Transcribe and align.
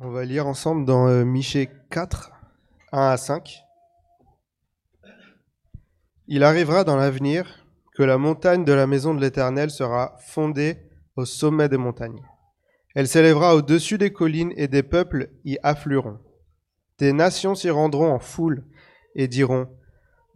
On 0.00 0.10
va 0.10 0.24
lire 0.24 0.46
ensemble 0.46 0.84
dans 0.84 1.08
euh, 1.08 1.24
Michée 1.24 1.68
4, 1.90 2.30
1 2.92 3.00
à 3.00 3.16
5. 3.16 3.64
Il 6.28 6.44
arrivera 6.44 6.84
dans 6.84 6.94
l'avenir 6.94 7.66
que 7.96 8.04
la 8.04 8.16
montagne 8.16 8.64
de 8.64 8.72
la 8.72 8.86
maison 8.86 9.12
de 9.12 9.20
l'Éternel 9.20 9.70
sera 9.70 10.14
fondée 10.20 10.78
au 11.16 11.24
sommet 11.24 11.68
des 11.68 11.78
montagnes. 11.78 12.22
Elle 12.94 13.08
s'élèvera 13.08 13.56
au-dessus 13.56 13.98
des 13.98 14.12
collines 14.12 14.52
et 14.56 14.68
des 14.68 14.84
peuples 14.84 15.30
y 15.44 15.58
afflueront. 15.64 16.20
Des 17.00 17.12
nations 17.12 17.56
s'y 17.56 17.68
rendront 17.68 18.12
en 18.12 18.20
foule 18.20 18.64
et 19.16 19.26
diront, 19.26 19.68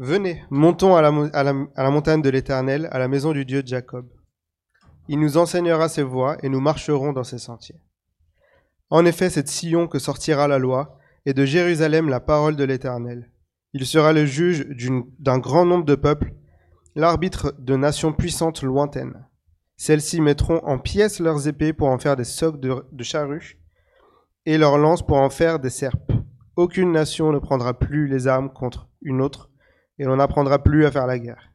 Venez, 0.00 0.42
montons 0.50 0.96
à 0.96 1.02
la, 1.02 1.90
montagne 1.90 2.20
de 2.20 2.30
l'Éternel, 2.30 2.88
à 2.90 2.98
la 2.98 3.06
maison 3.06 3.30
du 3.30 3.44
Dieu 3.44 3.62
de 3.62 3.68
Jacob. 3.68 4.08
Il 5.06 5.20
nous 5.20 5.36
enseignera 5.36 5.88
ses 5.88 6.02
voies 6.02 6.36
et 6.42 6.48
nous 6.48 6.60
marcherons 6.60 7.12
dans 7.12 7.22
ses 7.22 7.38
sentiers. 7.38 7.80
En 8.92 9.06
effet, 9.06 9.30
c'est 9.30 9.44
de 9.44 9.48
Sion 9.48 9.88
que 9.88 9.98
sortira 9.98 10.48
la 10.48 10.58
loi, 10.58 10.98
et 11.24 11.32
de 11.32 11.46
Jérusalem 11.46 12.10
la 12.10 12.20
parole 12.20 12.56
de 12.56 12.64
l'Éternel. 12.64 13.30
Il 13.72 13.86
sera 13.86 14.12
le 14.12 14.26
juge 14.26 14.66
d'un 15.18 15.38
grand 15.38 15.64
nombre 15.64 15.86
de 15.86 15.94
peuples, 15.94 16.34
l'arbitre 16.94 17.54
de 17.58 17.74
nations 17.74 18.12
puissantes 18.12 18.62
lointaines. 18.62 19.24
Celles-ci 19.78 20.20
mettront 20.20 20.60
en 20.64 20.78
pièces 20.78 21.20
leurs 21.20 21.48
épées 21.48 21.72
pour 21.72 21.88
en 21.88 21.96
faire 21.96 22.16
des 22.16 22.24
socs 22.24 22.60
de, 22.60 22.84
de 22.92 23.02
charrues, 23.02 23.58
et 24.44 24.58
leurs 24.58 24.76
lances 24.76 25.06
pour 25.06 25.16
en 25.16 25.30
faire 25.30 25.58
des 25.58 25.70
serpes. 25.70 26.12
Aucune 26.56 26.92
nation 26.92 27.32
ne 27.32 27.38
prendra 27.38 27.78
plus 27.78 28.08
les 28.08 28.26
armes 28.26 28.52
contre 28.52 28.90
une 29.00 29.22
autre, 29.22 29.48
et 29.98 30.04
l'on 30.04 30.16
n'apprendra 30.16 30.62
plus 30.62 30.84
à 30.84 30.90
faire 30.90 31.06
la 31.06 31.18
guerre. 31.18 31.50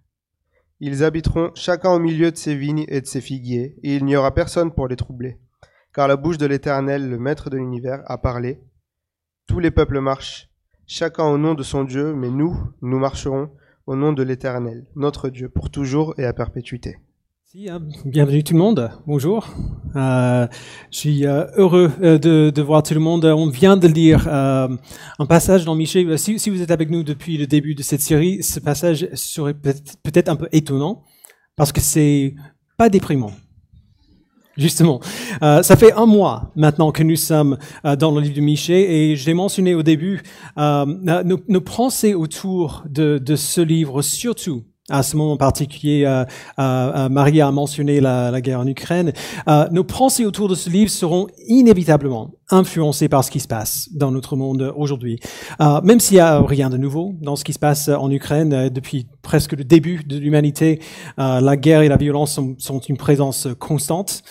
Ils 0.79 1.03
habiteront 1.03 1.51
chacun 1.53 1.91
au 1.91 1.99
milieu 1.99 2.31
de 2.31 2.37
ses 2.37 2.55
vignes 2.55 2.85
et 2.87 2.99
de 2.99 3.05
ses 3.05 3.21
figuiers, 3.21 3.77
et 3.83 3.95
il 3.95 4.05
n'y 4.05 4.15
aura 4.15 4.33
personne 4.33 4.71
pour 4.71 4.87
les 4.87 4.95
troubler. 4.95 5.37
Car 5.97 6.07
la 6.07 6.15
bouche 6.15 6.37
de 6.37 6.45
l'Éternel, 6.45 7.09
le 7.09 7.17
Maître 7.17 7.49
de 7.49 7.57
l'univers, 7.57 8.03
a 8.05 8.19
parlé. 8.19 8.59
Tous 9.47 9.59
les 9.59 9.71
peuples 9.71 9.99
marchent, 9.99 10.47
chacun 10.85 11.23
au 11.23 11.39
nom 11.39 11.55
de 11.55 11.63
son 11.63 11.85
Dieu, 11.85 12.13
mais 12.13 12.29
nous, 12.29 12.55
nous 12.83 12.99
marcherons 12.99 13.49
au 13.87 13.95
nom 13.95 14.13
de 14.13 14.21
l'Éternel, 14.21 14.85
notre 14.95 15.29
Dieu, 15.29 15.49
pour 15.49 15.71
toujours 15.71 16.13
et 16.19 16.25
à 16.25 16.33
perpétuité. 16.33 16.99
Hein, 17.67 17.81
bienvenue 18.05 18.43
tout 18.43 18.53
le 18.53 18.59
monde. 18.59 18.91
Bonjour. 19.07 19.47
Euh, 19.95 20.45
je 20.91 20.97
suis 20.99 21.25
euh, 21.25 21.47
heureux 21.55 21.91
euh, 22.03 22.19
de, 22.19 22.61
voir 22.61 22.83
tout 22.83 22.93
le 22.93 22.99
monde. 22.99 23.25
On 23.25 23.49
vient 23.49 23.75
de 23.75 23.87
lire 23.87 24.27
un 24.27 25.25
passage 25.27 25.65
dans 25.65 25.73
Michée. 25.73 26.15
Si, 26.17 26.49
vous 26.51 26.61
êtes 26.61 26.69
avec 26.69 26.91
nous 26.91 27.01
depuis 27.01 27.39
le 27.39 27.47
début 27.47 27.73
de 27.73 27.81
cette 27.81 28.01
série, 28.01 28.43
ce 28.43 28.59
passage 28.59 29.09
serait 29.15 29.55
peut-être 29.55 29.97
peut-être 30.03 30.29
un 30.29 30.35
peu 30.35 30.47
étonnant 30.51 31.01
parce 31.55 31.71
que 31.71 31.81
c'est 31.81 32.35
pas 32.77 32.89
déprimant. 32.89 33.31
Justement, 34.57 34.99
Euh, 35.43 35.61
ça 35.61 35.75
fait 35.75 35.93
un 35.93 36.05
mois 36.07 36.51
maintenant 36.55 36.91
que 36.91 37.03
nous 37.03 37.15
sommes 37.15 37.57
euh, 37.85 37.95
dans 37.95 38.11
le 38.11 38.21
livre 38.21 38.35
de 38.35 38.41
Michée 38.41 39.11
et 39.11 39.15
je 39.15 39.25
l'ai 39.27 39.35
mentionné 39.35 39.75
au 39.75 39.83
début, 39.83 40.23
euh, 40.57 40.85
nos, 41.23 41.39
nos 41.47 41.61
pensées 41.61 42.15
autour 42.15 42.83
de 42.89 43.35
ce 43.35 43.61
livre, 43.61 44.01
surtout 44.01 44.63
à 44.89 45.03
ce 45.03 45.17
moment 45.17 45.35
particulier, 45.35 46.05
euh, 46.05 46.23
euh, 46.59 46.91
euh, 46.95 47.09
Marie 47.09 47.41
a 47.41 47.51
mentionné 47.51 47.99
la, 47.99 48.39
guerre 48.39 48.61
en 48.61 48.67
Ukraine. 48.67 49.11
Euh, 49.47 49.67
nos 49.71 49.83
pensées 49.83 50.25
autour 50.25 50.47
de 50.47 50.55
ce 50.55 50.69
livre 50.69 50.89
seront 50.89 51.27
inévitablement 51.47 52.31
influencées 52.49 53.09
par 53.09 53.23
ce 53.25 53.31
qui 53.31 53.41
se 53.41 53.47
passe 53.47 53.89
dans 53.91 54.11
notre 54.11 54.37
monde 54.37 54.73
aujourd'hui. 54.77 55.19
Même 55.59 55.99
s'il 55.99 56.15
y 56.15 56.21
a 56.21 56.39
rien 56.41 56.69
de 56.69 56.77
nouveau 56.77 57.13
dans 57.21 57.35
ce 57.35 57.43
qui 57.43 57.51
se 57.51 57.59
passe 57.59 57.89
en 57.89 58.09
Ukraine 58.09 58.69
depuis 58.69 59.07
presque 59.21 59.51
le 59.51 59.65
début 59.65 60.03
de 60.05 60.17
l'humanité, 60.17 60.79
la 61.17 61.57
guerre 61.57 61.81
et 61.81 61.89
la 61.89 61.97
violence 61.97 62.39
sont, 62.57 62.79
une 62.79 62.95
présence 62.95 63.49
constante. 63.59 64.21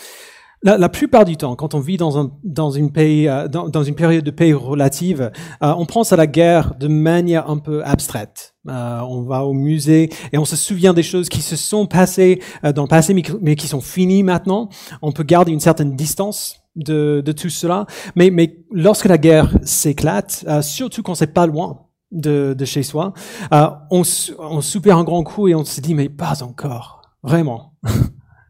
La, 0.63 0.89
plupart 0.89 1.27
du 1.27 1.37
temps, 1.37 1.57
quand 1.57 1.75
on 1.75 1.81
vit 1.81 1.99
dans, 1.99 2.19
un, 2.19 2.31
dans, 2.43 2.71
une, 2.71 2.91
période 2.91 3.53
de 3.53 4.31
paix 4.31 4.55
relative, 4.55 5.31
on 5.61 5.85
pense 5.85 6.15
à 6.15 6.17
la 6.17 6.27
guerre 6.27 6.75
de 6.77 6.89
manière 6.89 7.51
un 7.51 7.59
peu 7.59 7.85
abstraite. 7.85 8.56
Euh, 8.69 9.01
on 9.01 9.23
va 9.23 9.45
au 9.45 9.53
musée 9.53 10.11
et 10.33 10.39
on 10.39 10.45
se 10.45 10.57
souvient 10.57 10.95
des 10.95 11.03
choses 11.03 11.29
qui 11.29 11.43
se 11.43 11.57
sont 11.57 11.87
passées 11.87 12.41
euh, 12.65 12.73
dans 12.73 12.83
le 12.83 12.89
passé, 12.89 13.15
mais, 13.15 13.57
qui 13.57 13.69
sont 13.69 13.81
finies 13.81 14.23
maintenant. 14.23 14.69
On 15.03 15.13
peut 15.13 15.23
garder 15.23 15.53
une 15.53 15.61
certaine 15.61 15.95
distance 15.95 16.61
de, 16.75 17.23
de 17.25 17.33
tout 17.33 17.49
cela. 17.49 17.87
Mais, 18.17 18.31
mais, 18.31 18.59
lorsque 18.73 19.07
la 19.07 19.19
guerre 19.19 19.57
s'éclate, 19.63 20.45
euh, 20.49 20.63
surtout 20.63 21.03
quand 21.03 21.15
c'est 21.15 21.29
pas 21.29 21.47
loin 21.47 21.87
de, 22.13 22.55
de 22.57 22.65
chez 22.65 22.83
soi, 22.83 23.13
euh, 23.53 23.69
on, 23.91 24.03
on 24.39 24.61
un 24.91 25.05
grand 25.05 25.23
coup 25.23 25.49
et 25.49 25.55
on 25.55 25.65
se 25.65 25.81
dit 25.81 25.95
mais 25.95 26.09
pas 26.09 26.43
encore, 26.43 27.03
vraiment. 27.23 27.73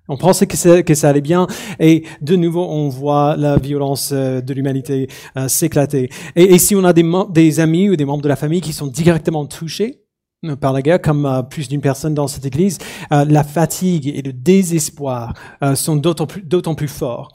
On 0.09 0.17
pensait 0.17 0.47
que 0.47 0.83
que 0.83 0.95
ça 0.95 1.09
allait 1.09 1.21
bien 1.21 1.47
et 1.81 2.05
de 2.21 2.37
nouveau 2.37 2.65
on 2.65 2.89
voit 2.89 3.37
la 3.37 3.57
violence 3.57 4.11
euh, 4.13 4.41
de 4.41 4.55
l'humanité 4.55 5.09
euh, 5.37 5.49
s'éclater. 5.49 6.11
Et, 6.37 6.55
et, 6.55 6.59
si 6.59 6.77
on 6.77 6.85
a 6.85 6.93
des, 6.93 7.05
des, 7.31 7.61
amis 7.61 7.91
ou 7.91 7.97
des 7.97 8.05
membres 8.05 8.23
de 8.23 8.29
la 8.29 8.37
famille 8.37 8.61
qui 8.61 8.73
sont 8.73 8.87
directement 8.87 9.47
touchés 9.47 10.06
par 10.55 10.73
la 10.73 10.83
guerre, 10.83 11.01
comme 11.01 11.27
euh, 11.27 11.43
plus 11.43 11.69
d'une 11.69 11.81
personne 11.81 12.15
dans 12.15 12.29
cette 12.29 12.47
église, 12.47 12.79
euh, 13.13 13.25
la 13.25 13.43
fatigue 13.43 14.09
et 14.09 14.23
le 14.23 14.33
désespoir 14.33 15.35
euh, 15.63 15.75
sont 15.75 15.97
d'autant 15.97 16.27
plus, 16.27 16.43
plus 16.43 16.89
forts. 16.89 17.33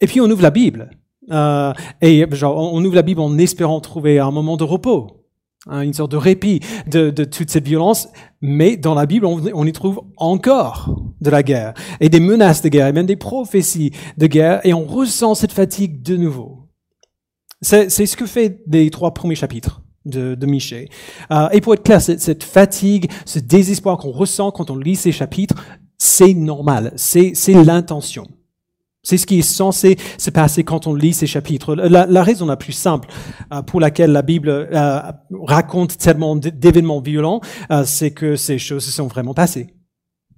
Et 0.00 0.06
puis 0.06 0.20
on 0.20 0.30
ouvre 0.30 0.42
la 0.42 0.50
Bible 0.50 0.90
et 2.00 2.26
genre 2.32 2.56
on 2.74 2.84
ouvre 2.84 2.96
la 2.96 3.02
Bible 3.02 3.20
en 3.20 3.38
espérant 3.38 3.80
trouver 3.80 4.18
un 4.18 4.32
moment 4.32 4.56
de 4.56 4.64
repos 4.64 5.26
hein, 5.68 5.82
une 5.82 5.92
sorte 5.92 6.10
de 6.10 6.16
répit 6.16 6.60
de, 6.88 7.10
de, 7.10 7.22
toute 7.22 7.50
cette 7.50 7.66
violence, 7.68 8.08
mais 8.40 8.76
dans 8.76 8.94
la 8.94 9.06
Bible, 9.06 9.26
on, 9.26 9.40
on, 9.54 9.64
y 9.64 9.72
trouve 9.72 10.00
encore 10.16 10.90
de 11.20 11.30
la 11.30 11.44
guerre, 11.44 11.74
et 12.00 12.08
des 12.08 12.18
menaces 12.18 12.62
de 12.62 12.68
guerre, 12.68 12.88
et 12.88 12.92
même 12.92 13.06
des 13.06 13.16
prophéties 13.16 13.92
de 14.16 14.26
guerre, 14.26 14.60
et 14.64 14.74
on 14.74 14.84
ressent 14.86 15.36
cette 15.36 15.52
fatigue 15.52 16.02
de 16.02 16.16
nouveau. 16.16 16.68
C'est 17.60 17.90
ce 17.90 18.16
que 18.16 18.26
fait 18.26 18.62
les 18.66 18.90
trois 18.90 19.12
premiers 19.12 19.34
chapitres 19.34 19.82
de, 20.04 20.34
de 20.34 20.46
Michée. 20.46 20.88
Euh, 21.30 21.48
et 21.50 21.60
pour 21.60 21.74
être 21.74 21.82
clair, 21.82 22.00
cette, 22.00 22.20
cette 22.20 22.44
fatigue, 22.44 23.10
ce 23.24 23.38
désespoir 23.38 23.98
qu'on 23.98 24.12
ressent 24.12 24.50
quand 24.50 24.70
on 24.70 24.76
lit 24.76 24.96
ces 24.96 25.12
chapitres, 25.12 25.54
c'est 25.98 26.34
normal, 26.34 26.92
c'est 26.96 27.34
l'intention. 27.48 28.26
C'est 29.02 29.16
ce 29.16 29.26
qui 29.26 29.38
est 29.38 29.42
censé 29.42 29.96
se 30.18 30.30
passer 30.30 30.62
quand 30.62 30.86
on 30.86 30.94
lit 30.94 31.14
ces 31.14 31.26
chapitres. 31.26 31.74
La, 31.74 32.04
la 32.06 32.22
raison 32.22 32.44
la 32.44 32.56
plus 32.56 32.72
simple 32.72 33.08
euh, 33.52 33.62
pour 33.62 33.80
laquelle 33.80 34.12
la 34.12 34.22
Bible 34.22 34.50
euh, 34.50 35.00
raconte 35.42 35.96
tellement 35.96 36.36
d'événements 36.36 37.00
violents, 37.00 37.40
euh, 37.70 37.84
c'est 37.86 38.10
que 38.10 38.36
ces 38.36 38.58
choses 38.58 38.84
se 38.84 38.90
sont 38.90 39.06
vraiment 39.06 39.32
passées. 39.32 39.74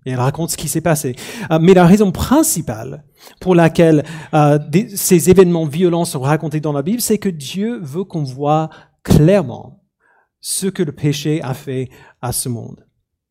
Et 0.05 0.11
elle 0.13 0.21
raconte 0.21 0.51
ce 0.51 0.57
qui 0.57 0.69
s'est 0.69 0.81
passé. 0.81 1.15
Euh, 1.51 1.59
mais 1.61 1.75
la 1.75 1.87
raison 1.87 2.13
principale 2.13 3.05
pour 3.41 3.55
laquelle 3.55 4.05
euh, 4.35 4.59
des, 4.59 4.97
ces 4.97 5.31
événements 5.31 5.67
violents 5.67 6.05
sont 6.05 6.21
racontés 6.21 6.61
dans 6.61 6.73
la 6.73 6.83
Bible, 6.83 7.01
c'est 7.01 7.19
que 7.19 7.29
Dieu 7.29 7.81
veut 7.83 8.05
qu'on 8.05 8.25
voit 8.25 8.71
clairement 9.03 9.85
ce 10.41 10.67
que 10.67 10.83
le 10.83 10.93
péché 10.93 11.41
a 11.43 11.55
fait 11.55 11.89
à 12.21 12.33
ce 12.33 12.49
monde. 12.49 12.85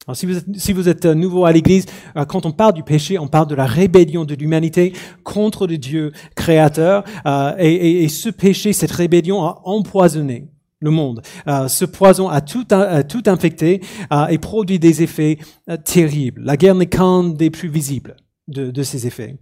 Alors, 0.07 0.15
si, 0.15 0.25
vous 0.25 0.37
êtes, 0.37 0.45
si 0.55 0.73
vous 0.73 0.89
êtes 0.89 1.05
nouveau 1.05 1.45
à 1.45 1.51
l'Église, 1.51 1.85
euh, 2.17 2.25
quand 2.25 2.45
on 2.45 2.51
parle 2.51 2.73
du 2.73 2.83
péché, 2.83 3.19
on 3.19 3.27
parle 3.27 3.47
de 3.47 3.55
la 3.55 3.67
rébellion 3.67 4.25
de 4.25 4.33
l'humanité 4.33 4.93
contre 5.23 5.67
le 5.67 5.77
Dieu 5.77 6.11
créateur. 6.35 7.03
Euh, 7.25 7.53
et, 7.59 7.73
et, 7.73 8.03
et, 8.03 8.09
ce 8.09 8.29
péché, 8.29 8.73
cette 8.73 8.91
rébellion 8.91 9.43
a 9.43 9.61
empoisonné 9.63 10.49
le 10.81 10.89
monde. 10.89 11.21
Euh, 11.47 11.67
ce 11.67 11.85
poison 11.85 12.27
a 12.27 12.41
tout, 12.41 12.65
a, 12.71 13.03
tout 13.03 13.23
infecté 13.27 13.81
euh, 14.11 14.27
et 14.27 14.37
produit 14.37 14.79
des 14.79 15.03
effets 15.03 15.37
euh, 15.69 15.77
terribles. 15.77 16.41
La 16.43 16.57
guerre 16.57 16.75
n'est 16.75 16.87
qu'un 16.87 17.23
des 17.23 17.49
plus 17.49 17.69
visibles 17.69 18.17
de, 18.47 18.71
de 18.71 18.83
ces 18.83 19.07
effets. 19.07 19.37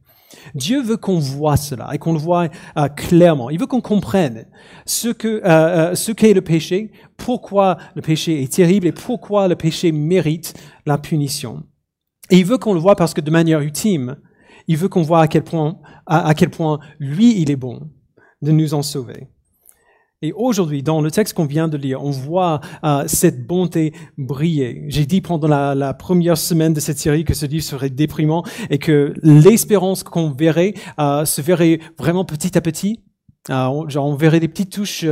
Dieu 0.53 0.81
veut 0.81 0.97
qu'on 0.97 1.19
voit 1.19 1.57
cela 1.57 1.89
et 1.93 1.97
qu'on 1.97 2.13
le 2.13 2.19
voit 2.19 2.47
euh, 2.77 2.87
clairement. 2.87 3.49
Il 3.49 3.59
veut 3.59 3.67
qu'on 3.67 3.81
comprenne 3.81 4.45
ce 4.85 5.09
que 5.09 5.41
euh, 5.45 5.95
ce 5.95 6.11
qu'est 6.11 6.33
le 6.33 6.41
péché, 6.41 6.91
pourquoi 7.17 7.77
le 7.95 8.01
péché 8.01 8.41
est 8.43 8.53
terrible 8.53 8.87
et 8.87 8.91
pourquoi 8.91 9.47
le 9.47 9.55
péché 9.55 9.91
mérite 9.91 10.53
la 10.85 10.97
punition. 10.97 11.63
Et 12.29 12.37
il 12.37 12.45
veut 12.45 12.57
qu'on 12.57 12.73
le 12.73 12.79
voit 12.79 12.95
parce 12.95 13.13
que 13.13 13.21
de 13.21 13.31
manière 13.31 13.61
ultime, 13.61 14.17
il 14.67 14.77
veut 14.77 14.89
qu'on 14.89 15.01
voit 15.01 15.21
à 15.21 15.27
quel 15.27 15.43
point 15.43 15.79
à 16.05 16.33
quel 16.33 16.49
point 16.49 16.79
lui 16.99 17.41
il 17.41 17.49
est 17.49 17.55
bon 17.55 17.89
de 18.41 18.51
nous 18.51 18.73
en 18.73 18.81
sauver. 18.81 19.27
Et 20.21 20.33
aujourd'hui, 20.33 20.83
dans 20.83 20.99
le 20.99 21.11
texte 21.11 21.33
qu'on 21.33 21.45
vient 21.45 21.69
de 21.69 21.77
lire, 21.77 22.03
on 22.03 22.11
voit 22.11 22.59
euh, 22.83 23.05
cette 23.07 23.47
bonté 23.47 23.93
briller. 24.17 24.83
J'ai 24.89 25.05
dit 25.05 25.21
pendant 25.21 25.47
la, 25.47 25.75
la, 25.75 25.93
première 25.93 26.37
semaine 26.37 26.73
de 26.73 26.81
cette 26.81 26.99
série 26.99 27.23
que 27.23 27.33
ce 27.33 27.45
livre 27.45 27.63
serait 27.63 27.89
déprimant 27.89 28.43
et 28.69 28.79
que 28.79 29.13
l'espérance 29.23 30.03
qu'on 30.03 30.29
verrait 30.31 30.73
euh, 30.99 31.23
se 31.23 31.39
verrait 31.39 31.79
vraiment 31.97 32.25
petit 32.25 32.57
à 32.57 32.61
petit. 32.61 33.01
Euh, 33.49 33.63
on, 33.67 33.87
genre 33.87 34.07
on 34.07 34.15
verrait 34.15 34.41
des 34.41 34.49
petites 34.49 34.73
touches 34.73 35.05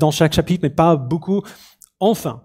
dans 0.00 0.10
chaque 0.10 0.32
chapitre, 0.32 0.60
mais 0.62 0.70
pas 0.70 0.96
beaucoup. 0.96 1.42
Enfin, 2.00 2.40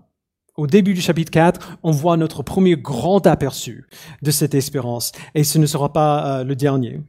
au 0.57 0.67
début 0.67 0.93
du 0.93 1.01
chapitre 1.01 1.31
4, 1.31 1.77
on 1.83 1.91
voit 1.91 2.17
notre 2.17 2.43
premier 2.43 2.75
grand 2.75 3.25
aperçu 3.25 3.87
de 4.21 4.29
cette 4.29 4.55
espérance. 4.55 5.13
Et 5.35 5.45
ce 5.45 5.57
ne 5.57 5.65
sera 5.65 5.93
pas 5.93 6.43
le 6.43 6.55
dernier. 6.57 6.99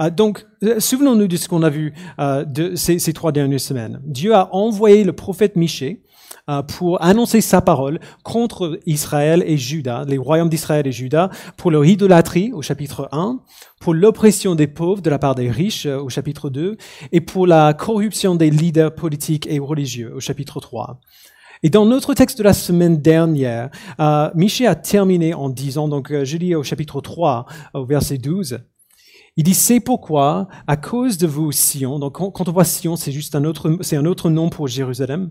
Euh, 0.00 0.10
donc, 0.10 0.46
euh, 0.62 0.80
souvenons-nous 0.80 1.28
de 1.28 1.36
ce 1.36 1.48
qu'on 1.48 1.62
a 1.62 1.70
vu 1.70 1.94
euh, 2.18 2.44
de 2.44 2.74
ces, 2.74 3.12
trois 3.12 3.32
dernières 3.32 3.60
semaines. 3.60 4.00
Dieu 4.04 4.34
a 4.34 4.54
envoyé 4.54 5.04
le 5.04 5.12
prophète 5.12 5.56
Michée 5.56 6.00
pour 6.76 7.02
annoncer 7.02 7.40
sa 7.40 7.62
parole 7.62 8.00
contre 8.22 8.78
Israël 8.84 9.42
et 9.46 9.56
Juda, 9.56 10.04
les 10.06 10.18
royaumes 10.18 10.50
d'Israël 10.50 10.86
et 10.86 10.92
Juda, 10.92 11.30
pour 11.56 11.70
leur 11.70 11.86
idolâtrie 11.86 12.52
au 12.52 12.60
chapitre 12.60 13.08
1, 13.12 13.40
pour 13.80 13.94
l'oppression 13.94 14.54
des 14.54 14.66
pauvres 14.66 15.00
de 15.00 15.08
la 15.08 15.18
part 15.18 15.34
des 15.34 15.50
riches 15.50 15.86
au 15.86 16.10
chapitre 16.10 16.50
2, 16.50 16.76
et 17.12 17.20
pour 17.22 17.46
la 17.46 17.72
corruption 17.72 18.34
des 18.34 18.50
leaders 18.50 18.94
politiques 18.94 19.46
et 19.46 19.58
religieux 19.58 20.12
au 20.14 20.20
chapitre 20.20 20.60
3. 20.60 21.00
Et 21.62 21.70
dans 21.70 21.86
notre 21.86 22.12
texte 22.12 22.36
de 22.36 22.42
la 22.42 22.52
semaine 22.52 23.00
dernière, 23.00 23.70
euh, 23.98 24.28
Michel 24.34 24.66
a 24.66 24.74
terminé 24.74 25.32
en 25.32 25.48
disant, 25.48 25.88
donc 25.88 26.12
je 26.12 26.36
lis 26.36 26.54
au 26.54 26.62
chapitre 26.62 27.00
3, 27.00 27.46
au 27.72 27.86
verset 27.86 28.18
12, 28.18 28.58
il 29.36 29.44
dit, 29.44 29.54
c'est 29.54 29.80
pourquoi, 29.80 30.48
à 30.66 30.76
cause 30.76 31.18
de 31.18 31.26
vous, 31.26 31.50
Sion, 31.50 31.98
donc 31.98 32.14
quand 32.14 32.48
on 32.48 32.52
voit 32.52 32.64
Sion, 32.64 32.96
c'est 32.96 33.12
juste 33.12 33.34
un 33.34 33.44
autre, 33.44 33.78
c'est 33.80 33.96
un 33.96 34.04
autre 34.04 34.30
nom 34.30 34.48
pour 34.48 34.68
Jérusalem. 34.68 35.30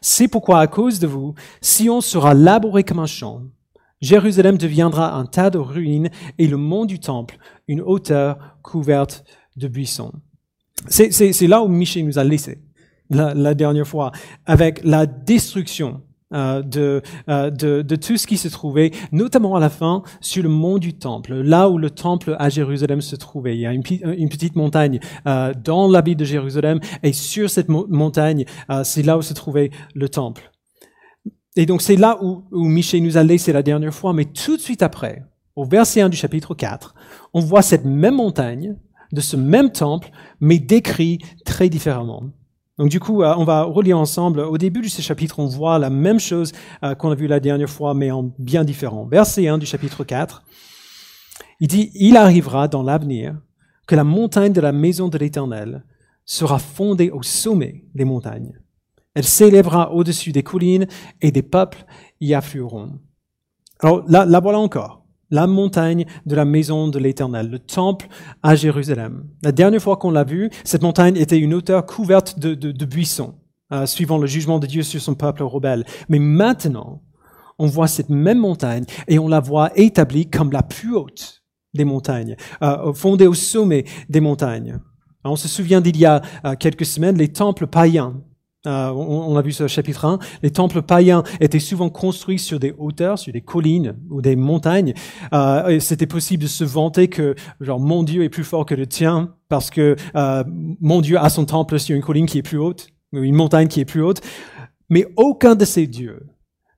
C'est 0.00 0.28
pourquoi, 0.28 0.60
à 0.60 0.66
cause 0.66 0.98
de 0.98 1.06
vous, 1.06 1.34
Sion 1.60 2.00
sera 2.00 2.34
labouré 2.34 2.84
comme 2.84 2.98
un 2.98 3.06
champ. 3.06 3.42
Jérusalem 4.00 4.58
deviendra 4.58 5.14
un 5.14 5.24
tas 5.26 5.50
de 5.50 5.58
ruines 5.58 6.10
et 6.38 6.46
le 6.46 6.56
mont 6.56 6.84
du 6.84 7.00
temple, 7.00 7.38
une 7.68 7.80
hauteur 7.80 8.58
couverte 8.62 9.24
de 9.56 9.68
buissons. 9.68 10.12
C'est 10.88 11.46
là 11.46 11.62
où 11.62 11.68
Michel 11.68 12.04
nous 12.04 12.18
a 12.18 12.24
laissé 12.24 12.62
la, 13.10 13.34
la 13.34 13.54
dernière 13.54 13.86
fois, 13.86 14.12
avec 14.46 14.82
la 14.84 15.06
destruction 15.06 16.02
euh, 16.34 16.62
de, 16.62 17.02
euh, 17.28 17.50
de, 17.50 17.82
de, 17.82 17.96
tout 17.96 18.16
ce 18.16 18.26
qui 18.26 18.36
se 18.36 18.48
trouvait, 18.48 18.90
notamment 19.12 19.56
à 19.56 19.60
la 19.60 19.70
fin, 19.70 20.02
sur 20.20 20.42
le 20.42 20.48
mont 20.48 20.78
du 20.78 20.94
Temple, 20.94 21.34
là 21.34 21.68
où 21.68 21.78
le 21.78 21.90
Temple 21.90 22.36
à 22.38 22.48
Jérusalem 22.48 23.00
se 23.00 23.16
trouvait. 23.16 23.56
Il 23.56 23.60
y 23.60 23.66
a 23.66 23.72
une, 23.72 23.82
une 24.16 24.28
petite 24.28 24.56
montagne 24.56 25.00
euh, 25.26 25.52
dans 25.54 25.88
la 25.88 26.00
ville 26.00 26.16
de 26.16 26.24
Jérusalem, 26.24 26.80
et 27.02 27.12
sur 27.12 27.48
cette 27.48 27.68
montagne, 27.68 28.44
euh, 28.70 28.84
c'est 28.84 29.02
là 29.02 29.16
où 29.18 29.22
se 29.22 29.34
trouvait 29.34 29.70
le 29.94 30.08
Temple. 30.08 30.50
Et 31.56 31.66
donc 31.66 31.82
c'est 31.82 31.96
là 31.96 32.18
où, 32.20 32.42
où 32.50 32.64
Michel 32.64 33.02
nous 33.02 33.16
a 33.16 33.22
laissé 33.22 33.52
la 33.52 33.62
dernière 33.62 33.94
fois, 33.94 34.12
mais 34.12 34.24
tout 34.24 34.56
de 34.56 34.62
suite 34.62 34.82
après, 34.82 35.22
au 35.56 35.64
verset 35.64 36.00
1 36.00 36.08
du 36.08 36.16
chapitre 36.16 36.54
4, 36.54 36.94
on 37.32 37.40
voit 37.40 37.62
cette 37.62 37.84
même 37.84 38.16
montagne 38.16 38.76
de 39.12 39.20
ce 39.20 39.36
même 39.36 39.70
temple, 39.70 40.10
mais 40.40 40.58
décrit 40.58 41.18
très 41.44 41.68
différemment. 41.68 42.24
Donc 42.78 42.88
du 42.88 42.98
coup, 42.98 43.22
euh, 43.22 43.34
on 43.36 43.44
va 43.44 43.62
relire 43.62 43.98
ensemble. 43.98 44.40
Au 44.40 44.58
début 44.58 44.80
de 44.80 44.88
ce 44.88 45.00
chapitre, 45.00 45.38
on 45.38 45.46
voit 45.46 45.78
la 45.78 45.90
même 45.90 46.18
chose 46.18 46.52
euh, 46.82 46.94
qu'on 46.94 47.10
a 47.10 47.14
vu 47.14 47.26
la 47.26 47.40
dernière 47.40 47.70
fois, 47.70 47.94
mais 47.94 48.10
en 48.10 48.32
bien 48.38 48.64
différent. 48.64 49.06
Verset 49.06 49.46
1 49.46 49.58
du 49.58 49.66
chapitre 49.66 50.02
4, 50.02 50.42
il 51.60 51.68
dit, 51.68 51.90
Il 51.94 52.16
arrivera 52.16 52.66
dans 52.66 52.82
l'avenir 52.82 53.36
que 53.86 53.94
la 53.94 54.04
montagne 54.04 54.52
de 54.52 54.60
la 54.60 54.72
maison 54.72 55.08
de 55.08 55.18
l'Éternel 55.18 55.84
sera 56.24 56.58
fondée 56.58 57.10
au 57.10 57.22
sommet 57.22 57.84
des 57.94 58.04
montagnes. 58.04 58.58
Elle 59.14 59.24
s'élèvera 59.24 59.92
au-dessus 59.92 60.32
des 60.32 60.42
collines 60.42 60.88
et 61.20 61.30
des 61.30 61.42
peuples 61.42 61.84
y 62.20 62.34
afflueront. 62.34 62.98
Alors 63.80 64.02
là, 64.08 64.24
là 64.24 64.40
voilà 64.40 64.58
encore 64.58 65.03
la 65.34 65.48
montagne 65.48 66.06
de 66.26 66.36
la 66.36 66.44
maison 66.44 66.86
de 66.86 66.98
l'Éternel, 67.00 67.50
le 67.50 67.58
temple 67.58 68.06
à 68.44 68.54
Jérusalem. 68.54 69.24
La 69.42 69.50
dernière 69.50 69.82
fois 69.82 69.96
qu'on 69.96 70.12
l'a 70.12 70.22
vu, 70.22 70.48
cette 70.62 70.82
montagne 70.82 71.16
était 71.16 71.38
une 71.38 71.54
hauteur 71.54 71.84
couverte 71.86 72.38
de, 72.38 72.84
buissons, 72.84 73.34
euh, 73.72 73.84
suivant 73.84 74.18
le 74.18 74.28
jugement 74.28 74.60
de 74.60 74.68
Dieu 74.68 74.84
sur 74.84 75.00
son 75.00 75.16
peuple 75.16 75.42
rebelle. 75.42 75.84
Mais 76.08 76.20
maintenant, 76.20 77.02
on 77.58 77.66
voit 77.66 77.88
cette 77.88 78.10
même 78.10 78.38
montagne 78.38 78.84
et 79.08 79.18
on 79.18 79.26
la 79.26 79.40
voit 79.40 79.70
établie 79.74 80.30
comme 80.30 80.52
la 80.52 80.62
plus 80.62 80.94
haute 80.94 81.42
des 81.74 81.84
montagnes, 81.84 82.36
euh, 82.62 82.92
fondée 82.92 83.26
au 83.26 83.34
sommet 83.34 83.84
des 84.08 84.20
montagnes. 84.20 84.78
on 85.24 85.34
se 85.34 85.48
souvient 85.48 85.80
d'il 85.80 85.96
y 85.96 86.06
a 86.06 86.22
euh, 86.44 86.54
quelques 86.54 86.86
semaines, 86.86 87.18
les 87.18 87.32
temples 87.32 87.66
païens 87.66 88.22
euh, 88.66 88.90
on, 88.90 89.36
a 89.36 89.42
vu 89.42 89.52
ce 89.52 89.66
chapitre 89.66 90.06
1. 90.06 90.18
Les 90.42 90.50
temples 90.50 90.80
païens 90.80 91.22
étaient 91.40 91.58
souvent 91.58 91.90
construits 91.90 92.38
sur 92.38 92.58
des 92.58 92.74
hauteurs, 92.78 93.18
sur 93.18 93.32
des 93.32 93.42
collines 93.42 93.96
ou 94.10 94.22
des 94.22 94.36
montagnes. 94.36 94.94
Euh, 95.34 95.78
C'était 95.80 96.06
possible 96.06 96.44
de 96.44 96.48
se 96.48 96.64
vanter 96.64 97.08
que 97.08 97.34
genre 97.60 97.78
mon 97.78 98.02
Dieu 98.02 98.24
est 98.24 98.30
plus 98.30 98.44
fort 98.44 98.64
que 98.64 98.74
le 98.74 98.86
tien 98.86 99.34
parce 99.48 99.70
que 99.70 99.96
euh, 100.16 100.44
mon 100.48 101.02
Dieu 101.02 101.18
a 101.18 101.28
son 101.28 101.44
temple 101.44 101.78
sur 101.78 101.94
une 101.94 102.02
colline 102.02 102.26
qui 102.26 102.38
est 102.38 102.42
plus 102.42 102.58
haute, 102.58 102.88
ou 103.12 103.18
une 103.18 103.34
montagne 103.34 103.68
qui 103.68 103.80
est 103.80 103.84
plus 103.84 104.02
haute. 104.02 104.22
Mais 104.88 105.06
aucun 105.16 105.54
de 105.54 105.64
ces 105.64 105.86
dieux 105.86 106.26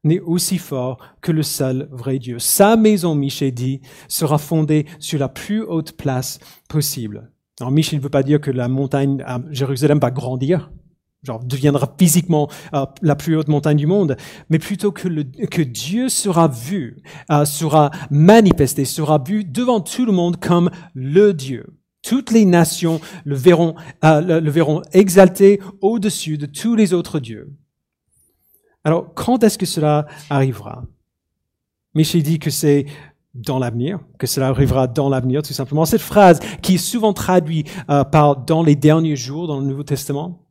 n'est 0.03 0.21
aussi 0.21 0.59
fort 0.59 0.99
que 1.21 1.33
le 1.33 1.43
seul 1.43 1.89
vrai 1.93 2.19
Dieu. 2.19 2.39
Sa 2.39 2.77
maison, 2.77 3.15
Michel 3.15 3.53
dit, 3.53 3.81
sera 4.09 4.39
fondée 4.39 4.87
sur 4.99 5.19
la 5.19 5.29
plus 5.29 5.63
haute 5.63 5.93
place 5.93 6.39
possible. 6.69 7.31
Alors 7.61 7.71
Michel 7.71 7.99
ne 7.99 8.03
veut 8.03 8.11
pas 8.11 8.23
dire 8.23 8.41
que 8.41 8.51
la 8.51 8.69
montagne 8.69 9.23
à 9.25 9.41
Jérusalem 9.51 9.99
va 9.99 10.11
grandir 10.11 10.71
genre 11.27 11.45
deviendra 11.45 11.93
physiquement 11.99 12.49
euh, 12.73 12.87
la 13.03 13.17
plus 13.17 13.37
haute 13.37 13.49
montagne 13.49 13.77
du 13.77 13.87
monde, 13.87 14.17
mais 14.49 14.59
plutôt 14.59 14.93
que, 14.93 15.09
le, 15.09 15.25
que 15.25 15.63
Dieu 15.63 16.09
sera 16.09 16.49
vu, 16.49 17.03
euh, 17.31 17.45
sera 17.45 17.91
manifesté, 18.11 18.85
sera 18.85 19.19
vu 19.19 19.45
devant 19.45 19.81
tout 19.81 20.07
le 20.07 20.13
monde 20.13 20.39
comme 20.39 20.71
le 20.95 21.35
Dieu. 21.35 21.67
Toutes 22.03 22.31
les 22.31 22.45
nations 22.45 23.01
le 23.25 23.35
verront, 23.35 23.75
euh, 24.05 24.21
le, 24.21 24.39
le 24.39 24.51
verront 24.51 24.83
exalté 24.93 25.61
au-dessus 25.81 26.39
de 26.39 26.47
tous 26.47 26.77
les 26.77 26.95
autres 26.95 27.19
dieux. 27.19 27.53
Alors, 28.85 29.13
quand 29.15 29.43
est-ce 29.43 29.59
que 29.59 29.67
cela 29.67 30.07
arrivera? 30.31 30.85
Michel 31.95 32.23
dit 32.23 32.39
que 32.39 32.51
c'est 32.51 32.87
dans 33.35 33.59
l'avenir, 33.59 33.99
que 34.19 34.29
cela 34.29 34.49
arrivera 34.49 34.87
dans 34.87 35.09
l'avenir, 35.09 35.43
tout 35.43 35.53
simplement. 35.53 35.85
Cette 35.85 36.01
phrase 36.01 36.39
qui 36.63 36.77
est 36.77 36.79
souvent 36.79 37.13
traduite 37.13 37.69
par 37.87 38.37
dans 38.37 38.63
les 38.63 38.77
derniers 38.77 39.17
jours 39.17 39.47
dans 39.47 39.61
le 39.61 39.67
Nouveau 39.67 39.83
Testament, 39.83 40.46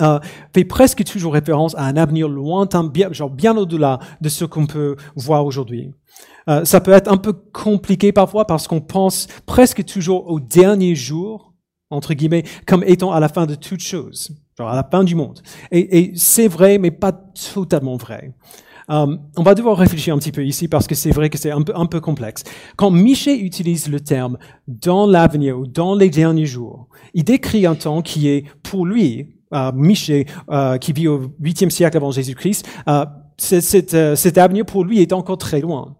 euh, 0.00 0.18
fait 0.52 0.64
presque 0.64 1.04
toujours 1.04 1.34
référence 1.34 1.74
à 1.76 1.84
un 1.84 1.96
avenir 1.96 2.28
lointain, 2.28 2.84
bien, 2.84 3.12
genre 3.12 3.30
bien 3.30 3.56
au-delà 3.56 3.98
de 4.20 4.28
ce 4.28 4.44
qu'on 4.44 4.66
peut 4.66 4.96
voir 5.14 5.46
aujourd'hui. 5.46 5.92
Euh, 6.48 6.64
ça 6.64 6.80
peut 6.80 6.92
être 6.92 7.10
un 7.10 7.16
peu 7.16 7.32
compliqué 7.32 8.12
parfois 8.12 8.46
parce 8.46 8.68
qu'on 8.68 8.80
pense 8.80 9.28
presque 9.46 9.84
toujours 9.84 10.30
au 10.30 10.40
dernier 10.40 10.94
jour, 10.94 11.54
entre 11.90 12.14
guillemets, 12.14 12.44
comme 12.66 12.84
étant 12.84 13.12
à 13.12 13.20
la 13.20 13.28
fin 13.28 13.46
de 13.46 13.54
toute 13.54 13.80
chose, 13.80 14.32
genre 14.58 14.68
à 14.68 14.76
la 14.76 14.86
fin 14.90 15.04
du 15.04 15.14
monde. 15.14 15.40
Et, 15.70 15.98
et 15.98 16.12
c'est 16.16 16.48
vrai, 16.48 16.78
mais 16.78 16.90
pas 16.90 17.12
totalement 17.12 17.96
vrai. 17.96 18.34
Euh, 18.90 19.16
on 19.36 19.42
va 19.42 19.54
devoir 19.54 19.78
réfléchir 19.78 20.14
un 20.14 20.18
petit 20.18 20.32
peu 20.32 20.44
ici 20.44 20.68
parce 20.68 20.86
que 20.86 20.94
c'est 20.94 21.10
vrai 21.10 21.30
que 21.30 21.38
c'est 21.38 21.50
un 21.50 21.62
peu, 21.62 21.72
un 21.74 21.86
peu 21.86 22.00
complexe. 22.00 22.44
Quand 22.76 22.90
Michel 22.90 23.42
utilise 23.42 23.88
le 23.88 24.00
terme 24.00 24.38
dans 24.68 25.06
l'avenir 25.06 25.58
ou 25.58 25.66
dans 25.66 25.94
les 25.94 26.10
derniers 26.10 26.46
jours, 26.46 26.88
il 27.14 27.24
décrit 27.24 27.66
un 27.66 27.74
temps 27.74 28.02
qui 28.02 28.28
est 28.28 28.44
pour 28.62 28.84
lui 28.84 29.36
Michée, 29.74 30.26
euh, 30.50 30.78
qui 30.78 30.92
vit 30.92 31.08
au 31.08 31.28
8e 31.40 31.70
siècle 31.70 31.96
avant 31.96 32.10
Jésus-Christ, 32.10 32.66
euh, 32.88 33.04
cet 33.38 34.38
avenir 34.38 34.64
pour 34.64 34.84
lui 34.84 35.00
est 35.00 35.12
encore 35.12 35.38
très 35.38 35.60
loin. 35.60 35.96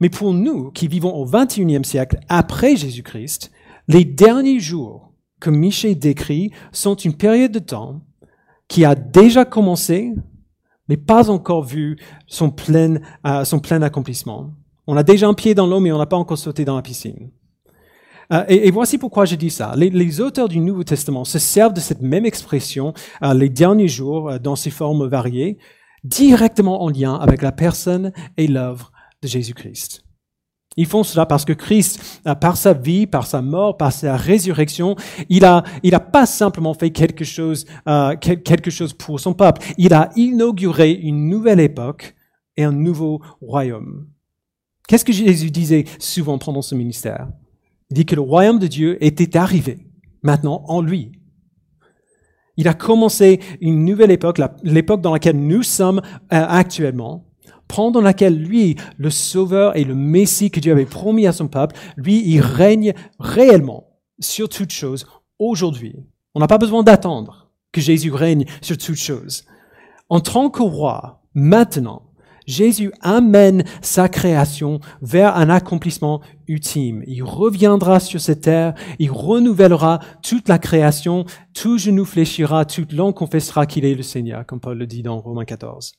Mais 0.00 0.08
pour 0.08 0.32
nous, 0.32 0.70
qui 0.70 0.86
vivons 0.88 1.14
au 1.14 1.26
21e 1.26 1.84
siècle 1.84 2.18
après 2.28 2.76
Jésus-Christ, 2.76 3.50
les 3.88 4.04
derniers 4.04 4.60
jours 4.60 5.12
que 5.40 5.50
Michée 5.50 5.94
décrit 5.94 6.52
sont 6.72 6.94
une 6.94 7.14
période 7.14 7.52
de 7.52 7.58
temps 7.58 8.02
qui 8.68 8.84
a 8.84 8.94
déjà 8.94 9.44
commencé, 9.44 10.12
mais 10.88 10.96
pas 10.96 11.30
encore 11.30 11.64
vu 11.64 11.98
son 12.26 12.50
plein, 12.50 12.98
son 13.44 13.58
plein 13.58 13.82
accomplissement. 13.82 14.52
On 14.86 14.96
a 14.96 15.02
déjà 15.02 15.26
un 15.26 15.34
pied 15.34 15.54
dans 15.54 15.66
l'eau, 15.66 15.80
mais 15.80 15.90
on 15.90 15.98
n'a 15.98 16.06
pas 16.06 16.16
encore 16.16 16.38
sauté 16.38 16.64
dans 16.64 16.76
la 16.76 16.82
piscine. 16.82 17.30
Euh, 18.32 18.44
et, 18.48 18.70
voici 18.70 18.98
pourquoi 18.98 19.24
je 19.24 19.36
dis 19.36 19.50
ça. 19.50 19.74
Les, 19.76 20.20
auteurs 20.20 20.48
du 20.48 20.60
Nouveau 20.60 20.84
Testament 20.84 21.24
se 21.24 21.38
servent 21.38 21.72
de 21.72 21.80
cette 21.80 22.02
même 22.02 22.26
expression 22.26 22.92
euh, 23.22 23.34
les 23.34 23.48
derniers 23.48 23.88
jours 23.88 24.30
euh, 24.30 24.38
dans 24.38 24.56
ses 24.56 24.70
formes 24.70 25.06
variées, 25.06 25.58
directement 26.04 26.82
en 26.82 26.90
lien 26.90 27.14
avec 27.14 27.42
la 27.42 27.52
personne 27.52 28.12
et 28.36 28.46
l'œuvre 28.46 28.92
de 29.22 29.28
Jésus-Christ. 29.28 30.04
Ils 30.76 30.86
font 30.86 31.02
cela 31.02 31.26
parce 31.26 31.44
que 31.44 31.52
Christ, 31.52 32.22
par 32.40 32.56
sa 32.56 32.72
vie, 32.72 33.08
par 33.08 33.26
sa 33.26 33.42
mort, 33.42 33.76
par 33.76 33.90
sa 33.90 34.16
résurrection, 34.16 34.94
il 35.28 35.44
a, 35.44 35.64
il 35.82 35.92
a 35.96 35.98
pas 35.98 36.24
simplement 36.24 36.72
fait 36.72 36.90
quelque 36.90 37.24
chose, 37.24 37.66
quelque 38.20 38.70
chose 38.70 38.92
pour 38.92 39.18
son 39.18 39.34
peuple. 39.34 39.60
Il 39.76 39.92
a 39.92 40.10
inauguré 40.14 40.92
une 40.92 41.28
nouvelle 41.28 41.58
époque 41.58 42.14
et 42.56 42.62
un 42.62 42.70
nouveau 42.70 43.20
royaume. 43.40 44.06
Qu'est-ce 44.86 45.04
que 45.04 45.12
Jésus 45.12 45.50
disait 45.50 45.84
souvent 45.98 46.38
pendant 46.38 46.62
ce 46.62 46.76
ministère? 46.76 47.26
Il 47.90 47.94
dit 47.94 48.06
que 48.06 48.14
le 48.14 48.20
royaume 48.20 48.58
de 48.58 48.66
Dieu 48.66 49.02
était 49.04 49.36
arrivé 49.36 49.86
maintenant 50.22 50.62
en 50.66 50.82
lui. 50.82 51.12
Il 52.56 52.68
a 52.68 52.74
commencé 52.74 53.40
une 53.60 53.84
nouvelle 53.84 54.10
époque, 54.10 54.40
l'époque 54.64 55.00
dans 55.00 55.12
laquelle 55.12 55.38
nous 55.38 55.62
sommes 55.62 56.00
euh, 56.32 56.44
actuellement, 56.48 57.28
pendant 57.68 58.00
laquelle 58.00 58.36
lui, 58.36 58.76
le 58.96 59.10
Sauveur 59.10 59.76
et 59.76 59.84
le 59.84 59.94
Messie 59.94 60.50
que 60.50 60.58
Dieu 60.58 60.72
avait 60.72 60.86
promis 60.86 61.26
à 61.26 61.32
son 61.32 61.48
peuple, 61.48 61.76
lui, 61.96 62.22
il 62.26 62.40
règne 62.40 62.94
réellement 63.20 63.88
sur 64.18 64.48
toutes 64.48 64.72
choses 64.72 65.06
aujourd'hui. 65.38 65.94
On 66.34 66.40
n'a 66.40 66.46
pas 66.46 66.58
besoin 66.58 66.82
d'attendre 66.82 67.50
que 67.70 67.80
Jésus 67.80 68.10
règne 68.10 68.44
sur 68.60 68.76
toutes 68.76 68.96
choses. 68.96 69.44
En 70.08 70.20
tant 70.20 70.50
que 70.50 70.62
roi, 70.62 71.22
maintenant, 71.34 72.02
Jésus 72.46 72.90
amène 73.02 73.62
sa 73.82 74.08
création 74.08 74.80
vers 75.02 75.36
un 75.36 75.50
accomplissement 75.50 76.22
ultime. 76.48 77.02
Il 77.06 77.22
reviendra 77.22 78.00
sur 78.00 78.20
cette 78.20 78.42
terre, 78.42 78.74
il 78.98 79.10
renouvellera 79.10 80.00
toute 80.22 80.48
la 80.48 80.58
création, 80.58 81.24
tout 81.54 81.78
genou 81.78 82.04
fléchira, 82.04 82.64
toute 82.64 82.92
langue 82.92 83.14
confessera 83.14 83.66
qu'il 83.66 83.84
est 83.84 83.94
le 83.94 84.02
Seigneur, 84.02 84.44
comme 84.46 84.60
Paul 84.60 84.78
le 84.78 84.86
dit 84.86 85.02
dans 85.02 85.18
Romains 85.18 85.44
14. 85.44 85.92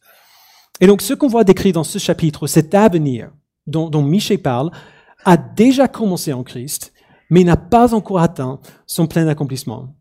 Et 0.81 0.87
donc 0.87 1.01
ce 1.01 1.13
qu'on 1.13 1.27
voit 1.27 1.43
décrit 1.43 1.71
dans 1.71 1.83
ce 1.83 1.99
chapitre, 1.99 2.47
cet 2.47 2.73
avenir 2.73 3.31
dont, 3.67 3.89
dont 3.89 4.03
Michel 4.03 4.41
parle, 4.41 4.71
a 5.25 5.37
déjà 5.37 5.87
commencé 5.87 6.33
en 6.33 6.43
Christ, 6.43 6.93
mais 7.29 7.43
n'a 7.43 7.57
pas 7.57 7.93
encore 7.93 8.19
atteint 8.19 8.59
son 8.87 9.07
plein 9.07 9.27
accomplissement. 9.27 9.95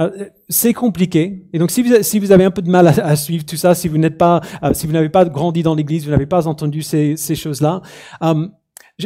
Euh, 0.00 0.28
c'est 0.48 0.72
compliqué. 0.72 1.46
Et 1.52 1.58
donc, 1.58 1.70
si 1.70 1.82
vous, 1.82 2.32
avez 2.32 2.44
un 2.44 2.50
peu 2.50 2.62
de 2.62 2.70
mal 2.70 2.86
à, 2.86 3.16
suivre 3.16 3.44
tout 3.44 3.56
ça, 3.56 3.74
si 3.74 3.88
vous 3.88 3.98
n'êtes 3.98 4.18
pas, 4.18 4.40
euh, 4.62 4.72
si 4.74 4.86
vous 4.86 4.92
n'avez 4.92 5.08
pas 5.08 5.24
grandi 5.24 5.62
dans 5.62 5.74
l'Église, 5.74 6.04
vous 6.04 6.10
n'avez 6.10 6.26
pas 6.26 6.46
entendu 6.46 6.82
ces, 6.82 7.16
ces 7.16 7.34
choses-là, 7.34 7.82
euh, 8.22 8.48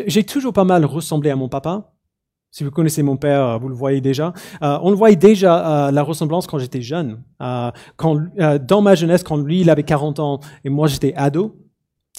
j'ai 0.07 0.25
toujours 0.25 0.53
pas 0.53 0.65
mal 0.65 0.85
ressemblé 0.85 1.31
à 1.31 1.37
mon 1.37 1.49
papa. 1.49 1.93
Si 2.51 2.65
vous 2.65 2.71
connaissez 2.71 3.03
mon 3.03 3.17
père, 3.17 3.59
vous 3.59 3.69
le 3.69 3.75
voyez 3.75 4.01
déjà. 4.01 4.33
on 4.61 4.91
le 4.91 4.97
voyait 4.97 5.17
déjà 5.17 5.91
la 5.93 6.03
ressemblance 6.03 6.47
quand 6.47 6.59
j'étais 6.59 6.81
jeune. 6.81 7.23
dans 7.41 8.83
ma 8.83 8.95
jeunesse, 8.95 9.23
quand 9.23 9.37
lui 9.37 9.61
il 9.61 9.71
avait 9.71 9.83
40 9.83 10.21
ans 10.21 10.41
et 10.65 10.71
moi 10.71 10.87
j'étais 10.87 11.13
ado, 11.17 11.57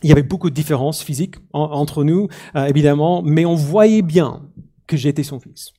il 0.03 0.09
y 0.09 0.11
avait 0.11 0.23
beaucoup 0.23 0.51
de 0.51 0.55
différences 0.55 1.01
physiques 1.01 1.35
entre 1.53 2.03
nous, 2.03 2.27
évidemment, 2.55 3.23
mais 3.23 3.45
on 3.45 3.55
voyait 3.55 4.03
bien 4.03 4.43
que 4.85 4.95
j'étais 4.95 5.23
son 5.23 5.39
fils. 5.39 5.71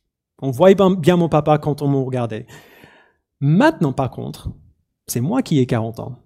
On 0.43 0.51
voyait 0.51 0.77
bien 0.99 1.17
mon 1.17 1.29
papa 1.29 1.59
quand 1.59 1.83
on 1.83 1.89
me 1.89 1.99
regardait. 1.99 2.47
Maintenant, 3.41 3.93
par 3.93 4.11
contre, 4.11 4.51
c'est 5.07 5.21
moi 5.21 5.43
qui 5.43 5.61
ai 5.61 5.67
40 5.67 6.01
ans. 6.01 6.19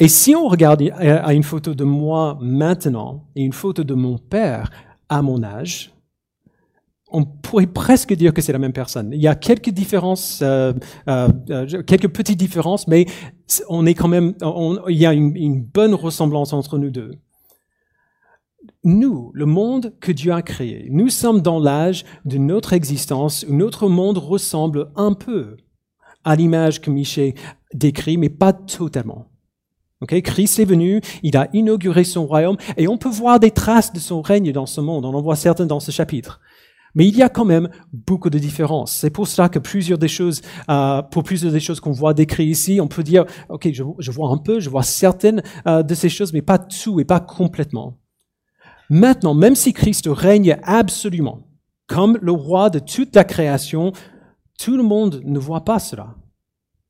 Et 0.00 0.08
si 0.08 0.34
on 0.34 0.48
regarde 0.48 0.82
à 0.96 1.34
une 1.34 1.42
photo 1.42 1.74
de 1.74 1.84
moi 1.84 2.38
maintenant 2.40 3.28
et 3.36 3.42
une 3.42 3.52
photo 3.52 3.84
de 3.84 3.92
mon 3.92 4.16
père 4.16 4.70
à 5.10 5.20
mon 5.20 5.42
âge, 5.42 5.92
on 7.12 7.24
pourrait 7.24 7.66
presque 7.66 8.14
dire 8.14 8.32
que 8.32 8.40
c'est 8.40 8.52
la 8.52 8.58
même 8.58 8.72
personne. 8.72 9.10
Il 9.12 9.20
y 9.20 9.28
a 9.28 9.34
quelques 9.34 9.68
différences, 9.68 10.40
euh, 10.42 10.72
euh, 11.08 11.28
euh, 11.50 11.82
quelques 11.82 12.08
petites 12.08 12.38
différences, 12.38 12.88
mais 12.88 13.04
on 13.68 13.84
est 13.84 13.92
quand 13.94 14.08
même, 14.08 14.34
il 14.88 14.96
y 14.96 15.04
a 15.04 15.12
une, 15.12 15.36
une 15.36 15.62
bonne 15.62 15.92
ressemblance 15.92 16.54
entre 16.54 16.78
nous 16.78 16.90
deux. 16.90 17.10
Nous, 18.84 19.30
le 19.34 19.44
monde 19.44 19.92
que 20.00 20.12
Dieu 20.12 20.32
a 20.32 20.40
créé, 20.40 20.88
nous 20.90 21.10
sommes 21.10 21.42
dans 21.42 21.58
l'âge 21.58 22.06
de 22.24 22.38
notre 22.38 22.72
existence 22.72 23.44
où 23.46 23.54
notre 23.54 23.88
monde 23.88 24.16
ressemble 24.16 24.92
un 24.96 25.12
peu 25.12 25.58
à 26.24 26.36
l'image 26.36 26.80
que 26.80 26.90
Michel 26.90 27.34
décrit, 27.74 28.16
mais 28.16 28.30
pas 28.30 28.54
totalement. 28.54 29.26
Okay? 30.02 30.22
Christ 30.22 30.58
est 30.58 30.64
venu, 30.64 31.00
il 31.22 31.36
a 31.36 31.48
inauguré 31.52 32.04
son 32.04 32.26
royaume, 32.26 32.56
et 32.76 32.88
on 32.88 32.98
peut 32.98 33.10
voir 33.10 33.40
des 33.40 33.50
traces 33.50 33.92
de 33.92 33.98
son 33.98 34.22
règne 34.22 34.52
dans 34.52 34.66
ce 34.66 34.80
monde. 34.80 35.04
On 35.04 35.14
en 35.14 35.22
voit 35.22 35.36
certaines 35.36 35.68
dans 35.68 35.80
ce 35.80 35.90
chapitre. 35.90 36.40
Mais 36.94 37.06
il 37.06 37.16
y 37.16 37.22
a 37.22 37.28
quand 37.28 37.44
même 37.44 37.68
beaucoup 37.92 38.30
de 38.30 38.38
différences. 38.38 38.92
C'est 38.92 39.10
pour 39.10 39.28
cela 39.28 39.48
que 39.48 39.58
plusieurs 39.58 39.98
des 39.98 40.08
choses, 40.08 40.42
euh, 40.68 41.02
pour 41.02 41.22
plusieurs 41.22 41.52
des 41.52 41.60
choses 41.60 41.78
qu'on 41.80 41.92
voit 41.92 42.14
décrites 42.14 42.48
ici, 42.48 42.80
on 42.80 42.88
peut 42.88 43.04
dire, 43.04 43.26
ok, 43.48 43.68
je, 43.72 43.84
je, 43.98 44.10
vois 44.10 44.30
un 44.30 44.38
peu, 44.38 44.58
je 44.58 44.68
vois 44.70 44.82
certaines 44.82 45.42
euh, 45.66 45.82
de 45.82 45.94
ces 45.94 46.08
choses, 46.08 46.32
mais 46.32 46.42
pas 46.42 46.58
tout 46.58 46.98
et 46.98 47.04
pas 47.04 47.20
complètement. 47.20 47.98
Maintenant, 48.88 49.34
même 49.34 49.54
si 49.54 49.72
Christ 49.72 50.08
règne 50.10 50.58
absolument, 50.64 51.46
comme 51.86 52.18
le 52.20 52.32
roi 52.32 52.70
de 52.70 52.80
toute 52.80 53.14
la 53.14 53.22
création, 53.22 53.92
tout 54.58 54.76
le 54.76 54.82
monde 54.82 55.22
ne 55.24 55.38
voit 55.38 55.64
pas 55.64 55.78
cela. 55.78 56.16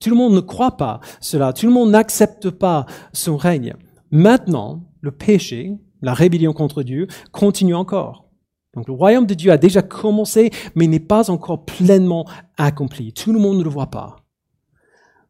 Tout 0.01 0.09
le 0.09 0.17
monde 0.17 0.33
ne 0.33 0.41
croit 0.41 0.79
pas 0.79 1.01
cela. 1.21 1.53
Tout 1.53 1.67
le 1.67 1.73
monde 1.73 1.91
n'accepte 1.91 2.49
pas 2.49 2.87
son 3.13 3.37
règne. 3.37 3.75
Maintenant, 4.11 4.83
le 5.03 5.13
péché, 5.13 5.75
la 6.01 6.15
rébellion 6.15 6.55
contre 6.55 6.83
Dieu, 6.83 7.07
continue 7.33 7.75
encore. 7.75 8.31
Donc 8.75 8.87
le 8.87 8.95
royaume 8.95 9.27
de 9.27 9.35
Dieu 9.35 9.53
a 9.53 9.59
déjà 9.59 9.83
commencé, 9.83 10.51
mais 10.75 10.87
n'est 10.87 11.01
pas 11.01 11.31
encore 11.31 11.67
pleinement 11.67 12.27
accompli. 12.57 13.13
Tout 13.13 13.33
le 13.33 13.39
monde 13.39 13.59
ne 13.59 13.65
le 13.65 13.69
voit 13.69 13.91
pas. 13.91 14.17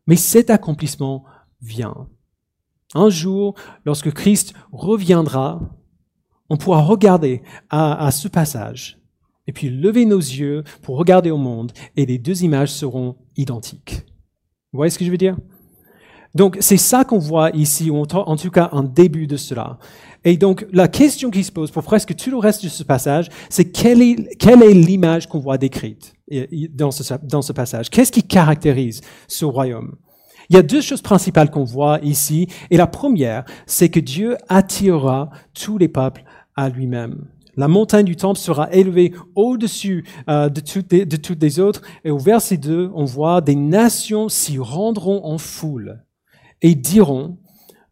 Mais 0.07 0.17
cet 0.17 0.51
accomplissement 0.51 1.25
vient. 1.61 2.09
Un 2.95 3.09
jour, 3.09 3.55
lorsque 3.85 4.13
Christ 4.13 4.55
reviendra, 4.71 5.61
on 6.49 6.57
pourra 6.57 6.83
regarder 6.83 7.43
à, 7.71 8.07
à 8.07 8.11
ce 8.13 8.29
passage 8.29 9.01
et 9.49 9.53
puis 9.53 9.69
lever 9.69 10.05
nos 10.05 10.19
yeux 10.19 10.63
pour 10.83 10.97
regarder 10.97 11.33
au 11.33 11.37
monde, 11.37 11.73
et 11.97 12.07
les 12.07 12.19
deux 12.19 12.45
images 12.45 12.73
seront 12.73 13.17
identiques. 13.37 14.05
Vous 14.73 14.77
voyez 14.77 14.91
ce 14.91 14.99
que 14.99 15.05
je 15.05 15.11
veux 15.11 15.17
dire? 15.17 15.37
Donc 16.35 16.57
c'est 16.61 16.77
ça 16.77 17.05
qu'on 17.05 17.19
voit 17.19 17.51
ici, 17.51 17.91
ou 17.91 17.97
en 17.99 18.37
tout 18.37 18.51
cas 18.51 18.69
un 18.73 18.85
début 18.85 19.27
de 19.27 19.37
cela. 19.37 19.79
Et 20.25 20.37
donc 20.37 20.65
la 20.73 20.87
question 20.87 21.31
qui 21.31 21.43
se 21.43 21.51
pose 21.51 21.73
pour 21.73 21.83
presque 21.83 22.15
tout 22.15 22.31
le 22.31 22.37
reste 22.37 22.63
de 22.63 22.69
ce 22.69 22.85
passage, 22.85 23.29
c'est 23.49 23.73
quelle 23.73 24.01
est, 24.01 24.37
quelle 24.39 24.63
est 24.63 24.75
l'image 24.75 25.29
qu'on 25.29 25.41
voit 25.41 25.59
décrite 25.59 26.15
dans 26.73 26.93
ce, 26.93 27.15
dans 27.25 27.43
ce 27.43 27.53
passage? 27.53 27.91
Qu'est-ce 27.91 28.13
qui 28.13 28.23
caractérise 28.23 29.01
ce 29.27 29.45
royaume? 29.45 29.97
Il 30.51 30.57
y 30.57 30.59
a 30.59 30.63
deux 30.63 30.81
choses 30.81 31.03
principales 31.03 31.51
qu'on 31.51 31.65
voit 31.65 31.99
ici, 32.03 32.49
et 32.71 32.77
la 32.77 32.87
première, 32.87 33.45
c'est 33.67 33.89
que 33.89 34.01
Dieu 34.01 34.37
attirera 34.49 35.31
tous 35.55 35.79
les 35.79 35.89
peuples 35.89 36.23
à 36.55 36.69
lui-même. 36.69 37.27
La 37.57 37.69
montagne 37.69 38.05
du 38.05 38.17
temple 38.17 38.39
sera 38.39 38.73
élevée 38.73 39.13
au-dessus 39.35 40.05
euh, 40.29 40.49
de, 40.49 40.61
toutes 40.61 40.89
de 40.91 41.17
toutes 41.17 41.43
les 41.43 41.59
autres. 41.59 41.83
Et 42.05 42.11
au 42.11 42.19
verset 42.19 42.57
2, 42.57 42.91
on 42.95 43.05
voit 43.05 43.41
des 43.41 43.57
nations 43.57 44.29
s'y 44.29 44.59
rendront 44.59 45.25
en 45.25 45.39
foule 45.39 46.05
et 46.63 46.75
diront, 46.75 47.39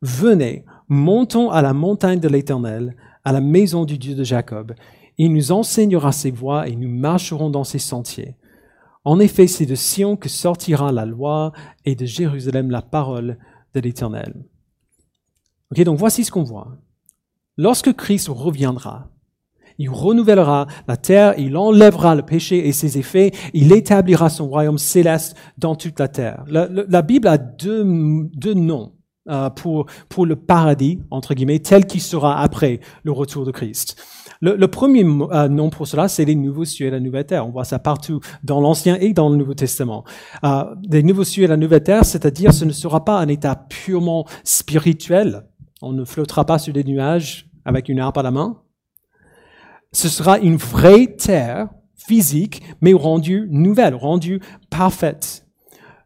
venez, 0.02 0.64
montons 0.88 1.50
à 1.50 1.62
la 1.62 1.72
montagne 1.72 2.20
de 2.20 2.28
l'Éternel, 2.28 2.96
à 3.24 3.32
la 3.32 3.40
maison 3.40 3.84
du 3.84 3.98
Dieu 3.98 4.14
de 4.14 4.24
Jacob. 4.24 4.74
Il 5.16 5.32
nous 5.32 5.52
enseignera 5.52 6.12
ses 6.12 6.30
voies 6.30 6.68
et 6.68 6.76
nous 6.76 6.88
marcherons 6.88 7.50
dans 7.50 7.64
ses 7.64 7.78
sentiers. 7.78 8.36
En 9.04 9.20
effet, 9.20 9.46
c'est 9.46 9.66
de 9.66 9.74
Sion 9.74 10.16
que 10.16 10.28
sortira 10.28 10.92
la 10.92 11.06
loi 11.06 11.52
et 11.84 11.94
de 11.94 12.04
Jérusalem 12.04 12.70
la 12.70 12.82
parole 12.82 13.38
de 13.74 13.80
l'Éternel. 13.80 14.34
Ok, 15.70 15.82
donc 15.82 15.98
voici 15.98 16.24
ce 16.24 16.30
qu'on 16.30 16.44
voit. 16.44 16.76
Lorsque 17.56 17.92
Christ 17.94 18.28
reviendra, 18.28 19.10
il 19.78 19.90
renouvellera 19.90 20.66
la 20.86 20.96
terre, 20.96 21.34
il 21.38 21.56
enlèvera 21.56 22.14
le 22.14 22.22
péché 22.22 22.66
et 22.68 22.72
ses 22.72 22.98
effets, 22.98 23.32
il 23.54 23.72
établira 23.72 24.28
son 24.28 24.48
royaume 24.48 24.78
céleste 24.78 25.36
dans 25.56 25.76
toute 25.76 25.98
la 25.98 26.08
terre. 26.08 26.44
La, 26.48 27.02
Bible 27.02 27.28
a 27.28 27.38
deux, 27.38 27.84
deux 28.34 28.54
noms 28.54 28.92
euh, 29.28 29.50
pour, 29.50 29.86
pour 30.08 30.26
le 30.26 30.36
paradis, 30.36 31.00
entre 31.10 31.34
guillemets, 31.34 31.60
tel 31.60 31.86
qu'il 31.86 32.00
sera 32.00 32.40
après 32.40 32.80
le 33.04 33.12
retour 33.12 33.44
de 33.44 33.50
Christ. 33.50 33.96
Le, 34.40 34.66
premier 34.66 35.04
euh, 35.04 35.48
nom 35.48 35.70
pour 35.70 35.86
cela, 35.86 36.08
c'est 36.08 36.24
les 36.24 36.36
nouveaux 36.36 36.64
cieux 36.64 36.86
et 36.86 36.90
la 36.90 37.00
nouvelle 37.00 37.26
terre. 37.26 37.46
On 37.46 37.50
voit 37.50 37.64
ça 37.64 37.78
partout 37.78 38.20
dans 38.44 38.60
l'Ancien 38.60 38.96
et 39.00 39.12
dans 39.12 39.28
le 39.28 39.36
Nouveau 39.36 39.54
Testament. 39.54 40.04
Euh, 40.44 40.64
les 40.88 41.02
nouveaux 41.02 41.24
cieux 41.24 41.44
et 41.44 41.48
la 41.48 41.56
nouvelle 41.56 41.82
terre, 41.82 42.04
c'est-à-dire 42.04 42.52
ce 42.54 42.64
ne 42.64 42.72
sera 42.72 43.04
pas 43.04 43.18
un 43.18 43.28
état 43.28 43.56
purement 43.68 44.26
spirituel. 44.44 45.44
On 45.82 45.92
ne 45.92 46.04
flottera 46.04 46.44
pas 46.44 46.58
sur 46.58 46.72
des 46.72 46.84
nuages 46.84 47.50
avec 47.64 47.88
une 47.88 48.00
harpe 48.00 48.18
à 48.18 48.22
la 48.22 48.30
main 48.30 48.58
ce 49.92 50.08
sera 50.08 50.38
une 50.38 50.56
vraie 50.56 51.14
terre 51.16 51.68
physique, 51.96 52.62
mais 52.80 52.92
rendue 52.92 53.48
nouvelle, 53.50 53.94
rendue 53.94 54.40
parfaite. 54.70 55.46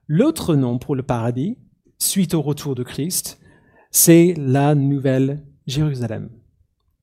L'autre 0.09 0.55
nom 0.55 0.79
pour 0.79 0.97
le 0.97 1.03
paradis, 1.03 1.59
suite 1.99 2.35
au 2.35 2.43
retour 2.43 2.75
de 2.75 2.83
Christ, 2.83 3.39
c'est 3.91 4.35
la 4.37 4.75
nouvelle 4.75 5.45
Jérusalem, 5.67 6.31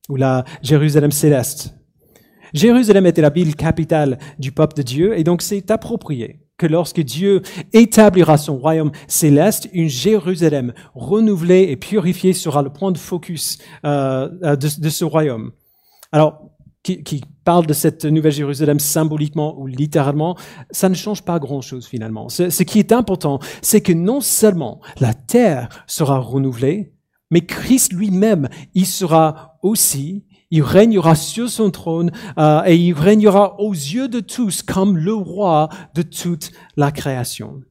ou 0.09 0.15
la 0.15 0.43
Jérusalem 0.62 1.12
céleste. 1.12 1.75
Jérusalem 2.53 3.05
était 3.05 3.21
la 3.21 3.29
ville 3.29 3.55
capitale 3.55 4.17
du 4.39 4.51
peuple 4.51 4.75
de 4.75 4.81
Dieu, 4.81 5.17
et 5.17 5.24
donc 5.24 5.41
c'est 5.41 5.71
approprié 5.71 6.41
que 6.57 6.65
lorsque 6.67 7.00
Dieu 7.00 7.41
établira 7.71 8.38
son 8.38 8.57
royaume 8.57 8.91
céleste, 9.07 9.69
une 9.71 9.88
Jérusalem 9.88 10.74
renouvelée 10.93 11.67
et 11.69 11.77
purifiée 11.77 12.33
sera 12.33 12.62
le 12.62 12.69
point 12.69 12.91
de 12.91 12.98
focus 12.98 13.59
euh, 13.86 14.55
de, 14.57 14.81
de 14.81 14.89
ce 14.89 15.05
royaume. 15.05 15.51
Alors, 16.12 16.49
qui, 16.83 17.21
parle 17.43 17.65
de 17.65 17.74
cette 17.74 18.05
nouvelle 18.05 18.31
Jérusalem 18.31 18.79
symboliquement 18.79 19.59
ou 19.59 19.65
littéralement, 19.65 20.38
ça 20.69 20.88
ne 20.88 20.93
change 20.93 21.24
pas 21.24 21.39
grand-chose 21.39 21.88
finalement. 21.88 22.29
Ce, 22.29 22.50
ce 22.50 22.63
qui 22.63 22.79
est 22.79 22.91
important, 22.91 23.39
c'est 23.62 23.81
que 23.81 23.91
non 23.91 24.21
seulement 24.21 24.79
la 25.00 25.13
terre 25.13 25.69
sera 25.88 26.19
renouvelée, 26.19 26.93
mais 27.31 27.41
Christ 27.41 27.93
lui-même, 27.93 28.50
il 28.75 28.86
sera 28.86 29.57
aussi, 29.63 30.25
il 30.51 30.63
régnera 30.63 31.15
sur 31.15 31.50
son 31.50 31.69
trône 31.71 32.12
euh, 32.38 32.63
et 32.65 32.75
il 32.75 32.93
régnera 32.93 33.59
aux 33.59 33.74
yeux 33.74 34.07
de 34.07 34.19
tous 34.19 34.62
comme 34.63 34.98
le 34.98 35.13
roi 35.13 35.69
de 35.93 36.01
toute 36.01 36.51
la 36.75 36.91
création. 36.91 37.62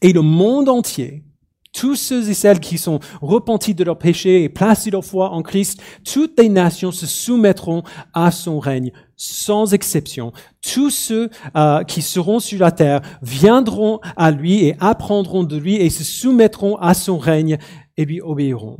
Et 0.00 0.12
le 0.12 0.22
monde 0.22 0.68
entier 0.68 1.24
tous 1.72 1.96
ceux 1.96 2.28
et 2.28 2.34
celles 2.34 2.60
qui 2.60 2.78
sont 2.78 3.00
repentis 3.20 3.74
de 3.74 3.84
leurs 3.84 3.98
péchés 3.98 4.44
et 4.44 4.48
placés 4.48 4.90
leur 4.90 5.04
foi 5.04 5.30
en 5.30 5.42
Christ, 5.42 5.82
toutes 6.04 6.38
les 6.38 6.48
nations 6.48 6.92
se 6.92 7.06
soumettront 7.06 7.82
à 8.12 8.30
son 8.30 8.58
règne, 8.58 8.92
sans 9.16 9.72
exception. 9.74 10.32
Tous 10.60 10.90
ceux 10.90 11.30
euh, 11.56 11.82
qui 11.84 12.02
seront 12.02 12.40
sur 12.40 12.60
la 12.60 12.72
terre 12.72 13.00
viendront 13.22 14.00
à 14.16 14.30
lui 14.30 14.64
et 14.64 14.76
apprendront 14.80 15.44
de 15.44 15.56
lui 15.56 15.76
et 15.76 15.90
se 15.90 16.04
soumettront 16.04 16.76
à 16.76 16.94
son 16.94 17.18
règne 17.18 17.58
et 17.96 18.04
lui 18.04 18.20
obéiront. 18.20 18.78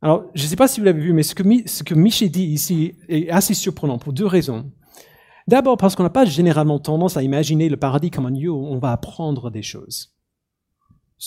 Alors, 0.00 0.24
je 0.34 0.42
ne 0.42 0.48
sais 0.48 0.56
pas 0.56 0.68
si 0.68 0.80
vous 0.80 0.86
l'avez 0.86 1.00
vu, 1.00 1.12
mais 1.14 1.22
ce 1.22 1.34
que, 1.34 1.42
ce 1.66 1.82
que 1.82 1.94
Miché 1.94 2.28
dit 2.28 2.44
ici 2.44 2.94
est 3.08 3.30
assez 3.30 3.54
surprenant 3.54 3.98
pour 3.98 4.12
deux 4.12 4.26
raisons. 4.26 4.70
D'abord 5.48 5.76
parce 5.76 5.94
qu'on 5.94 6.02
n'a 6.02 6.10
pas 6.10 6.24
généralement 6.24 6.78
tendance 6.78 7.16
à 7.16 7.22
imaginer 7.22 7.68
le 7.68 7.76
paradis 7.76 8.10
comme 8.10 8.26
un 8.26 8.30
lieu 8.30 8.50
où 8.50 8.66
on 8.66 8.78
va 8.78 8.92
apprendre 8.92 9.50
des 9.50 9.62
choses. 9.62 10.14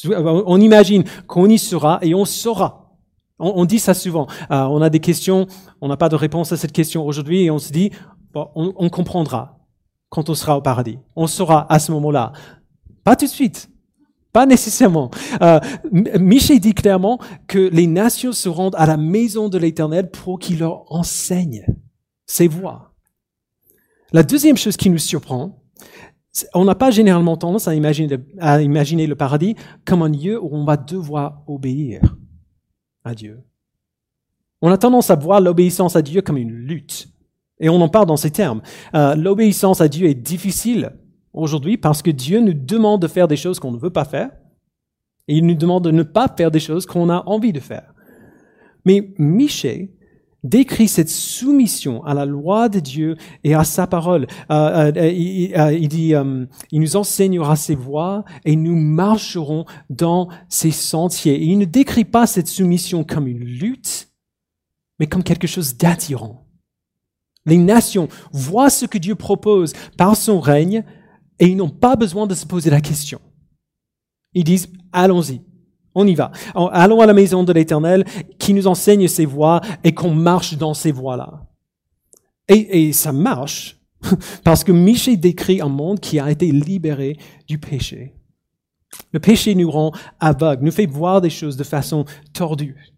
On 0.05 0.61
imagine 0.61 1.03
qu'on 1.27 1.47
y 1.47 1.57
sera 1.57 1.99
et 2.01 2.13
on 2.13 2.25
saura. 2.25 2.87
On, 3.39 3.65
dit 3.65 3.79
ça 3.79 3.93
souvent. 3.93 4.27
Euh, 4.49 4.63
on 4.63 4.81
a 4.81 4.89
des 4.89 4.99
questions, 4.99 5.45
on 5.79 5.87
n'a 5.87 5.97
pas 5.97 6.09
de 6.09 6.15
réponse 6.15 6.51
à 6.51 6.57
cette 6.57 6.71
question 6.71 7.05
aujourd'hui 7.05 7.43
et 7.43 7.51
on 7.51 7.59
se 7.59 7.71
dit, 7.71 7.91
bon, 8.33 8.49
on, 8.55 8.89
comprendra 8.89 9.59
quand 10.09 10.29
on 10.29 10.33
sera 10.33 10.57
au 10.57 10.61
paradis. 10.61 10.97
On 11.15 11.27
saura 11.27 11.71
à 11.71 11.77
ce 11.77 11.91
moment-là. 11.91 12.31
Pas 13.03 13.15
tout 13.15 13.25
de 13.25 13.29
suite. 13.29 13.69
Pas 14.33 14.47
nécessairement. 14.47 15.11
Euh, 15.41 15.59
Michel 16.19 16.59
dit 16.59 16.73
clairement 16.73 17.19
que 17.47 17.69
les 17.71 17.85
nations 17.85 18.31
se 18.31 18.49
rendent 18.49 18.75
à 18.75 18.87
la 18.87 18.97
maison 18.97 19.49
de 19.49 19.57
l'Éternel 19.59 20.09
pour 20.09 20.39
qu'il 20.39 20.59
leur 20.59 20.91
enseigne 20.91 21.65
ses 22.25 22.47
voies. 22.47 22.93
La 24.13 24.23
deuxième 24.23 24.57
chose 24.57 24.77
qui 24.77 24.89
nous 24.89 24.97
surprend, 24.97 25.63
on 26.53 26.65
n'a 26.65 26.75
pas 26.75 26.91
généralement 26.91 27.37
tendance 27.37 27.67
à 27.67 27.75
imaginer, 27.75 28.17
le 29.07 29.15
paradis 29.15 29.55
comme 29.85 30.01
un 30.01 30.09
lieu 30.09 30.41
où 30.41 30.49
on 30.51 30.65
va 30.65 30.77
devoir 30.77 31.43
obéir 31.47 32.01
à 33.03 33.15
Dieu. 33.15 33.43
On 34.61 34.71
a 34.71 34.77
tendance 34.77 35.09
à 35.09 35.15
voir 35.15 35.39
l'obéissance 35.39 35.95
à 35.95 36.01
Dieu 36.01 36.21
comme 36.21 36.37
une 36.37 36.51
lutte. 36.51 37.07
Et 37.59 37.69
on 37.69 37.81
en 37.81 37.89
parle 37.89 38.07
dans 38.07 38.17
ces 38.17 38.31
termes. 38.31 38.61
Euh, 38.93 39.15
l'obéissance 39.15 39.81
à 39.81 39.87
Dieu 39.87 40.07
est 40.07 40.15
difficile 40.15 40.93
aujourd'hui 41.33 41.77
parce 41.77 42.01
que 42.01 42.11
Dieu 42.11 42.39
nous 42.39 42.53
demande 42.53 43.01
de 43.01 43.07
faire 43.07 43.27
des 43.27 43.37
choses 43.37 43.59
qu'on 43.59 43.71
ne 43.71 43.79
veut 43.79 43.91
pas 43.91 44.05
faire. 44.05 44.31
Et 45.27 45.35
il 45.37 45.45
nous 45.45 45.55
demande 45.55 45.83
de 45.83 45.91
ne 45.91 46.03
pas 46.03 46.27
faire 46.35 46.51
des 46.51 46.59
choses 46.59 46.85
qu'on 46.85 47.09
a 47.09 47.23
envie 47.25 47.53
de 47.53 47.59
faire. 47.59 47.93
Mais 48.85 49.13
Michel 49.17 49.89
décrit 50.43 50.87
cette 50.87 51.09
soumission 51.09 52.03
à 52.03 52.13
la 52.13 52.25
loi 52.25 52.69
de 52.69 52.79
Dieu 52.79 53.17
et 53.43 53.53
à 53.53 53.63
sa 53.63 53.87
parole. 53.87 54.27
Euh, 54.51 54.91
euh, 54.95 55.51
euh, 55.57 56.45
il 56.71 56.79
nous 56.79 56.95
enseignera 56.95 57.55
ses 57.55 57.75
voies 57.75 58.23
et 58.45 58.55
nous 58.55 58.75
marcherons 58.75 59.65
dans 59.89 60.29
ses 60.49 60.71
sentiers. 60.71 61.41
Il 61.41 61.57
ne 61.57 61.65
décrit 61.65 62.05
pas 62.05 62.27
cette 62.27 62.47
soumission 62.47 63.03
comme 63.03 63.27
une 63.27 63.43
lutte, 63.43 64.09
mais 64.99 65.07
comme 65.07 65.23
quelque 65.23 65.47
chose 65.47 65.77
d'attirant. 65.77 66.45
Les 67.45 67.57
nations 67.57 68.09
voient 68.31 68.69
ce 68.69 68.85
que 68.85 68.97
Dieu 68.97 69.15
propose 69.15 69.73
par 69.97 70.15
son 70.15 70.39
règne 70.39 70.83
et 71.39 71.47
ils 71.47 71.55
n'ont 71.55 71.69
pas 71.69 71.95
besoin 71.95 72.27
de 72.27 72.35
se 72.35 72.45
poser 72.45 72.69
la 72.69 72.81
question. 72.81 73.21
Ils 74.33 74.43
disent, 74.43 74.69
allons-y. 74.91 75.41
On 75.99 76.05
y 76.05 76.13
va. 76.13 76.31
Allons 76.53 77.01
à 77.01 77.07
la 77.07 77.13
maison 77.15 77.43
de 77.43 77.51
l'Éternel 77.51 78.05
qui 78.37 78.53
nous 78.53 78.67
enseigne 78.67 79.07
ses 79.07 79.25
voies 79.25 79.61
et 79.83 79.95
qu'on 79.95 80.13
marche 80.13 80.55
dans 80.55 80.75
ces 80.75 80.91
voies-là. 80.91 81.47
Et, 82.47 82.93
ça 82.93 83.11
marche 83.11 83.81
parce 84.43 84.63
que 84.63 84.71
Michel 84.71 85.19
décrit 85.19 85.59
un 85.59 85.69
monde 85.69 85.99
qui 85.99 86.19
a 86.19 86.29
été 86.29 86.51
libéré 86.51 87.17
du 87.47 87.57
péché. 87.57 88.13
Le 89.11 89.19
péché 89.19 89.55
nous 89.55 89.71
rend 89.71 89.91
aveugles, 90.19 90.63
nous 90.63 90.71
fait 90.71 90.85
voir 90.85 91.19
des 91.19 91.31
choses 91.31 91.57
de 91.57 91.63
façon 91.63 92.05
tordue. 92.31 92.93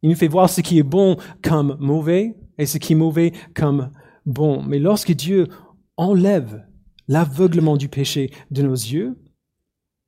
Il 0.00 0.08
nous 0.08 0.16
fait 0.16 0.26
voir 0.26 0.48
ce 0.48 0.62
qui 0.62 0.78
est 0.78 0.82
bon 0.82 1.18
comme 1.42 1.76
mauvais 1.78 2.34
et 2.56 2.64
ce 2.64 2.78
qui 2.78 2.94
est 2.94 2.96
mauvais 2.96 3.32
comme 3.54 3.90
bon. 4.24 4.62
Mais 4.62 4.78
lorsque 4.78 5.12
Dieu 5.12 5.48
enlève 5.98 6.64
l'aveuglement 7.08 7.76
du 7.76 7.90
péché 7.90 8.30
de 8.50 8.62
nos 8.62 8.72
yeux 8.72 9.18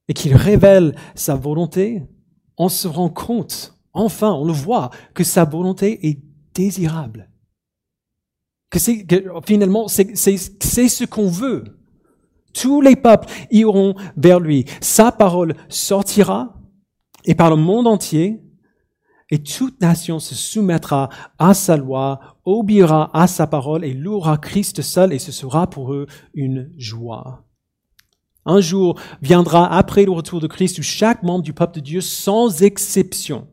et 0.08 0.14
qu'il 0.14 0.34
révèle 0.34 0.94
sa 1.14 1.34
volonté, 1.34 2.02
on 2.60 2.68
se 2.68 2.86
rend 2.86 3.08
compte, 3.08 3.74
enfin, 3.94 4.32
on 4.32 4.44
le 4.44 4.52
voit, 4.52 4.90
que 5.14 5.24
sa 5.24 5.46
volonté 5.46 6.06
est 6.06 6.20
désirable. 6.54 7.30
Que, 8.68 8.78
c'est, 8.78 9.06
finalement, 9.46 9.88
c'est, 9.88 10.14
c'est 10.14 10.88
ce 10.88 11.04
qu'on 11.06 11.28
veut. 11.28 11.64
Tous 12.52 12.82
les 12.82 12.96
peuples 12.96 13.28
iront 13.50 13.94
vers 14.14 14.40
lui. 14.40 14.66
Sa 14.82 15.10
parole 15.10 15.54
sortira 15.70 16.60
et 17.24 17.34
par 17.34 17.48
le 17.48 17.56
monde 17.56 17.86
entier, 17.86 18.42
et 19.30 19.42
toute 19.42 19.80
nation 19.80 20.18
se 20.18 20.34
soumettra 20.34 21.08
à 21.38 21.54
sa 21.54 21.78
loi, 21.78 22.20
obéira 22.44 23.10
à 23.18 23.26
sa 23.26 23.46
parole 23.46 23.86
et 23.86 23.94
louera 23.94 24.36
Christ 24.36 24.82
seul, 24.82 25.14
et 25.14 25.18
ce 25.18 25.32
sera 25.32 25.70
pour 25.70 25.94
eux 25.94 26.06
une 26.34 26.70
joie. 26.76 27.46
Un 28.46 28.60
jour 28.60 28.98
viendra 29.20 29.72
après 29.72 30.04
le 30.04 30.12
retour 30.12 30.40
de 30.40 30.46
Christ 30.46 30.78
où 30.78 30.82
chaque 30.82 31.22
membre 31.22 31.42
du 31.42 31.52
peuple 31.52 31.74
de 31.76 31.80
Dieu, 31.80 32.00
sans 32.00 32.62
exception, 32.62 33.46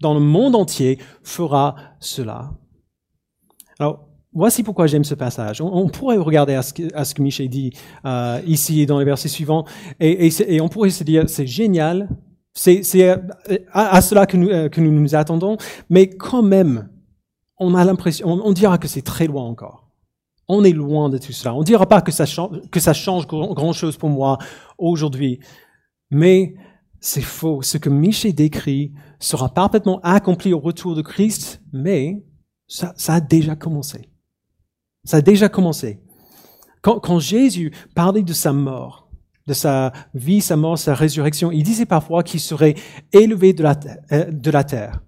dans 0.00 0.14
le 0.14 0.20
monde 0.20 0.54
entier, 0.54 0.98
fera 1.22 1.76
cela. 1.98 2.52
Alors, 3.78 4.08
voici 4.32 4.62
pourquoi 4.62 4.86
j'aime 4.86 5.04
ce 5.04 5.14
passage. 5.14 5.60
On, 5.60 5.88
pourrait 5.88 6.18
regarder 6.18 6.54
à 6.54 6.62
ce 6.62 6.74
que, 6.74 6.82
à 6.94 7.04
Michel 7.20 7.48
dit 7.48 7.72
euh, 8.04 8.40
ici 8.46 8.84
dans 8.84 8.98
les 8.98 9.04
versets 9.04 9.28
suivants, 9.28 9.64
et, 9.98 10.60
on 10.60 10.68
pourrait 10.68 10.90
se 10.90 11.04
dire, 11.04 11.24
c'est 11.28 11.46
génial, 11.46 12.08
c'est 12.54 12.82
à, 13.72 14.00
cela 14.02 14.26
que 14.26 14.36
nous, 14.36 14.48
euh, 14.48 14.68
que 14.68 14.80
nous 14.80 14.92
nous 14.92 15.14
attendons, 15.14 15.56
mais 15.88 16.10
quand 16.10 16.42
même, 16.42 16.90
on 17.58 17.74
a 17.74 17.84
l'impression, 17.84 18.28
on 18.28 18.52
dira 18.52 18.76
que 18.76 18.88
c'est 18.88 19.02
très 19.02 19.26
loin 19.26 19.44
encore. 19.44 19.81
On 20.48 20.64
est 20.64 20.72
loin 20.72 21.08
de 21.08 21.18
tout 21.18 21.32
cela. 21.32 21.54
On 21.54 21.60
ne 21.60 21.64
dira 21.64 21.86
pas 21.86 22.00
que 22.00 22.12
ça 22.12 22.26
change, 22.26 22.60
que 22.70 22.80
ça 22.80 22.92
change 22.92 23.26
grand-chose 23.26 23.96
pour 23.96 24.10
moi 24.10 24.38
aujourd'hui. 24.78 25.40
Mais 26.10 26.54
c'est 27.00 27.20
faux. 27.22 27.62
Ce 27.62 27.78
que 27.78 27.90
Michel 27.90 28.34
décrit 28.34 28.92
sera 29.18 29.48
parfaitement 29.52 30.00
accompli 30.02 30.52
au 30.52 30.60
retour 30.60 30.94
de 30.94 31.02
Christ, 31.02 31.62
mais 31.72 32.24
ça, 32.68 32.94
a 33.08 33.20
déjà 33.20 33.56
commencé. 33.56 34.08
Ça 35.04 35.18
a 35.18 35.20
déjà 35.20 35.48
commencé. 35.48 36.00
Quand, 36.80 37.00
quand 37.00 37.18
Jésus 37.18 37.72
parlait 37.94 38.22
de 38.22 38.32
sa 38.32 38.52
mort, 38.52 39.10
de 39.46 39.52
sa 39.52 39.92
vie, 40.14 40.40
sa 40.40 40.56
mort, 40.56 40.78
sa 40.78 40.94
résurrection, 40.94 41.50
il 41.50 41.64
disait 41.64 41.86
parfois 41.86 42.22
qu'il 42.22 42.40
serait 42.40 42.74
élevé 43.12 43.52
de 43.52 43.62
la, 43.62 43.78
euh, 44.12 44.30
de 44.30 44.50
la 44.50 44.64
terre 44.64 45.02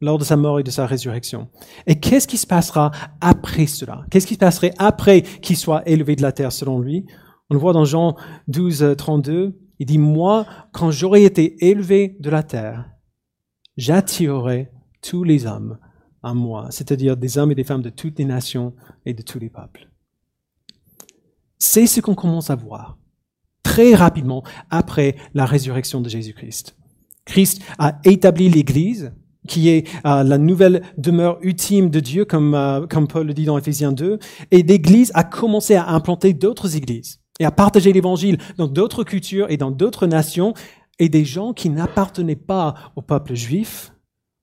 lors 0.00 0.18
de 0.18 0.24
sa 0.24 0.36
mort 0.36 0.60
et 0.60 0.62
de 0.62 0.70
sa 0.70 0.86
résurrection. 0.86 1.48
Et 1.86 1.98
qu'est-ce 1.98 2.28
qui 2.28 2.36
se 2.36 2.46
passera 2.46 2.90
après 3.20 3.66
cela? 3.66 4.04
Qu'est-ce 4.10 4.26
qui 4.26 4.34
se 4.34 4.38
passerait 4.38 4.74
après 4.78 5.22
qu'il 5.22 5.56
soit 5.56 5.88
élevé 5.88 6.16
de 6.16 6.22
la 6.22 6.32
terre 6.32 6.52
selon 6.52 6.80
lui? 6.80 7.06
On 7.50 7.54
le 7.54 7.60
voit 7.60 7.72
dans 7.72 7.84
Jean 7.84 8.16
12, 8.48 8.94
32. 8.96 9.58
Il 9.80 9.86
dit, 9.86 9.98
moi, 9.98 10.46
quand 10.72 10.90
j'aurai 10.90 11.24
été 11.24 11.68
élevé 11.68 12.16
de 12.20 12.30
la 12.30 12.42
terre, 12.42 12.90
j'attirerai 13.76 14.70
tous 15.02 15.24
les 15.24 15.46
hommes 15.46 15.78
à 16.22 16.34
moi, 16.34 16.66
c'est-à-dire 16.70 17.16
des 17.16 17.38
hommes 17.38 17.52
et 17.52 17.54
des 17.54 17.64
femmes 17.64 17.82
de 17.82 17.90
toutes 17.90 18.18
les 18.18 18.24
nations 18.24 18.74
et 19.06 19.14
de 19.14 19.22
tous 19.22 19.38
les 19.38 19.50
peuples. 19.50 19.88
C'est 21.58 21.86
ce 21.86 22.00
qu'on 22.00 22.14
commence 22.14 22.50
à 22.50 22.56
voir 22.56 22.98
très 23.62 23.94
rapidement 23.94 24.42
après 24.70 25.16
la 25.34 25.46
résurrection 25.46 26.00
de 26.00 26.08
Jésus-Christ. 26.08 26.76
Christ 27.24 27.62
a 27.78 28.00
établi 28.04 28.48
l'Église, 28.48 29.12
qui 29.48 29.68
est 29.68 29.88
euh, 30.06 30.22
la 30.22 30.38
nouvelle 30.38 30.82
demeure 30.96 31.38
ultime 31.42 31.90
de 31.90 31.98
Dieu, 31.98 32.24
comme, 32.24 32.54
euh, 32.54 32.86
comme 32.86 33.08
Paul 33.08 33.26
le 33.26 33.34
dit 33.34 33.44
dans 33.44 33.58
Ephésiens 33.58 33.90
2. 33.90 34.18
Et 34.52 34.62
l'Église 34.62 35.10
a 35.14 35.24
commencé 35.24 35.74
à 35.74 35.88
implanter 35.88 36.32
d'autres 36.32 36.76
églises 36.76 37.20
et 37.40 37.44
à 37.44 37.50
partager 37.50 37.92
l'Évangile 37.92 38.38
dans 38.56 38.68
d'autres 38.68 39.02
cultures 39.02 39.50
et 39.50 39.56
dans 39.56 39.72
d'autres 39.72 40.06
nations. 40.06 40.54
Et 41.00 41.08
des 41.08 41.24
gens 41.24 41.52
qui 41.52 41.70
n'appartenaient 41.70 42.36
pas 42.36 42.74
au 42.94 43.02
peuple 43.02 43.34
juif 43.34 43.92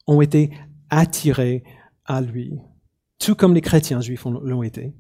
ont 0.08 0.22
été 0.22 0.52
attirés 0.90 1.64
à 2.06 2.22
lui, 2.22 2.54
tout 3.20 3.36
comme 3.36 3.54
les 3.54 3.62
chrétiens 3.62 4.02
juifs 4.02 4.26
l'ont 4.26 4.64
été. 4.64 4.94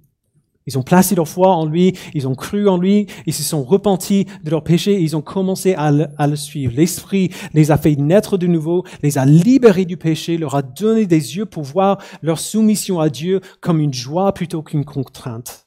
Ils 0.67 0.79
ont 0.79 0.83
placé 0.83 1.13
leur 1.13 1.27
foi 1.27 1.55
en 1.55 1.65
lui, 1.65 1.93
ils 2.15 2.27
ont 2.27 2.33
cru 2.33 2.67
en 2.67 2.77
lui, 2.77 3.05
ils 3.27 3.33
se 3.33 3.43
sont 3.43 3.63
repentis 3.63 4.25
de 4.43 4.49
leurs 4.49 4.63
péchés 4.63 4.99
ils 4.99 5.15
ont 5.15 5.21
commencé 5.21 5.75
à 5.75 5.91
le, 5.91 6.35
suivre. 6.35 6.73
L'Esprit 6.75 7.29
les 7.53 7.71
a 7.71 7.77
fait 7.77 7.95
naître 7.95 8.37
de 8.37 8.47
nouveau, 8.47 8.83
les 9.03 9.17
a 9.17 9.25
libérés 9.25 9.85
du 9.85 9.97
péché, 9.97 10.37
leur 10.37 10.55
a 10.55 10.63
donné 10.63 11.05
des 11.05 11.37
yeux 11.37 11.45
pour 11.45 11.63
voir 11.63 11.99
leur 12.21 12.39
soumission 12.39 12.99
à 12.99 13.09
Dieu 13.09 13.41
comme 13.61 13.79
une 13.79 13.93
joie 13.93 14.33
plutôt 14.33 14.63
qu'une 14.63 14.85
contrainte. 14.85 15.65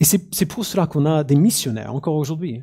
Et 0.00 0.04
c'est 0.04 0.46
pour 0.46 0.64
cela 0.64 0.86
qu'on 0.86 1.06
a 1.06 1.24
des 1.24 1.36
missionnaires 1.36 1.94
encore 1.94 2.16
aujourd'hui. 2.16 2.62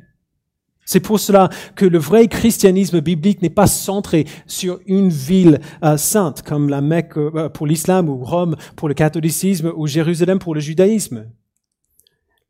C'est 0.92 0.98
pour 0.98 1.20
cela 1.20 1.50
que 1.76 1.86
le 1.86 1.98
vrai 1.98 2.26
christianisme 2.26 3.00
biblique 3.00 3.42
n'est 3.42 3.48
pas 3.48 3.68
centré 3.68 4.26
sur 4.48 4.80
une 4.86 5.08
ville 5.08 5.60
euh, 5.84 5.96
sainte 5.96 6.42
comme 6.42 6.68
la 6.68 6.80
Mecque 6.80 7.16
euh, 7.16 7.48
pour 7.48 7.68
l'islam 7.68 8.08
ou 8.08 8.24
Rome 8.24 8.56
pour 8.74 8.88
le 8.88 8.94
catholicisme 8.94 9.72
ou 9.76 9.86
Jérusalem 9.86 10.40
pour 10.40 10.52
le 10.52 10.58
judaïsme. 10.58 11.30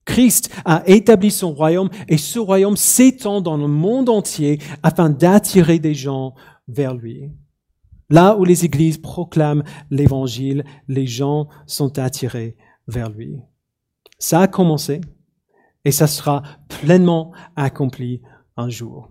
Christ 0.07 0.50
a 0.64 0.83
établi 0.87 1.31
son 1.31 1.53
royaume 1.53 1.90
et 2.09 2.16
ce 2.16 2.38
royaume 2.38 2.79
s'étend 2.79 3.42
dans 3.42 3.59
le 3.59 3.68
monde 3.68 4.09
entier 4.09 4.59
afin 4.83 5.11
d'attirer 5.11 5.79
des 5.79 5.92
gens 5.92 6.33
vers 6.66 6.94
lui. 6.94 7.29
Là 8.09 8.38
où 8.38 8.44
les 8.44 8.64
églises 8.64 8.96
proclament 8.96 9.64
l'évangile, 9.90 10.64
les 10.88 11.07
gens 11.07 11.46
sont 11.66 11.98
attirés 11.98 12.57
vers 12.88 13.11
lui. 13.11 13.37
Ça 14.18 14.40
a 14.40 14.48
commencé 14.48 15.03
et 15.85 15.90
ça 15.90 16.07
sera 16.07 16.42
pleinement 16.68 17.33
accompli 17.57 18.22
jour. 18.68 19.09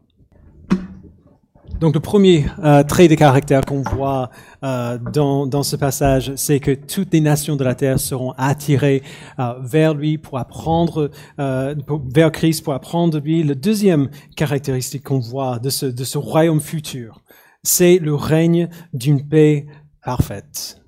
Donc 1.79 1.93
le 1.93 2.01
premier 2.01 2.45
euh, 2.61 2.83
trait 2.83 3.07
de 3.07 3.15
caractère 3.15 3.61
qu'on 3.61 3.81
voit 3.83 4.31
euh, 4.65 4.97
dans, 4.97 5.47
dans 5.47 5.63
ce 5.63 5.77
passage, 5.77 6.33
c'est 6.35 6.59
que 6.59 6.71
toutes 6.71 7.13
les 7.13 7.21
nations 7.21 7.55
de 7.55 7.63
la 7.63 7.73
terre 7.73 7.99
seront 7.99 8.33
attirées 8.37 9.01
euh, 9.39 9.53
vers 9.61 9.93
lui 9.93 10.17
pour 10.17 10.37
apprendre, 10.39 11.09
vers 11.37 12.31
Christ 12.33 12.65
pour 12.65 12.73
apprendre 12.73 13.13
de 13.13 13.19
lui. 13.19 13.43
Le 13.43 13.55
deuxième 13.55 14.09
caractéristique 14.35 15.03
qu'on 15.05 15.19
voit 15.19 15.59
de 15.59 15.69
ce, 15.69 15.85
de 15.85 16.03
ce 16.03 16.17
royaume 16.17 16.59
futur, 16.59 17.21
c'est 17.63 17.97
le 17.97 18.13
règne 18.13 18.67
d'une 18.93 19.27
paix 19.27 19.65
parfaite. 20.03 20.81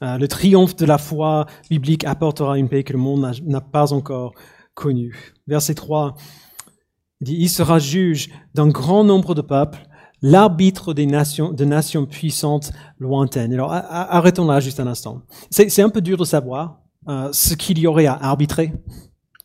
Le 0.00 0.26
triomphe 0.26 0.74
de 0.74 0.84
la 0.84 0.98
foi 0.98 1.46
biblique 1.70 2.04
apportera 2.04 2.58
une 2.58 2.68
paix 2.68 2.82
que 2.82 2.92
le 2.92 2.98
monde 2.98 3.24
n'a- 3.44 3.60
pas 3.60 3.92
encore 3.92 4.32
connue. 4.74 5.32
Verset 5.46 5.74
3 5.74 6.16
il 6.16 6.41
il 7.26 7.48
sera 7.48 7.78
juge 7.78 8.30
d'un 8.54 8.68
grand 8.68 9.04
nombre 9.04 9.34
de 9.34 9.42
peuples, 9.42 9.86
l'arbitre 10.22 10.94
des 10.94 11.06
nations, 11.06 11.52
de 11.52 11.64
nations 11.64 12.06
puissantes 12.06 12.72
lointaines. 12.98 13.52
Alors, 13.52 13.72
arrêtons 13.72 14.46
là 14.46 14.60
juste 14.60 14.80
un 14.80 14.86
instant. 14.86 15.22
C'est 15.50 15.68
c'est 15.68 15.82
un 15.82 15.90
peu 15.90 16.00
dur 16.00 16.16
de 16.16 16.24
savoir 16.24 16.80
euh, 17.08 17.28
ce 17.32 17.54
qu'il 17.54 17.78
y 17.78 17.86
aurait 17.86 18.06
à 18.06 18.14
arbitrer 18.14 18.72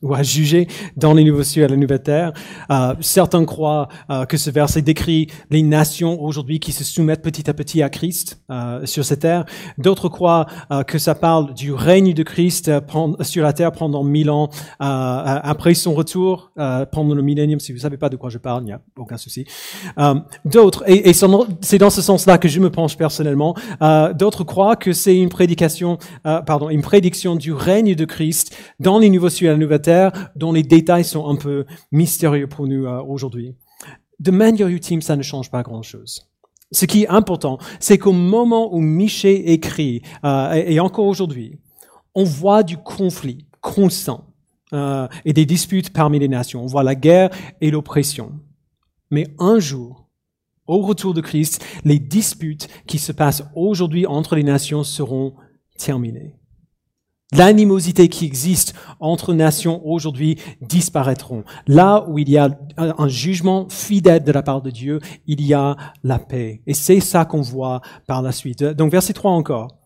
ou 0.02 0.14
à 0.14 0.22
juger 0.24 0.68
dans 0.96 1.14
les 1.14 1.24
nouveaux 1.24 1.44
cieux 1.44 1.64
et 1.64 1.68
la 1.68 1.76
nouvelle 1.76 2.04
terre. 2.04 2.34
Euh, 2.70 2.94
certains 3.02 3.44
croient 3.46 3.88
euh, 4.10 4.26
que 4.26 4.38
ce 4.38 4.52
verset 4.52 4.82
décrit 4.82 5.28
les 5.50 5.64
nations 5.64 6.22
aujourd'hui 6.22 6.60
qui 6.60 6.72
se 6.72 6.84
soumettent 6.84 7.24
petit 7.24 7.50
à 7.50 7.54
petit 7.54 7.82
à 7.82 7.90
Christ 7.90 8.40
euh, 8.52 8.86
sur 8.86 9.04
cette 9.04 9.22
terre. 9.22 9.46
D'autres 9.78 10.10
croient 10.10 10.46
que 10.86 11.00
ça 11.00 11.16
parle 11.16 11.54
du 11.54 11.74
règne 11.74 12.14
de 12.14 12.24
Christ 12.24 12.72
sur 13.22 13.44
la 13.44 13.54
terre 13.54 13.72
pendant 13.72 14.04
mille 14.04 14.30
ans 14.30 14.50
après 14.80 15.74
son 15.74 15.94
retour, 15.94 16.52
pendant 16.56 17.16
le 17.16 17.22
millénium. 17.22 17.60
Si 17.60 17.72
vous 17.72 17.80
savez 17.80 17.98
pas 17.98 18.10
de 18.10 18.16
quoi 18.16 18.30
je 18.30 18.38
parle, 18.38 18.64
il 18.64 18.66
n'y 18.68 18.72
a 18.72 18.82
aucun 18.98 19.18
souci. 19.18 19.46
D'autres, 20.46 20.84
et, 20.88 21.14
c'est 21.14 21.78
dans- 21.78 21.90
ce 21.90 22.02
sens-là 22.02 22.38
que 22.38 22.48
je 22.48 22.60
me 22.60 22.70
penche 22.70 22.98
personnellement. 22.98 23.56
D'autres 24.16 24.44
croient 24.44 24.76
que 24.76 24.94
c'est 24.94 25.18
une 25.18 25.30
prédication, 25.30 25.98
pardon, 26.24 26.70
une 26.70 26.82
prédiction 26.82 27.36
du 27.36 27.54
règne 27.54 27.96
de 27.96 28.06
Christ 28.06 28.56
dans 28.80 29.00
les 29.00 29.10
nouveaux 29.10 29.30
cieux 29.30 29.48
et 29.48 29.52
la 29.52 29.58
nouvelle 29.58 29.82
terre, 29.82 29.87
dont 30.36 30.52
les 30.52 30.63
détails 30.63 31.06
sont 31.06 31.28
un 31.28 31.36
peu 31.36 31.65
mystérieux 31.91 32.47
pour 32.47 32.67
nous 32.67 32.86
euh, 32.86 33.02
aujourd'hui. 33.02 33.56
De 34.19 34.32
manière 34.32 34.67
ultime, 34.67 35.02
ça 35.02 35.15
ne 35.15 35.23
change 35.23 35.52
pas 35.52 35.63
grand-chose. 35.63 36.28
Ce 36.71 36.86
qui 36.86 37.04
est 37.04 37.08
important, 37.08 37.60
c'est 37.80 37.97
qu'au 37.97 38.12
moment 38.12 38.73
où 38.73 38.80
Michée 38.80 39.54
écrit, 39.54 40.02
euh, 40.23 40.54
et, 40.54 40.76
et 40.76 40.80
encore 40.80 41.06
aujourd'hui, 41.06 41.60
on 42.15 42.23
voit 42.23 42.63
du 42.63 42.78
conflit 42.78 43.45
constant 43.62 44.28
euh, 44.73 45.08
et 45.23 45.32
des 45.32 45.45
disputes 45.45 45.93
parmi 45.93 46.19
les 46.19 46.28
nations. 46.28 46.63
On 46.63 46.67
voit 46.67 46.84
la 46.84 46.95
guerre 46.95 47.30
et 47.62 47.71
l'oppression. 47.71 48.34
Mais 49.12 49.28
un 49.39 49.60
jour, 49.60 50.10
au 50.65 50.80
retour 50.80 51.13
de 51.13 51.21
Christ, 51.21 51.63
les 51.86 52.00
disputes 52.00 52.67
qui 52.86 52.97
se 52.97 53.13
passent 53.13 53.43
aujourd'hui 53.56 54.06
entre 54.06 54.36
les 54.36 54.43
nations 54.43 54.84
seront 54.84 55.36
terminées. 55.78 56.36
L'animosité 57.34 58.08
qui 58.08 58.26
existe 58.26 58.74
entre 59.02 59.34
nations 59.34 59.86
aujourd'hui 59.86 60.38
disparaîtront. 60.62 61.44
Là 61.68 62.06
où 62.08 62.20
il 62.20 62.30
y 62.30 62.38
a 62.38 62.58
un 62.78 63.08
jugement 63.10 63.68
fidèle 63.68 64.24
de 64.24 64.32
la 64.32 64.42
part 64.42 64.62
de 64.62 64.72
Dieu, 64.72 65.02
il 65.26 65.42
y 65.42 65.54
a 65.54 65.76
la 66.04 66.20
paix. 66.20 66.62
Et 66.68 66.74
c'est 66.74 67.02
ça 67.02 67.26
qu'on 67.26 67.42
voit 67.42 67.82
par 68.08 68.22
la 68.22 68.32
suite. 68.32 68.63
Donc 68.63 68.94
verset 68.94 69.12
3 69.12 69.32
encore. 69.32 69.78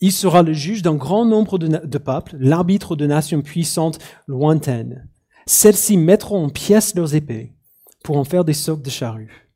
Il 0.00 0.12
sera 0.12 0.42
le 0.42 0.54
juge 0.54 0.80
d'un 0.80 0.94
grand 0.94 1.26
nombre 1.26 1.58
de, 1.58 1.98
peuples, 1.98 2.36
l'arbitre 2.38 2.96
de 2.96 3.06
nations 3.06 3.42
puissantes 3.42 3.98
lointaines. 4.26 5.06
Celles-ci 5.44 5.98
mettront 5.98 6.44
en 6.44 6.48
pièces 6.48 6.94
leurs 6.94 7.14
épées 7.14 7.52
pour 8.02 8.16
en 8.16 8.24
faire 8.24 8.46
des 8.46 8.54
socs 8.54 8.82
de 8.82 8.88
charrues 8.88 9.50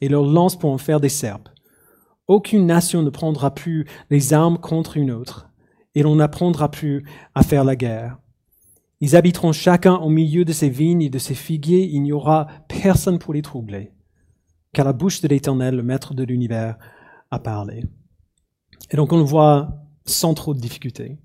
et 0.00 0.08
leurs 0.08 0.24
lances 0.24 0.58
pour 0.58 0.70
en 0.70 0.78
faire 0.78 1.00
des 1.00 1.10
serpes. 1.10 1.50
Aucune 2.26 2.64
nation 2.64 3.02
ne 3.02 3.10
prendra 3.10 3.54
plus 3.54 3.86
les 4.08 4.32
armes 4.32 4.56
contre 4.56 4.96
une 4.96 5.10
autre 5.10 5.50
et 5.94 6.02
l'on 6.02 6.16
n'apprendra 6.16 6.70
plus 6.70 7.04
à 7.34 7.42
faire 7.42 7.64
la 7.64 7.76
guerre. 7.76 8.18
Ils 9.00 9.16
habiteront 9.16 9.52
chacun 9.52 9.94
au 9.96 10.08
milieu 10.08 10.44
de 10.44 10.52
ses 10.52 10.68
vignes 10.68 11.02
et 11.02 11.10
de 11.10 11.18
ses 11.18 11.34
figuiers, 11.34 11.88
il 11.92 12.02
n'y 12.02 12.12
aura 12.12 12.46
personne 12.68 13.18
pour 13.18 13.34
les 13.34 13.42
troubler, 13.42 13.92
car 14.72 14.84
la 14.84 14.92
bouche 14.92 15.20
de 15.20 15.28
l'Éternel, 15.28 15.76
le 15.76 15.82
Maître 15.82 16.14
de 16.14 16.24
l'univers, 16.24 16.76
a 17.30 17.38
parlé. 17.38 17.84
Et 18.90 18.96
donc 18.96 19.12
on 19.12 19.18
le 19.18 19.24
voit 19.24 19.68
sans 20.06 20.34
trop 20.34 20.54
de 20.54 20.60
difficulté. 20.60 21.18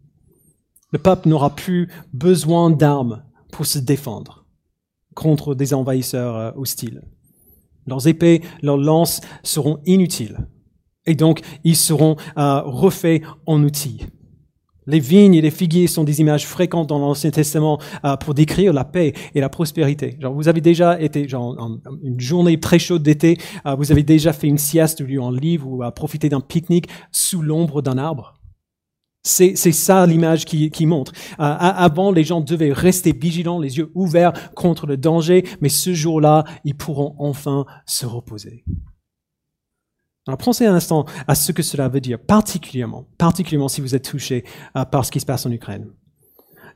Le 0.91 0.99
peuple 0.99 1.29
n'aura 1.29 1.55
plus 1.55 1.89
besoin 2.13 2.69
d'armes 2.69 3.23
pour 3.51 3.65
se 3.65 3.79
défendre 3.79 4.45
contre 5.13 5.53
des 5.53 5.73
envahisseurs 5.73 6.35
euh, 6.35 6.51
hostiles. 6.55 7.03
Leurs 7.85 8.07
épées, 8.07 8.41
leurs 8.61 8.77
lances 8.77 9.21
seront 9.43 9.79
inutiles. 9.85 10.47
Et 11.05 11.15
donc, 11.15 11.41
ils 11.63 11.75
seront 11.75 12.15
euh, 12.37 12.61
refaits 12.61 13.23
en 13.45 13.63
outils. 13.63 14.05
Les 14.89 14.99
vignes 14.99 15.35
et 15.35 15.41
les 15.41 15.51
figuiers 15.51 15.87
sont 15.87 16.03
des 16.03 16.19
images 16.19 16.47
fréquentes 16.47 16.87
dans 16.89 16.97
l'Ancien 16.99 17.29
Testament 17.29 17.79
euh, 18.05 18.17
pour 18.17 18.33
décrire 18.33 18.73
la 18.73 18.83
paix 18.85 19.13
et 19.35 19.39
la 19.39 19.47
prospérité. 19.49 20.17
Genre, 20.19 20.33
vous 20.33 20.47
avez 20.47 20.61
déjà 20.61 20.99
été, 20.99 21.27
genre, 21.27 21.55
en- 21.59 21.73
en- 21.73 21.97
une 22.03 22.19
journée 22.19 22.59
très 22.59 22.79
chaude 22.79 23.03
d'été, 23.03 23.37
euh, 23.67 23.75
vous 23.75 23.91
avez 23.91 24.03
déjà 24.03 24.33
fait 24.33 24.47
une 24.47 24.57
sieste 24.57 25.01
ou 25.01 25.03
lu 25.03 25.21
un 25.21 25.31
livre 25.31 25.67
ou 25.67 25.83
euh, 25.83 25.91
profité 25.91 26.27
d'un 26.27 26.41
pique-nique 26.41 26.87
sous 27.11 27.41
l'ombre 27.43 27.81
d'un 27.83 27.97
arbre. 27.99 28.33
C'est 29.21 29.55
ça 29.55 30.07
l'image 30.07 30.45
qui, 30.45 30.71
qui 30.71 30.85
montre. 30.85 31.11
Avant, 31.37 32.09
les 32.11 32.23
gens 32.23 32.39
devaient 32.41 32.71
rester 32.71 33.11
vigilants, 33.11 33.59
les 33.59 33.77
yeux 33.77 33.91
ouverts 33.93 34.31
contre 34.55 34.87
le 34.87 34.95
danger, 34.97 35.43
mais 35.61 35.69
ce 35.69 35.93
jour-là, 35.93 36.45
ils 36.63 36.73
pourront 36.75 37.15
enfin 37.19 37.65
se 37.85 38.05
reposer. 38.05 38.63
Alors 40.29 40.37
pensez 40.37 40.67
un 40.67 40.75
instant 40.75 41.05
à 41.27 41.33
ce 41.33 41.51
que 41.51 41.63
cela 41.63 41.89
veut 41.89 42.01
dire, 42.01 42.19
particulièrement, 42.19 43.07
particulièrement 43.17 43.67
si 43.67 43.81
vous 43.81 43.95
êtes 43.95 44.07
touché 44.07 44.45
euh, 44.77 44.85
par 44.85 45.03
ce 45.03 45.09
qui 45.09 45.19
se 45.19 45.25
passe 45.25 45.47
en 45.47 45.51
Ukraine. 45.51 45.87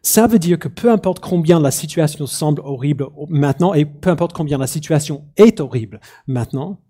Ça 0.02 0.26
veut 0.26 0.40
dire 0.40 0.58
que 0.58 0.68
peu 0.68 0.92
importe 0.92 1.20
combien 1.20 1.60
la 1.60 1.70
situation 1.70 2.26
semble 2.26 2.62
horrible 2.66 3.10
maintenant, 3.30 3.76
et 3.76 3.86
peu 3.86 4.10
importe 4.10 4.34
combien 4.34 4.58
la 4.58 4.66
situation 4.66 5.28
est 5.38 5.60
horrible 5.60 6.00
maintenant, 6.26 6.82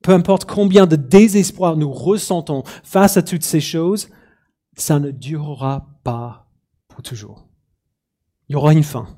peu 0.00 0.12
importe 0.12 0.44
combien 0.44 0.86
de 0.86 0.94
désespoir 0.94 1.76
nous 1.76 1.92
ressentons 1.92 2.62
face 2.84 3.16
à 3.16 3.22
toutes 3.22 3.42
ces 3.42 3.60
choses, 3.60 4.08
ça 4.76 5.00
ne 5.00 5.10
durera 5.10 5.88
pas 6.04 6.46
pour 6.86 7.02
toujours. 7.02 7.48
Il 8.48 8.52
y 8.52 8.56
aura 8.56 8.72
une 8.72 8.84
fin. 8.84 9.08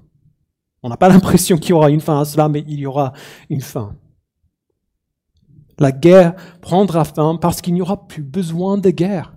On 0.83 0.89
n'a 0.89 0.97
pas 0.97 1.09
l'impression 1.11 1.59
qu'il 1.59 1.71
y 1.71 1.75
aura 1.75 1.91
une 1.91 2.01
fin 2.01 2.19
à 2.19 2.25
cela, 2.25 2.49
mais 2.49 2.65
il 2.67 2.81
y 2.81 2.87
aura 2.87 3.13
une 3.51 3.61
fin. 3.61 3.95
La 5.79 5.93
guerre 5.93 6.35
prendra 6.61 7.05
fin 7.05 7.37
parce 7.37 7.61
qu'il 7.61 7.75
n'y 7.75 7.83
aura 7.83 8.07
plus 8.07 8.23
besoin 8.23 8.79
de 8.79 8.91
guerre. 8.91 9.35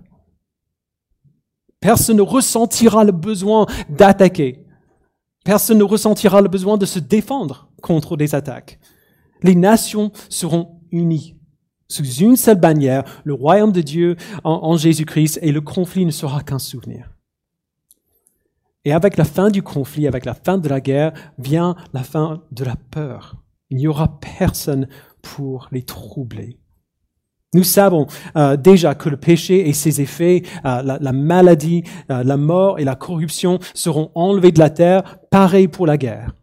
Personne 1.80 2.16
ne 2.16 2.22
ressentira 2.22 3.04
le 3.04 3.12
besoin 3.12 3.66
d'attaquer. 3.88 4.64
Personne 5.44 5.78
ne 5.78 5.84
ressentira 5.84 6.40
le 6.40 6.48
besoin 6.48 6.78
de 6.78 6.86
se 6.86 6.98
défendre 6.98 7.70
contre 7.82 8.16
des 8.16 8.34
attaques. 8.34 8.78
Les 9.42 9.56
nations 9.56 10.12
seront 10.28 10.80
unies 10.92 11.36
sous 11.92 12.04
une 12.04 12.36
seule 12.36 12.58
bannière, 12.58 13.04
le 13.24 13.34
royaume 13.34 13.72
de 13.72 13.82
Dieu 13.82 14.16
en, 14.44 14.60
en 14.62 14.76
Jésus-Christ, 14.76 15.38
et 15.42 15.52
le 15.52 15.60
conflit 15.60 16.06
ne 16.06 16.10
sera 16.10 16.42
qu'un 16.42 16.58
souvenir. 16.58 17.10
Et 18.84 18.92
avec 18.92 19.16
la 19.16 19.24
fin 19.24 19.50
du 19.50 19.62
conflit, 19.62 20.06
avec 20.06 20.24
la 20.24 20.34
fin 20.34 20.58
de 20.58 20.68
la 20.68 20.80
guerre, 20.80 21.12
vient 21.38 21.76
la 21.92 22.02
fin 22.02 22.42
de 22.50 22.64
la 22.64 22.76
peur. 22.90 23.36
Il 23.70 23.76
n'y 23.76 23.86
aura 23.86 24.18
personne 24.38 24.88
pour 25.22 25.68
les 25.72 25.82
troubler. 25.82 26.58
Nous 27.54 27.64
savons 27.64 28.06
euh, 28.36 28.56
déjà 28.56 28.94
que 28.94 29.10
le 29.10 29.18
péché 29.18 29.68
et 29.68 29.74
ses 29.74 30.00
effets, 30.00 30.42
euh, 30.64 30.82
la, 30.82 30.98
la 30.98 31.12
maladie, 31.12 31.84
euh, 32.10 32.24
la 32.24 32.38
mort 32.38 32.78
et 32.78 32.84
la 32.84 32.96
corruption 32.96 33.58
seront 33.74 34.10
enlevés 34.14 34.52
de 34.52 34.58
la 34.58 34.70
terre, 34.70 35.18
pareil 35.30 35.68
pour 35.68 35.86
la 35.86 35.98
guerre. 35.98 36.34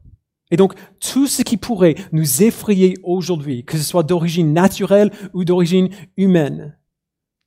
Et 0.51 0.57
donc, 0.57 0.73
tout 0.99 1.27
ce 1.27 1.41
qui 1.41 1.57
pourrait 1.57 1.95
nous 2.11 2.43
effrayer 2.43 2.95
aujourd'hui, 3.03 3.65
que 3.65 3.77
ce 3.77 3.83
soit 3.83 4.03
d'origine 4.03 4.53
naturelle 4.53 5.11
ou 5.33 5.45
d'origine 5.45 5.89
humaine, 6.17 6.77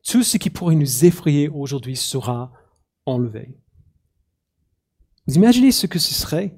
tout 0.06 0.24
ce 0.24 0.38
qui 0.38 0.50
pourrait 0.50 0.74
nous 0.74 1.04
effrayer 1.04 1.48
aujourd'hui 1.48 1.96
sera 1.96 2.52
enlevé. 3.06 3.56
Vous 5.26 5.34
imaginez 5.34 5.70
ce 5.70 5.86
que 5.86 6.00
ce 6.00 6.14
serait 6.14 6.56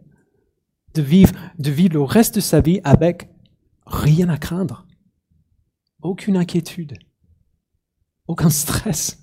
de 0.94 1.02
vivre, 1.02 1.32
de 1.58 1.70
vivre 1.70 1.94
le 1.94 2.02
reste 2.02 2.36
de 2.36 2.40
sa 2.40 2.60
vie 2.60 2.80
avec 2.84 3.28
rien 3.86 4.28
à 4.28 4.38
craindre, 4.38 4.86
aucune 6.02 6.36
inquiétude, 6.36 6.94
aucun 8.26 8.50
stress, 8.50 9.22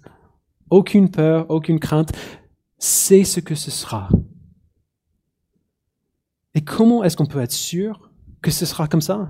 aucune 0.70 1.10
peur, 1.10 1.50
aucune 1.50 1.80
crainte. 1.80 2.12
C'est 2.78 3.24
ce 3.24 3.40
que 3.40 3.56
ce 3.56 3.72
sera. 3.72 4.10
Et 6.54 6.62
comment 6.62 7.04
est-ce 7.04 7.16
qu'on 7.16 7.26
peut 7.26 7.42
être 7.42 7.52
sûr 7.52 8.12
que 8.42 8.52
ce 8.52 8.66
sera 8.66 8.88
comme 8.88 9.02
ça? 9.02 9.30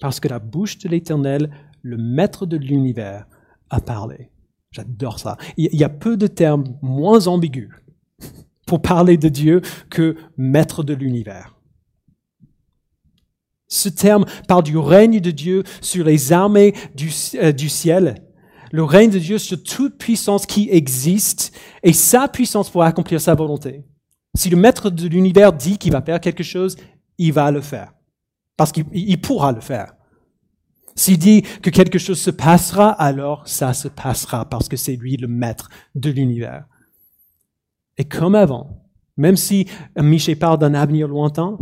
Parce 0.00 0.20
que 0.20 0.28
la 0.28 0.38
bouche 0.38 0.78
de 0.78 0.88
l'Éternel, 0.88 1.50
le 1.82 1.96
maître 1.96 2.46
de 2.46 2.56
l'univers, 2.56 3.26
a 3.70 3.80
parlé. 3.80 4.30
J'adore 4.70 5.18
ça. 5.18 5.36
Il 5.56 5.74
y 5.74 5.84
a 5.84 5.88
peu 5.88 6.16
de 6.16 6.26
termes 6.26 6.64
moins 6.82 7.26
ambigus 7.26 7.70
pour 8.66 8.82
parler 8.82 9.16
de 9.16 9.28
Dieu 9.28 9.62
que 9.90 10.16
maître 10.36 10.82
de 10.82 10.94
l'univers. 10.94 11.55
Ce 13.68 13.88
terme 13.88 14.24
parle 14.46 14.62
du 14.62 14.76
règne 14.76 15.20
de 15.20 15.30
Dieu 15.30 15.64
sur 15.80 16.04
les 16.04 16.32
armées 16.32 16.74
du, 16.94 17.12
euh, 17.34 17.52
du 17.52 17.68
ciel, 17.68 18.14
le 18.72 18.84
règne 18.84 19.10
de 19.10 19.18
Dieu 19.18 19.38
sur 19.38 19.62
toute 19.62 19.98
puissance 19.98 20.46
qui 20.46 20.68
existe 20.70 21.56
et 21.82 21.92
sa 21.92 22.28
puissance 22.28 22.70
pour 22.70 22.82
accomplir 22.82 23.20
sa 23.20 23.34
volonté. 23.34 23.84
Si 24.34 24.50
le 24.50 24.56
maître 24.56 24.90
de 24.90 25.08
l'univers 25.08 25.52
dit 25.52 25.78
qu'il 25.78 25.92
va 25.92 26.02
faire 26.02 26.20
quelque 26.20 26.44
chose, 26.44 26.76
il 27.18 27.32
va 27.32 27.50
le 27.50 27.60
faire. 27.60 27.94
Parce 28.56 28.72
qu'il 28.72 29.20
pourra 29.20 29.52
le 29.52 29.60
faire. 29.60 29.94
S'il 30.94 31.18
dit 31.18 31.42
que 31.62 31.70
quelque 31.70 31.98
chose 31.98 32.18
se 32.18 32.30
passera, 32.30 32.90
alors 32.90 33.46
ça 33.46 33.74
se 33.74 33.88
passera 33.88 34.48
parce 34.48 34.68
que 34.68 34.76
c'est 34.76 34.96
lui 34.96 35.16
le 35.16 35.28
maître 35.28 35.68
de 35.94 36.10
l'univers. 36.10 36.64
Et 37.98 38.04
comme 38.04 38.34
avant, 38.34 38.82
même 39.16 39.36
si 39.36 39.66
Michel 39.96 40.38
parle 40.38 40.58
d'un 40.58 40.74
avenir 40.74 41.08
lointain, 41.08 41.58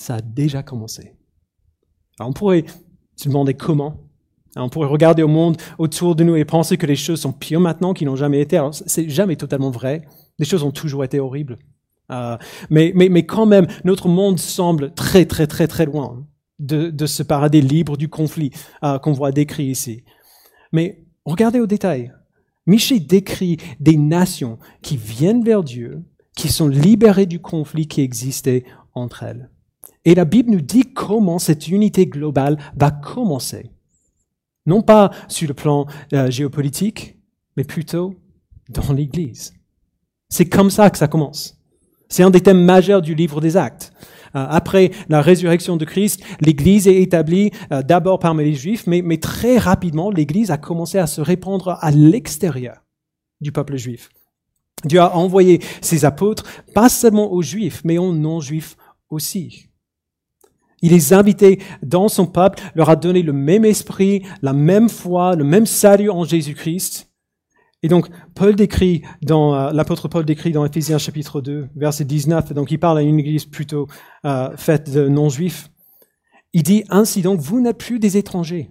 ça 0.00 0.14
a 0.14 0.20
déjà 0.22 0.62
commencé. 0.62 1.12
on 2.20 2.32
pourrait 2.32 2.64
se 3.16 3.28
demander 3.28 3.52
comment. 3.52 4.08
on 4.56 4.70
pourrait 4.70 4.88
regarder 4.88 5.22
au 5.22 5.28
monde 5.28 5.58
autour 5.78 6.16
de 6.16 6.24
nous 6.24 6.36
et 6.36 6.46
penser 6.46 6.78
que 6.78 6.86
les 6.86 6.96
choses 6.96 7.20
sont 7.20 7.32
pires 7.32 7.60
maintenant 7.60 7.92
qu'ils 7.92 8.06
n'ont 8.06 8.16
jamais 8.16 8.40
été. 8.40 8.56
Alors, 8.56 8.74
c'est 8.74 9.10
jamais 9.10 9.36
totalement 9.36 9.70
vrai. 9.70 10.06
Les 10.38 10.46
choses 10.46 10.62
ont 10.62 10.70
toujours 10.70 11.04
été 11.04 11.20
horribles. 11.20 11.58
Euh, 12.10 12.38
mais, 12.70 12.92
mais, 12.94 13.10
mais 13.10 13.26
quand 13.26 13.44
même, 13.44 13.66
notre 13.84 14.08
monde 14.08 14.38
semble 14.38 14.94
très, 14.94 15.26
très, 15.26 15.46
très, 15.46 15.68
très 15.68 15.84
loin 15.84 16.26
de, 16.58 16.88
de 16.88 17.06
ce 17.06 17.22
paradis 17.22 17.60
libre 17.60 17.98
du 17.98 18.08
conflit 18.08 18.52
euh, 18.82 18.98
qu'on 18.98 19.12
voit 19.12 19.32
décrit 19.32 19.66
ici. 19.66 20.04
Mais 20.72 21.04
regardez 21.26 21.60
au 21.60 21.66
détail. 21.66 22.10
Michel 22.66 23.06
décrit 23.06 23.58
des 23.80 23.98
nations 23.98 24.58
qui 24.80 24.96
viennent 24.96 25.44
vers 25.44 25.62
Dieu, 25.62 26.02
qui 26.36 26.48
sont 26.48 26.68
libérées 26.68 27.26
du 27.26 27.40
conflit 27.40 27.86
qui 27.86 28.00
existait 28.00 28.64
entre 28.94 29.24
elles. 29.24 29.50
Et 30.04 30.14
la 30.14 30.24
Bible 30.24 30.50
nous 30.50 30.60
dit 30.60 30.92
comment 30.94 31.38
cette 31.38 31.68
unité 31.68 32.06
globale 32.06 32.58
va 32.76 32.90
commencer. 32.90 33.70
Non 34.66 34.82
pas 34.82 35.10
sur 35.28 35.48
le 35.48 35.54
plan 35.54 35.86
euh, 36.12 36.30
géopolitique, 36.30 37.16
mais 37.56 37.64
plutôt 37.64 38.14
dans 38.68 38.92
l'Église. 38.92 39.52
C'est 40.28 40.48
comme 40.48 40.70
ça 40.70 40.90
que 40.90 40.98
ça 40.98 41.08
commence. 41.08 41.58
C'est 42.08 42.22
un 42.22 42.30
des 42.30 42.40
thèmes 42.40 42.64
majeurs 42.64 43.02
du 43.02 43.14
livre 43.14 43.40
des 43.40 43.56
actes. 43.56 43.92
Euh, 44.36 44.46
après 44.48 44.90
la 45.08 45.20
résurrection 45.22 45.76
de 45.76 45.84
Christ, 45.84 46.22
l'Église 46.40 46.86
est 46.86 47.02
établie 47.02 47.50
euh, 47.72 47.82
d'abord 47.82 48.18
parmi 48.18 48.44
les 48.44 48.54
Juifs, 48.54 48.86
mais, 48.86 49.02
mais 49.02 49.18
très 49.18 49.58
rapidement, 49.58 50.10
l'Église 50.10 50.50
a 50.50 50.58
commencé 50.58 50.98
à 50.98 51.06
se 51.06 51.20
répandre 51.20 51.78
à 51.80 51.90
l'extérieur 51.90 52.84
du 53.40 53.52
peuple 53.52 53.76
juif. 53.76 54.10
Dieu 54.84 55.00
a 55.00 55.16
envoyé 55.16 55.60
ses 55.80 56.04
apôtres, 56.04 56.44
pas 56.74 56.88
seulement 56.88 57.32
aux 57.32 57.42
Juifs, 57.42 57.82
mais 57.84 57.98
aux 57.98 58.12
non-Juifs 58.12 58.76
aussi. 59.08 59.69
Il 60.82 60.92
les 60.92 61.12
a 61.12 61.18
invités 61.18 61.60
dans 61.82 62.08
son 62.08 62.26
peuple, 62.26 62.62
leur 62.74 62.90
a 62.90 62.96
donné 62.96 63.22
le 63.22 63.32
même 63.32 63.64
esprit, 63.64 64.22
la 64.42 64.52
même 64.52 64.88
foi, 64.88 65.36
le 65.36 65.44
même 65.44 65.66
salut 65.66 66.10
en 66.10 66.24
Jésus-Christ. 66.24 67.10
Et 67.82 67.88
donc, 67.88 68.08
Paul 68.34 68.54
décrit 68.56 69.02
dans, 69.22 69.54
euh, 69.54 69.70
l'apôtre 69.72 70.08
Paul 70.08 70.24
décrit 70.24 70.52
dans 70.52 70.64
Éphésiens 70.64 70.98
chapitre 70.98 71.40
2, 71.40 71.68
verset 71.76 72.04
19, 72.04 72.52
donc 72.52 72.70
il 72.70 72.78
parle 72.78 72.98
à 72.98 73.02
une 73.02 73.18
église 73.18 73.46
plutôt 73.46 73.86
euh, 74.26 74.54
faite 74.56 74.90
de 74.90 75.08
non-juifs. 75.08 75.70
Il 76.52 76.62
dit 76.62 76.84
ainsi 76.90 77.22
donc, 77.22 77.40
vous 77.40 77.60
n'êtes 77.60 77.78
plus 77.78 77.98
des 77.98 78.16
étrangers, 78.16 78.70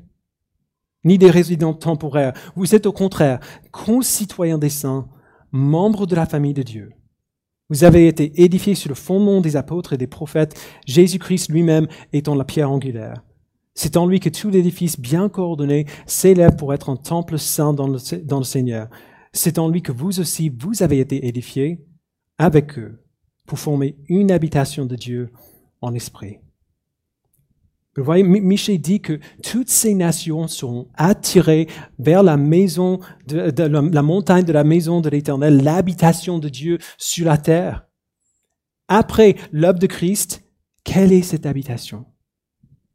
ni 1.06 1.18
des 1.18 1.32
résidents 1.32 1.74
temporaires. 1.74 2.34
Vous 2.56 2.76
êtes 2.76 2.86
au 2.86 2.92
contraire 2.92 3.40
concitoyens 3.72 4.60
des 4.60 4.70
saints, 4.70 5.08
membres 5.52 6.06
de 6.06 6.16
la 6.16 6.28
famille 6.28 6.54
de 6.54 6.64
Dieu. 6.64 6.92
Vous 7.70 7.84
avez 7.84 8.08
été 8.08 8.42
édifiés 8.42 8.74
sur 8.74 8.90
le 8.90 8.96
fondement 8.96 9.42
des 9.42 9.56
apôtres 9.56 9.94
et 9.94 9.98
des 9.98 10.08
prophètes, 10.08 10.60
Jésus-Christ 10.88 11.52
lui-même 11.52 11.88
étant 12.14 12.34
la 12.34 12.44
pierre 12.44 12.72
angulaire. 12.72 13.24
C'est 13.76 13.96
en 13.96 14.08
lui 14.08 14.20
que 14.20 14.30
tout 14.30 14.50
l'édifice 14.50 15.00
bien 15.00 15.30
coordonné 15.30 15.86
s'élève 16.06 16.56
pour 16.56 16.74
être 16.74 16.90
un 16.90 16.96
temple 16.96 17.38
saint 17.38 17.74
dans 17.74 17.88
le, 17.88 18.00
dans 18.24 18.40
le 18.40 18.44
Seigneur. 18.44 18.90
C'est 19.34 19.60
en 19.60 19.70
lui 19.70 19.84
que 19.84 19.92
vous 19.92 20.20
aussi, 20.20 20.50
vous 20.50 20.82
avez 20.82 21.00
été 21.00 21.28
édifiés 21.28 21.86
avec 22.40 22.80
eux 22.80 23.04
pour 23.46 23.60
former 23.60 23.98
une 24.08 24.32
habitation 24.32 24.86
de 24.86 24.96
Dieu 24.96 25.32
en 25.82 25.94
esprit. 25.94 26.40
Vous 27.96 28.04
voyez, 28.04 28.24
Michel 28.24 28.80
dit 28.80 29.02
que 29.02 29.20
toutes 29.44 29.70
ces 29.70 29.94
nations 29.94 30.48
seront 30.48 30.88
attirées 30.96 31.68
vers 31.98 32.24
la 32.24 32.38
maison, 32.38 33.00
de, 33.28 33.50
de 33.50 33.64
la 33.64 34.02
montagne 34.02 34.46
de 34.46 34.54
la 34.54 34.64
maison 34.64 35.02
de 35.02 35.10
l'Éternel, 35.10 35.64
l'habitation 35.64 36.40
de 36.40 36.50
Dieu 36.50 36.78
sur 36.98 37.26
la 37.26 37.38
terre. 37.38 37.88
Après 38.88 39.36
l'œuvre 39.52 39.80
de 39.80 39.88
Christ, 39.88 40.44
quelle 40.84 41.12
est 41.12 41.24
cette 41.24 41.46
habitation? 41.46 42.06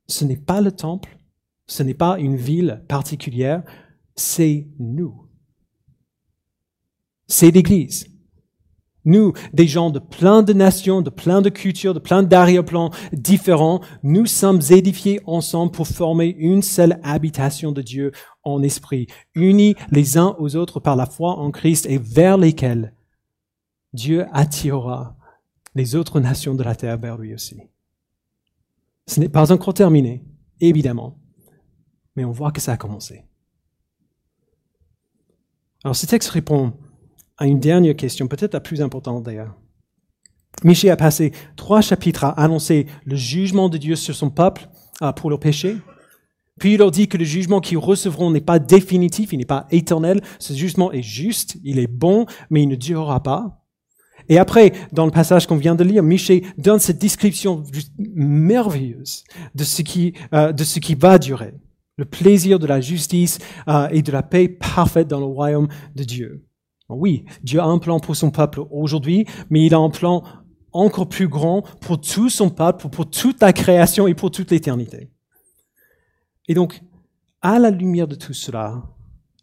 Ce 0.06 0.24
n'est 0.24 0.36
pas 0.36 0.60
le 0.60 0.72
temple, 0.72 1.18
ce 1.66 1.82
n'est 1.82 1.94
pas 1.94 2.18
une 2.18 2.36
ville 2.36 2.84
particulière, 2.88 3.62
c'est 4.14 4.68
nous. 4.78 5.28
C'est 7.26 7.50
l'Église. 7.50 8.13
Nous, 9.04 9.32
des 9.52 9.66
gens 9.66 9.90
de 9.90 9.98
plein 9.98 10.42
de 10.42 10.52
nations, 10.52 11.02
de 11.02 11.10
plein 11.10 11.42
de 11.42 11.50
cultures, 11.50 11.94
de 11.94 11.98
plein 11.98 12.22
d'arrière-plans 12.22 12.90
différents, 13.12 13.80
nous 14.02 14.26
sommes 14.26 14.60
édifiés 14.70 15.20
ensemble 15.26 15.72
pour 15.72 15.86
former 15.86 16.34
une 16.38 16.62
seule 16.62 16.98
habitation 17.02 17.72
de 17.72 17.82
Dieu 17.82 18.12
en 18.42 18.62
esprit, 18.62 19.06
unis 19.34 19.74
les 19.90 20.16
uns 20.16 20.34
aux 20.38 20.56
autres 20.56 20.80
par 20.80 20.96
la 20.96 21.06
foi 21.06 21.38
en 21.38 21.50
Christ 21.50 21.86
et 21.86 21.98
vers 21.98 22.38
lesquels 22.38 22.94
Dieu 23.92 24.26
attirera 24.32 25.16
les 25.74 25.96
autres 25.96 26.20
nations 26.20 26.54
de 26.54 26.62
la 26.62 26.74
terre 26.74 26.98
vers 26.98 27.18
lui 27.18 27.34
aussi. 27.34 27.60
Ce 29.06 29.20
n'est 29.20 29.28
pas 29.28 29.52
encore 29.52 29.74
terminé, 29.74 30.24
évidemment, 30.60 31.18
mais 32.16 32.24
on 32.24 32.32
voit 32.32 32.52
que 32.52 32.60
ça 32.60 32.72
a 32.72 32.76
commencé. 32.76 33.24
Alors 35.84 35.96
ce 35.96 36.06
texte 36.06 36.30
répond 36.30 36.72
à 37.38 37.46
une 37.46 37.60
dernière 37.60 37.96
question, 37.96 38.28
peut-être 38.28 38.54
la 38.54 38.60
plus 38.60 38.80
importante 38.82 39.24
d'ailleurs. 39.24 39.54
Michel 40.62 40.90
a 40.90 40.96
passé 40.96 41.32
trois 41.56 41.80
chapitres 41.80 42.24
à 42.24 42.30
annoncer 42.30 42.86
le 43.04 43.16
jugement 43.16 43.68
de 43.68 43.76
Dieu 43.76 43.96
sur 43.96 44.14
son 44.14 44.30
peuple 44.30 44.68
euh, 45.02 45.12
pour 45.12 45.30
leur 45.30 45.40
péché. 45.40 45.76
Puis 46.60 46.74
il 46.74 46.78
leur 46.78 46.92
dit 46.92 47.08
que 47.08 47.18
le 47.18 47.24
jugement 47.24 47.60
qu'ils 47.60 47.78
recevront 47.78 48.30
n'est 48.30 48.40
pas 48.40 48.60
définitif, 48.60 49.32
il 49.32 49.38
n'est 49.38 49.44
pas 49.44 49.66
éternel. 49.70 50.20
Ce 50.38 50.52
jugement 50.52 50.92
est 50.92 51.02
juste, 51.02 51.56
il 51.64 51.80
est 51.80 51.88
bon, 51.88 52.26
mais 52.50 52.62
il 52.62 52.68
ne 52.68 52.76
durera 52.76 53.22
pas. 53.22 53.64
Et 54.28 54.38
après, 54.38 54.72
dans 54.92 55.04
le 55.04 55.10
passage 55.10 55.46
qu'on 55.46 55.56
vient 55.56 55.74
de 55.74 55.84
lire, 55.84 56.02
Michel 56.02 56.42
donne 56.56 56.78
cette 56.78 56.98
description 56.98 57.64
merveilleuse 58.14 59.24
de 59.54 59.64
ce 59.64 59.82
qui, 59.82 60.14
euh, 60.32 60.52
de 60.52 60.64
ce 60.64 60.78
qui 60.78 60.94
va 60.94 61.18
durer. 61.18 61.54
Le 61.96 62.04
plaisir 62.04 62.58
de 62.58 62.66
la 62.66 62.80
justice 62.80 63.38
euh, 63.68 63.88
et 63.90 64.02
de 64.02 64.12
la 64.12 64.22
paix 64.22 64.48
parfaite 64.48 65.08
dans 65.08 65.20
le 65.20 65.26
royaume 65.26 65.68
de 65.94 66.04
Dieu. 66.04 66.44
Oui, 66.88 67.24
Dieu 67.42 67.60
a 67.60 67.64
un 67.64 67.78
plan 67.78 67.98
pour 67.98 68.14
son 68.14 68.30
peuple 68.30 68.62
aujourd'hui, 68.70 69.26
mais 69.50 69.64
il 69.64 69.74
a 69.74 69.78
un 69.78 69.90
plan 69.90 70.22
encore 70.72 71.08
plus 71.08 71.28
grand 71.28 71.62
pour 71.80 72.00
tout 72.00 72.28
son 72.28 72.50
peuple, 72.50 72.88
pour 72.88 73.08
toute 73.08 73.40
la 73.40 73.52
création 73.52 74.06
et 74.06 74.14
pour 74.14 74.30
toute 74.30 74.50
l'éternité. 74.50 75.10
Et 76.46 76.54
donc, 76.54 76.82
à 77.40 77.58
la 77.58 77.70
lumière 77.70 78.08
de 78.08 78.14
tout 78.14 78.34
cela, 78.34 78.82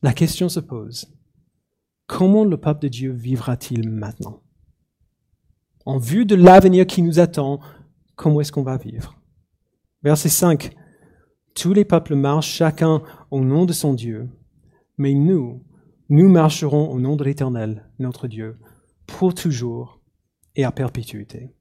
la 0.03 0.13
question 0.13 0.49
se 0.49 0.59
pose, 0.59 1.13
comment 2.05 2.43
le 2.43 2.57
peuple 2.57 2.81
de 2.81 2.87
Dieu 2.89 3.11
vivra-t-il 3.11 3.89
maintenant? 3.89 4.41
En 5.85 5.97
vue 5.97 6.25
de 6.25 6.35
l'avenir 6.35 6.85
qui 6.85 7.01
nous 7.01 7.19
attend, 7.19 7.59
comment 8.15 8.41
est-ce 8.41 8.51
qu'on 8.51 8.61
va 8.61 8.77
vivre? 8.77 9.15
Verset 10.03 10.29
5. 10.29 10.75
Tous 11.55 11.73
les 11.73 11.85
peuples 11.85 12.15
marchent 12.15 12.51
chacun 12.51 13.01
au 13.31 13.41
nom 13.41 13.65
de 13.65 13.73
son 13.73 13.93
Dieu, 13.93 14.29
mais 14.97 15.13
nous, 15.13 15.63
nous 16.11 16.27
marcherons 16.27 16.91
au 16.91 16.99
nom 16.99 17.15
de 17.15 17.23
l'Éternel, 17.23 17.85
notre 17.97 18.27
Dieu, 18.27 18.57
pour 19.07 19.33
toujours 19.33 20.01
et 20.57 20.65
à 20.65 20.71
perpétuité. 20.71 21.51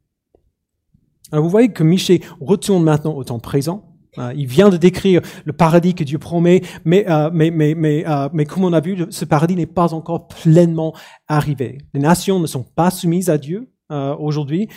Alors 1.31 1.45
vous 1.45 1.51
voyez 1.51 1.69
que 1.69 1.85
Michel 1.85 2.19
retourne 2.41 2.83
maintenant 2.83 3.15
au 3.15 3.23
temps 3.23 3.39
présent. 3.39 3.95
Euh, 4.19 4.33
il 4.35 4.49
vient 4.49 4.69
de 4.69 4.77
décrire 4.77 5.23
le 5.45 5.53
paradis 5.53 5.95
que 5.95 6.03
Dieu 6.03 6.19
promet, 6.19 6.63
mais, 6.85 7.09
euh, 7.09 7.31
mais, 7.33 7.53
mais, 7.53 7.77
mais, 7.77 8.05
euh, 8.09 8.29
mais 8.33 8.45
comme 8.45 8.65
on 8.65 8.73
a 8.73 8.81
vu, 8.81 9.07
ce 9.11 9.25
paradis 9.25 9.55
n'est 9.55 9.67
pas 9.67 9.95
encore 9.95 10.27
pleinement 10.27 10.97
arrivé. 11.29 11.79
Les 11.95 12.01
nations 12.01 12.41
ne 12.41 12.49
sont 12.49 12.65
pas 12.65 12.91
soumises 12.91 13.31
à 13.31 13.39
Dieu, 13.39 13.73
aujourd'hui. 14.21 14.69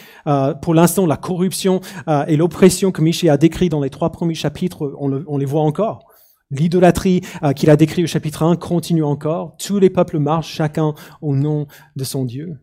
Pour 0.64 0.74
l'instant, 0.74 1.06
la 1.06 1.18
corruption 1.18 1.82
et 2.28 2.36
l'oppression 2.36 2.92
que 2.92 3.00
Michel 3.00 3.30
a 3.30 3.38
décrit 3.38 3.70
dans 3.70 3.80
les 3.80 3.92
trois 3.92 4.12
premiers 4.12 4.34
chapitres, 4.34 4.92
on 4.98 5.38
les 5.38 5.46
voit 5.46 5.62
encore. 5.62 6.08
L'idolâtrie 6.54 7.22
qu'il 7.56 7.70
a 7.70 7.76
décrit 7.76 8.04
au 8.04 8.08
chapitre 8.08 8.44
1 8.44 8.56
continue 8.56 9.04
encore. 9.04 9.58
Tous 9.58 9.80
les 9.80 9.90
peuples 9.90 10.20
marchent 10.20 10.54
chacun 10.54 10.94
au 11.22 11.36
nom 11.36 11.68
de 11.96 12.04
son 12.04 12.26
Dieu. 12.26 12.58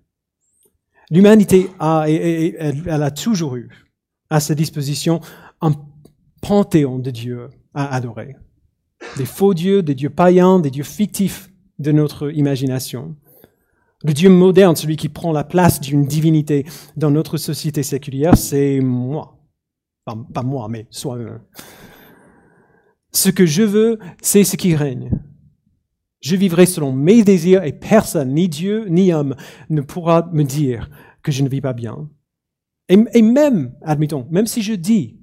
L'humanité 1.11 1.69
a, 1.81 2.05
et, 2.09 2.55
elle, 2.59 3.03
a 3.03 3.11
toujours 3.11 3.57
eu 3.57 3.69
à 4.31 4.39
sa 4.39 4.55
disposition 4.55 5.21
un 5.61 5.73
panthéon 6.41 7.01
de 7.01 7.11
dieux 7.11 7.51
à 7.75 7.93
adorer. 7.95 8.37
Des 9.17 9.25
faux 9.25 9.55
dieux, 9.55 9.83
des 9.83 9.97
dieux 9.97 10.11
païens, 10.11 10.61
des 10.61 10.71
dieux 10.71 10.85
fictifs 10.85 11.51
de 11.81 11.91
notre 11.91 12.33
imagination. 12.33 13.17
Le 14.05 14.13
Dieu 14.13 14.31
moderne, 14.31 14.77
celui 14.77 14.97
qui 14.97 15.09
prend 15.09 15.33
la 15.33 15.45
place 15.45 15.81
d'une 15.81 16.07
divinité 16.07 16.65
dans 16.97 17.11
notre 17.11 17.37
société 17.39 17.83
séculière, 17.83 18.37
c'est 18.37 18.81
moi. 18.81 19.39
Pas, 20.05 20.17
pas 20.33 20.43
moi, 20.43 20.69
mais 20.69 20.87
soi-même. 20.91 21.41
Ce 23.13 23.29
que 23.29 23.47
je 23.47 23.63
veux, 23.63 23.99
c'est 24.23 24.45
ce 24.45 24.57
qui 24.57 24.75
règne. 24.75 25.11
Je 26.21 26.37
vivrai 26.37 26.67
selon 26.67 26.93
mes 26.93 27.23
désirs 27.23 27.65
et 27.65 27.73
personne, 27.73 28.35
ni 28.35 28.49
Dieu, 28.49 28.87
ni 28.89 29.13
homme, 29.13 29.35
ne 29.71 29.81
pourra 29.81 30.29
me 30.33 30.45
dire 30.45 30.91
que 31.23 31.33
je 31.33 31.43
ne 31.43 31.49
vis 31.49 31.61
pas 31.61 31.73
bien. 31.73 32.09
Et, 32.89 33.23
même, 33.23 33.73
admettons, 33.83 34.27
même 34.31 34.47
si 34.47 34.63
je 34.63 34.75
dis 34.75 35.17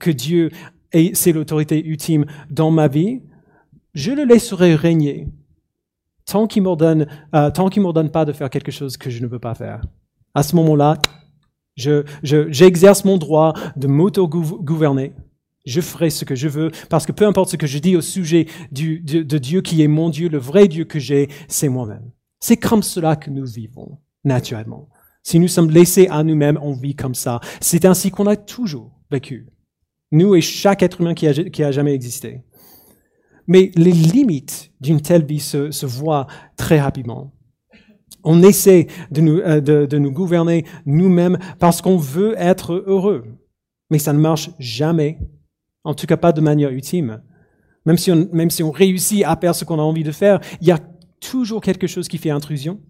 que 0.00 0.10
Dieu 0.10 0.50
est, 0.90 1.14
c'est 1.14 1.32
l'autorité 1.32 1.84
ultime 1.84 2.26
dans 2.50 2.72
ma 2.72 2.88
vie, 2.88 3.22
je 3.94 4.10
le 4.10 4.24
laisserai 4.24 4.74
régner 4.74 5.28
tant 6.26 6.46
qu'il 6.46 6.62
m'ordonne, 6.62 7.06
euh, 7.34 7.50
tant 7.50 7.68
qu'il 7.68 7.82
m'ordonne 7.82 8.10
pas 8.10 8.24
de 8.24 8.32
faire 8.32 8.50
quelque 8.50 8.72
chose 8.72 8.96
que 8.96 9.08
je 9.08 9.22
ne 9.22 9.28
veux 9.28 9.38
pas 9.38 9.54
faire. 9.54 9.82
À 10.34 10.42
ce 10.42 10.56
moment-là, 10.56 10.98
je, 11.76 12.04
j'exerce 12.22 13.04
mon 13.04 13.18
droit 13.18 13.54
de 13.76 13.86
m'auto-gouverner. 13.86 15.12
Je 15.64 15.80
ferai 15.80 16.10
ce 16.10 16.24
que 16.24 16.34
je 16.34 16.48
veux, 16.48 16.70
parce 16.90 17.06
que 17.06 17.12
peu 17.12 17.26
importe 17.26 17.50
ce 17.50 17.56
que 17.56 17.66
je 17.66 17.78
dis 17.78 17.96
au 17.96 18.00
sujet 18.00 18.46
de, 18.72 19.38
Dieu 19.38 19.60
qui 19.60 19.82
est 19.82 19.88
mon 19.88 20.10
Dieu, 20.10 20.28
le 20.28 20.38
vrai 20.38 20.66
Dieu 20.66 20.84
que 20.84 20.98
j'ai, 20.98 21.28
c'est 21.46 21.68
moi-même. 21.68 22.10
C'est 22.40 22.56
comme 22.56 22.82
cela 22.82 23.14
que 23.14 23.30
nous 23.30 23.46
vivons, 23.46 23.98
naturellement. 24.24 24.88
Si 25.22 25.38
nous 25.38 25.46
sommes 25.46 25.70
laissés 25.70 26.08
à 26.08 26.24
nous-mêmes, 26.24 26.58
on 26.60 26.72
vit 26.72 26.96
comme 26.96 27.14
ça. 27.14 27.40
C'est 27.60 27.84
ainsi 27.84 28.10
qu'on 28.10 28.26
a 28.26 28.34
toujours 28.34 28.90
vécu. 29.10 29.46
Nous 30.10 30.34
et 30.34 30.40
chaque 30.40 30.82
être 30.82 31.00
humain 31.00 31.14
qui 31.14 31.26
a, 31.28 31.70
jamais 31.70 31.94
existé. 31.94 32.42
Mais 33.46 33.70
les 33.76 33.92
limites 33.92 34.72
d'une 34.80 35.00
telle 35.00 35.24
vie 35.24 35.40
se, 35.40 35.86
voient 35.86 36.26
très 36.56 36.80
rapidement. 36.80 37.32
On 38.24 38.42
essaie 38.42 38.88
euh, 39.16 39.60
de 39.60 39.98
nous 39.98 40.12
gouverner 40.12 40.64
nous-mêmes 40.86 41.38
parce 41.60 41.80
qu'on 41.80 41.96
veut 41.96 42.34
être 42.36 42.84
heureux. 42.86 43.24
Mais 43.90 43.98
ça 43.98 44.12
ne 44.12 44.18
marche 44.18 44.50
jamais 44.58 45.18
en 45.84 45.94
tout 45.94 46.06
cas 46.06 46.16
pas 46.16 46.32
de 46.32 46.40
manière 46.40 46.70
ultime. 46.70 47.22
Même 47.84 47.98
si 47.98 48.12
on, 48.12 48.28
même 48.32 48.50
si 48.50 48.62
on 48.62 48.70
réussit 48.70 49.24
à 49.24 49.36
faire 49.36 49.54
ce 49.54 49.64
qu'on 49.64 49.78
a 49.78 49.82
envie 49.82 50.04
de 50.04 50.12
faire, 50.12 50.40
il 50.60 50.68
y 50.68 50.70
a 50.70 50.78
toujours 51.20 51.60
quelque 51.60 51.86
chose 51.86 52.08
qui 52.08 52.18
fait 52.18 52.30
intrusion 52.30 52.80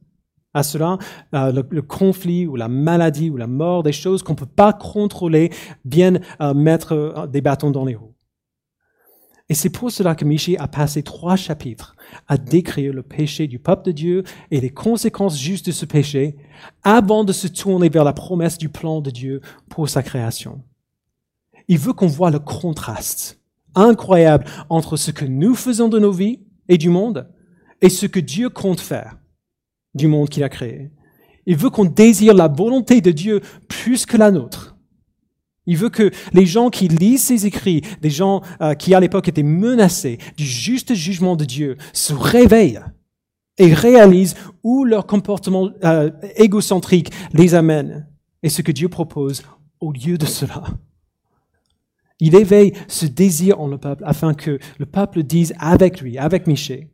à 0.55 0.63
cela, 0.63 0.99
euh, 1.35 1.63
le, 1.71 1.83
conflit 1.83 2.47
ou 2.47 2.57
la 2.57 2.69
maladie 2.69 3.31
ou 3.31 3.37
la 3.37 3.47
mort, 3.47 3.83
des 3.83 3.93
choses 3.93 4.23
qu'on 4.23 4.33
ne 4.33 4.39
peut 4.39 4.47
pas 4.47 4.73
contrôler, 4.73 5.51
viennent 5.85 6.21
euh, 6.41 6.53
mettre 6.53 6.93
euh, 6.93 7.27
des 7.27 7.41
bâtons 7.41 7.71
dans 7.71 7.85
les 7.85 7.95
roues. 7.95 8.15
Et 9.49 9.55
c'est 9.55 9.71
pour 9.71 9.91
cela 9.91 10.15
que 10.15 10.25
Michi 10.25 10.57
a 10.57 10.69
passé 10.69 11.03
trois 11.03 11.37
chapitres 11.37 11.97
à 12.29 12.39
décrire 12.39 12.93
le 12.93 13.03
péché 13.03 13.47
du 13.47 13.59
peuple 13.59 13.87
de 13.87 13.93
Dieu 13.93 14.25
et 14.51 14.61
les 14.61 14.71
conséquences 14.71 15.39
justes 15.39 15.67
de 15.67 15.73
ce 15.73 15.85
péché 15.85 16.37
avant 16.85 17.25
de 17.25 17.33
se 17.33 17.49
tourner 17.49 17.89
vers 17.89 18.05
la 18.05 18.13
promesse 18.13 18.57
du 18.57 18.69
plan 18.69 19.01
de 19.01 19.11
Dieu 19.11 19.41
pour 19.69 19.89
sa 19.89 20.03
création 20.03 20.63
il 21.69 21.79
veut 21.79 21.93
qu'on 21.93 22.07
voit 22.07 22.31
le 22.31 22.39
contraste 22.39 23.41
incroyable 23.75 24.45
entre 24.69 24.97
ce 24.97 25.11
que 25.11 25.25
nous 25.25 25.55
faisons 25.55 25.89
de 25.89 25.99
nos 25.99 26.13
vies 26.13 26.41
et 26.69 26.79
du 26.79 26.89
monde 26.89 27.29
et 27.81 27.89
ce 27.89 28.07
que 28.07 28.21
Dieu 28.21 28.49
compte 28.49 28.81
faire 28.81 29.19
du 29.95 30.07
monde 30.07 30.29
qu'il 30.29 30.45
a 30.45 30.49
créé. 30.49 30.91
Il 31.47 31.57
veut 31.57 31.71
qu'on 31.71 31.85
désire 31.85 32.35
la 32.35 32.49
volonté 32.49 33.01
de 33.01 33.11
Dieu 33.11 33.41
plus 33.69 34.07
que 34.07 34.17
la 34.17 34.31
nôtre. 34.31 34.77
Il 35.67 35.77
veut 35.77 35.91
que 35.91 36.11
les 36.33 36.47
gens 36.47 36.71
qui 36.71 36.89
lisent 36.89 37.25
ses 37.25 37.47
écrits, 37.47 37.83
des 38.01 38.11
gens 38.11 38.43
euh, 38.61 38.75
qui 38.75 38.95
à 38.95 39.01
l'époque 39.01 39.29
étaient 39.29 39.43
menacés 39.43 40.19
du 40.37 40.45
juste 40.45 40.95
jugement 40.95 41.37
de 41.37 41.45
Dieu, 41.45 41.77
se 41.93 42.13
réveillent 42.13 42.81
et 43.59 43.73
réalisent 43.73 44.35
où 44.63 44.85
leur 44.85 45.07
comportement 45.07 45.71
euh, 45.85 46.11
égocentrique 46.37 47.13
les 47.33 47.55
amène 47.55 48.09
et 48.43 48.49
ce 48.49 48.63
que 48.63 48.73
Dieu 48.73 48.89
propose 48.89 49.43
au 49.79 49.93
lieu 49.93 50.19
de 50.19 50.27
cela. 50.27 50.65
Il 52.25 52.37
éveille 52.37 52.73
ce 52.87 53.05
désir 53.05 53.61
en 53.61 53.67
le 53.67 53.79
peuple 53.79 54.05
afin 54.07 54.33
que 54.33 54.61
le 54.79 54.87
peuple 54.87 55.25
dise 55.25 55.55
avec 55.59 56.01
lui, 56.01 56.19
avec 56.19 56.47
Michée, 56.47 56.89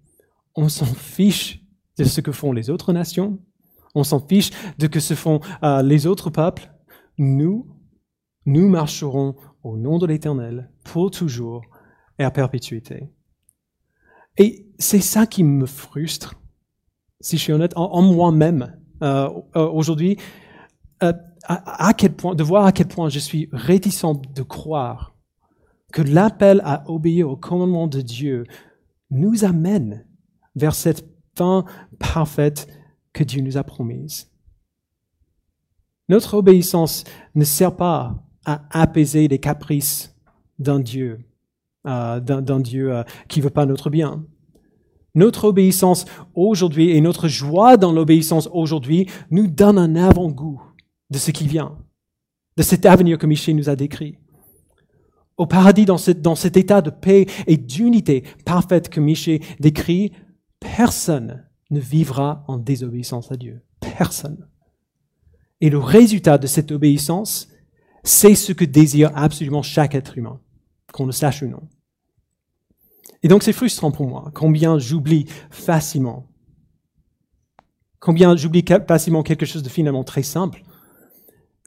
on 0.56 0.70
s'en 0.70 0.86
fiche 0.86 1.60
de 1.98 2.04
ce 2.04 2.22
que 2.22 2.32
font 2.32 2.50
les 2.50 2.70
autres 2.70 2.94
nations, 2.94 3.38
on 3.94 4.04
s'en 4.04 4.20
fiche 4.20 4.52
de 4.78 4.86
ce 4.86 4.86
que 4.86 5.00
se 5.00 5.12
font 5.12 5.40
euh, 5.62 5.82
les 5.82 6.06
autres 6.06 6.30
peuples. 6.30 6.72
Nous, 7.18 7.66
nous 8.46 8.70
marcherons 8.70 9.36
au 9.62 9.76
nom 9.76 9.98
de 9.98 10.06
l'Éternel 10.06 10.70
pour 10.82 11.10
toujours 11.10 11.60
et 12.18 12.24
à 12.24 12.30
perpétuité. 12.30 13.10
Et 14.38 14.66
c'est 14.78 15.02
ça 15.02 15.26
qui 15.26 15.44
me 15.44 15.66
frustre, 15.66 16.36
si 17.20 17.36
je 17.36 17.42
suis 17.42 17.52
honnête, 17.52 17.74
en, 17.76 18.00
moi-même 18.00 18.78
euh, 19.02 19.28
euh, 19.56 19.68
aujourd'hui, 19.68 20.16
de 21.02 22.42
voir 22.42 22.64
à 22.64 22.72
quel 22.72 22.88
point 22.88 23.10
je 23.10 23.18
suis 23.18 23.50
réticent 23.52 24.06
de 24.34 24.42
croire 24.42 25.17
que 25.92 26.02
l'appel 26.02 26.60
à 26.64 26.88
obéir 26.90 27.28
au 27.28 27.36
commandement 27.36 27.86
de 27.86 28.00
Dieu 28.00 28.44
nous 29.10 29.44
amène 29.44 30.06
vers 30.54 30.74
cette 30.74 31.08
fin 31.36 31.64
parfaite 31.98 32.68
que 33.12 33.24
Dieu 33.24 33.42
nous 33.42 33.56
a 33.56 33.64
promise. 33.64 34.30
Notre 36.08 36.34
obéissance 36.34 37.04
ne 37.34 37.44
sert 37.44 37.76
pas 37.76 38.22
à 38.44 38.62
apaiser 38.70 39.28
les 39.28 39.38
caprices 39.38 40.14
d'un 40.58 40.80
Dieu, 40.80 41.20
euh, 41.86 42.20
d'un 42.20 42.60
Dieu 42.60 42.92
euh, 42.94 43.02
qui 43.28 43.40
veut 43.40 43.50
pas 43.50 43.66
notre 43.66 43.90
bien. 43.90 44.24
Notre 45.14 45.44
obéissance 45.44 46.04
aujourd'hui 46.34 46.90
et 46.90 47.00
notre 47.00 47.28
joie 47.28 47.76
dans 47.76 47.92
l'obéissance 47.92 48.48
aujourd'hui 48.52 49.08
nous 49.30 49.46
donne 49.46 49.78
un 49.78 49.96
avant-goût 49.96 50.62
de 51.10 51.18
ce 51.18 51.30
qui 51.30 51.46
vient, 51.46 51.78
de 52.56 52.62
cet 52.62 52.86
avenir 52.86 53.18
que 53.18 53.26
Michel 53.26 53.56
nous 53.56 53.68
a 53.68 53.76
décrit 53.76 54.18
au 55.38 55.46
paradis, 55.46 55.86
dans, 55.86 55.96
cet 55.96 56.56
état 56.56 56.82
de 56.82 56.90
paix 56.90 57.26
et 57.46 57.56
d'unité 57.56 58.24
parfaite 58.44 58.88
que 58.88 59.00
Miché 59.00 59.40
décrit, 59.60 60.12
personne 60.58 61.46
ne 61.70 61.78
vivra 61.78 62.44
en 62.48 62.58
désobéissance 62.58 63.30
à 63.30 63.36
Dieu. 63.36 63.62
Personne. 63.80 64.48
Et 65.60 65.70
le 65.70 65.78
résultat 65.78 66.38
de 66.38 66.48
cette 66.48 66.72
obéissance, 66.72 67.48
c'est 68.02 68.34
ce 68.34 68.52
que 68.52 68.64
désire 68.64 69.12
absolument 69.14 69.62
chaque 69.62 69.94
être 69.94 70.18
humain, 70.18 70.40
qu'on 70.92 71.06
le 71.06 71.12
sache 71.12 71.42
ou 71.42 71.46
non. 71.46 71.62
Et 73.22 73.28
donc 73.28 73.42
c'est 73.44 73.52
frustrant 73.52 73.90
pour 73.90 74.08
moi, 74.08 74.30
combien 74.34 74.78
j'oublie 74.78 75.26
facilement, 75.50 76.28
combien 78.00 78.36
j'oublie 78.36 78.64
facilement 78.86 79.22
quelque 79.22 79.46
chose 79.46 79.62
de 79.62 79.68
finalement 79.68 80.04
très 80.04 80.22
simple. 80.22 80.62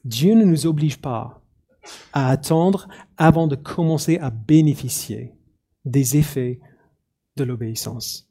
Dieu 0.04 0.34
ne 0.34 0.46
nous 0.46 0.66
oblige 0.66 0.98
pas 0.98 1.41
à 2.14 2.30
attendre 2.30 2.88
avant 3.18 3.48
de 3.48 3.56
commencer 3.56 4.18
à 4.18 4.30
bénéficier 4.30 5.34
des 5.86 6.18
effets 6.18 6.60
de 7.38 7.44
l'obéissance. 7.44 8.28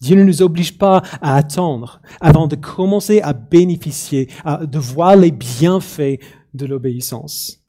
Dieu 0.00 0.16
ne 0.16 0.24
nous 0.24 0.42
oblige 0.42 0.76
pas 0.76 1.02
à 1.20 1.36
attendre 1.36 2.00
avant 2.20 2.46
de 2.46 2.56
commencer 2.56 3.20
à 3.20 3.32
bénéficier, 3.32 4.28
à, 4.44 4.66
de 4.66 4.78
voir 4.78 5.16
les 5.16 5.30
bienfaits 5.30 6.20
de 6.52 6.66
l'obéissance. 6.66 7.64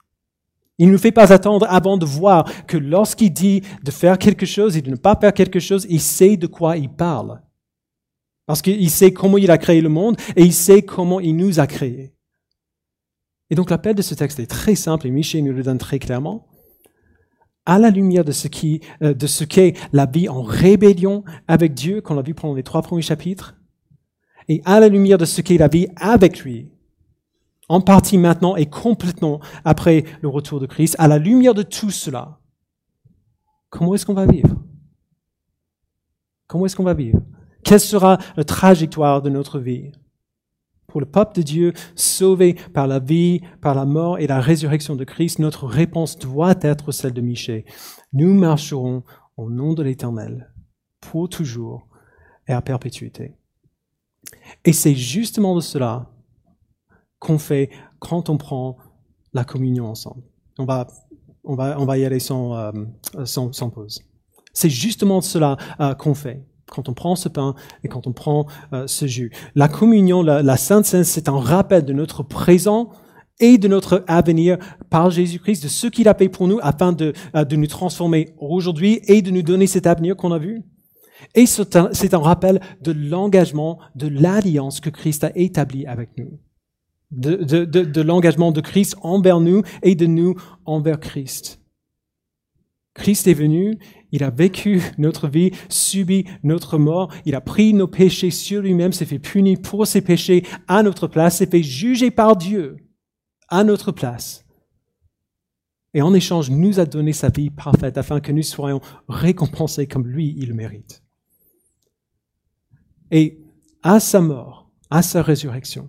Il 0.78 0.88
ne 0.88 0.92
nous 0.92 0.98
fait 0.98 1.12
pas 1.12 1.32
attendre 1.32 1.66
avant 1.68 1.96
de 1.96 2.04
voir 2.04 2.44
que 2.66 2.76
lorsqu'il 2.76 3.32
dit 3.32 3.62
de 3.82 3.90
faire 3.90 4.18
quelque 4.18 4.44
chose 4.44 4.76
et 4.76 4.82
de 4.82 4.90
ne 4.90 4.96
pas 4.96 5.16
faire 5.16 5.32
quelque 5.32 5.60
chose, 5.60 5.86
il 5.88 6.00
sait 6.00 6.36
de 6.36 6.46
quoi 6.46 6.76
il 6.76 6.90
parle. 6.90 7.40
Parce 8.44 8.60
qu'il 8.60 8.90
sait 8.90 9.12
comment 9.12 9.38
il 9.38 9.50
a 9.50 9.58
créé 9.58 9.80
le 9.80 9.88
monde 9.88 10.16
et 10.36 10.42
il 10.42 10.52
sait 10.52 10.82
comment 10.82 11.20
il 11.20 11.36
nous 11.36 11.58
a 11.58 11.66
créés. 11.66 12.15
Et 13.50 13.54
donc 13.54 13.70
l'appel 13.70 13.94
de 13.94 14.02
ce 14.02 14.14
texte 14.14 14.40
est 14.40 14.46
très 14.46 14.74
simple 14.74 15.06
et 15.06 15.10
Michel 15.10 15.44
nous 15.44 15.52
le 15.52 15.62
donne 15.62 15.78
très 15.78 15.98
clairement. 15.98 16.48
À 17.64 17.78
la 17.78 17.90
lumière 17.90 18.24
de 18.24 18.32
ce 18.32 18.48
qui, 18.48 18.80
euh, 19.02 19.14
de 19.14 19.26
ce 19.26 19.44
qu'est 19.44 19.74
la 19.92 20.06
vie 20.06 20.28
en 20.28 20.42
rébellion 20.42 21.24
avec 21.48 21.74
Dieu, 21.74 22.00
qu'on 22.00 22.18
a 22.18 22.22
vu 22.22 22.34
pendant 22.34 22.54
les 22.54 22.62
trois 22.62 22.82
premiers 22.82 23.02
chapitres, 23.02 23.56
et 24.48 24.62
à 24.64 24.78
la 24.78 24.88
lumière 24.88 25.18
de 25.18 25.24
ce 25.24 25.40
qu'est 25.40 25.58
la 25.58 25.68
vie 25.68 25.88
avec 25.96 26.40
lui, 26.40 26.70
en 27.68 27.80
partie 27.80 28.18
maintenant 28.18 28.54
et 28.54 28.66
complètement 28.66 29.40
après 29.64 30.04
le 30.22 30.28
retour 30.28 30.60
de 30.60 30.66
Christ, 30.66 30.94
à 30.98 31.08
la 31.08 31.18
lumière 31.18 31.54
de 31.54 31.62
tout 31.62 31.90
cela, 31.90 32.38
comment 33.70 33.94
est-ce 33.94 34.06
qu'on 34.06 34.14
va 34.14 34.26
vivre? 34.26 34.56
Comment 36.46 36.66
est-ce 36.66 36.76
qu'on 36.76 36.84
va 36.84 36.94
vivre? 36.94 37.20
Quelle 37.64 37.80
sera 37.80 38.18
la 38.36 38.44
trajectoire 38.44 39.20
de 39.20 39.30
notre 39.30 39.58
vie? 39.58 39.90
Pour 40.96 41.02
le 41.02 41.10
peuple 41.10 41.36
de 41.36 41.42
Dieu, 41.42 41.72
sauvé 41.94 42.54
par 42.72 42.86
la 42.86 43.00
vie, 43.00 43.42
par 43.60 43.74
la 43.74 43.84
mort 43.84 44.18
et 44.18 44.26
la 44.26 44.40
résurrection 44.40 44.96
de 44.96 45.04
Christ, 45.04 45.40
notre 45.40 45.66
réponse 45.66 46.16
doit 46.16 46.54
être 46.62 46.90
celle 46.90 47.12
de 47.12 47.20
Michée. 47.20 47.66
Nous 48.14 48.32
marcherons 48.32 49.02
au 49.36 49.50
nom 49.50 49.74
de 49.74 49.82
l'Éternel 49.82 50.50
pour 51.02 51.28
toujours 51.28 51.86
et 52.48 52.54
à 52.54 52.62
perpétuité. 52.62 53.34
Et 54.64 54.72
c'est 54.72 54.94
justement 54.94 55.54
de 55.54 55.60
cela 55.60 56.10
qu'on 57.18 57.36
fait 57.36 57.68
quand 57.98 58.30
on 58.30 58.38
prend 58.38 58.78
la 59.34 59.44
communion 59.44 59.90
ensemble. 59.90 60.22
On 60.56 60.64
va, 60.64 60.86
on 61.44 61.56
va, 61.56 61.78
on 61.78 61.84
va 61.84 61.98
y 61.98 62.06
aller 62.06 62.20
sans, 62.20 62.56
euh, 62.56 62.72
sans, 63.26 63.52
sans 63.52 63.68
pause. 63.68 64.02
C'est 64.54 64.70
justement 64.70 65.18
de 65.18 65.24
cela 65.24 65.58
euh, 65.78 65.94
qu'on 65.94 66.14
fait 66.14 66.42
quand 66.70 66.88
on 66.88 66.94
prend 66.94 67.16
ce 67.16 67.28
pain 67.28 67.54
et 67.84 67.88
quand 67.88 68.06
on 68.06 68.12
prend 68.12 68.46
euh, 68.72 68.86
ce 68.86 69.06
jus. 69.06 69.30
La 69.54 69.68
communion, 69.68 70.22
la, 70.22 70.56
Sainte 70.56 70.86
Seine, 70.86 71.04
c'est 71.04 71.28
un 71.28 71.38
rappel 71.38 71.84
de 71.84 71.92
notre 71.92 72.22
présent 72.22 72.90
et 73.38 73.58
de 73.58 73.68
notre 73.68 74.04
avenir 74.06 74.58
par 74.90 75.10
Jésus-Christ, 75.10 75.62
de 75.64 75.68
ce 75.68 75.86
qu'il 75.86 76.08
a 76.08 76.14
fait 76.14 76.28
pour 76.28 76.48
nous 76.48 76.58
afin 76.62 76.92
de, 76.92 77.12
euh, 77.34 77.44
de 77.44 77.56
nous 77.56 77.66
transformer 77.66 78.34
aujourd'hui 78.38 79.00
et 79.06 79.22
de 79.22 79.30
nous 79.30 79.42
donner 79.42 79.66
cet 79.66 79.86
avenir 79.86 80.16
qu'on 80.16 80.32
a 80.32 80.38
vu. 80.38 80.62
Et 81.34 81.46
c'est 81.46 81.74
un, 81.76 82.18
rappel 82.18 82.60
de 82.82 82.92
l'engagement, 82.92 83.78
de 83.94 84.06
l'alliance 84.06 84.80
que 84.80 84.90
Christ 84.90 85.24
a 85.24 85.32
établi 85.34 85.86
avec 85.86 86.10
nous. 86.18 86.38
De, 87.10 87.36
de 87.36 88.00
l'engagement 88.02 88.52
de 88.52 88.60
Christ 88.60 88.96
envers 89.00 89.40
nous 89.40 89.62
et 89.82 89.94
de 89.94 90.06
nous 90.06 90.34
envers 90.66 91.00
Christ. 91.00 91.60
Christ 92.96 93.26
est 93.26 93.34
venu, 93.34 93.78
il 94.12 94.24
a 94.24 94.30
vécu 94.30 94.82
notre 94.98 95.28
vie, 95.28 95.52
subi 95.68 96.24
notre 96.42 96.78
mort, 96.78 97.12
il 97.24 97.34
a 97.34 97.40
pris 97.40 97.74
nos 97.74 97.88
péchés 97.88 98.30
sur 98.30 98.62
lui-même, 98.62 98.92
s'est 98.92 99.06
fait 99.06 99.18
punir 99.18 99.58
pour 99.62 99.86
ses 99.86 100.00
péchés 100.00 100.44
à 100.68 100.82
notre 100.82 101.06
place, 101.06 101.38
s'est 101.38 101.46
fait 101.46 101.62
juger 101.62 102.10
par 102.10 102.36
Dieu 102.36 102.76
à 103.48 103.64
notre 103.64 103.92
place. 103.92 104.44
Et 105.94 106.02
en 106.02 106.12
échange, 106.12 106.50
nous 106.50 106.78
a 106.78 106.84
donné 106.84 107.12
sa 107.12 107.30
vie 107.30 107.50
parfaite 107.50 107.96
afin 107.96 108.20
que 108.20 108.32
nous 108.32 108.42
soyons 108.42 108.80
récompensés 109.08 109.86
comme 109.86 110.06
lui, 110.06 110.34
il 110.38 110.52
mérite. 110.52 111.02
Et 113.10 113.40
à 113.82 114.00
sa 114.00 114.20
mort, 114.20 114.70
à 114.90 115.02
sa 115.02 115.22
résurrection, 115.22 115.88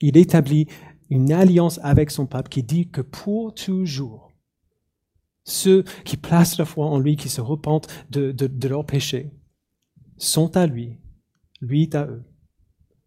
il 0.00 0.16
établit 0.16 0.66
une 1.10 1.32
alliance 1.32 1.78
avec 1.82 2.10
son 2.10 2.26
peuple 2.26 2.48
qui 2.48 2.62
dit 2.62 2.88
que 2.88 3.00
pour 3.00 3.54
toujours, 3.54 4.32
ceux 5.44 5.84
qui 6.04 6.16
placent 6.16 6.58
la 6.58 6.64
foi 6.64 6.86
en 6.86 6.98
lui, 6.98 7.16
qui 7.16 7.28
se 7.28 7.40
repentent 7.40 7.88
de, 8.10 8.32
de, 8.32 8.68
leurs 8.68 8.86
péchés, 8.86 9.30
sont 10.16 10.56
à 10.56 10.66
lui, 10.66 10.98
lui 11.60 11.82
est 11.82 11.94
à 11.94 12.06
eux, 12.06 12.24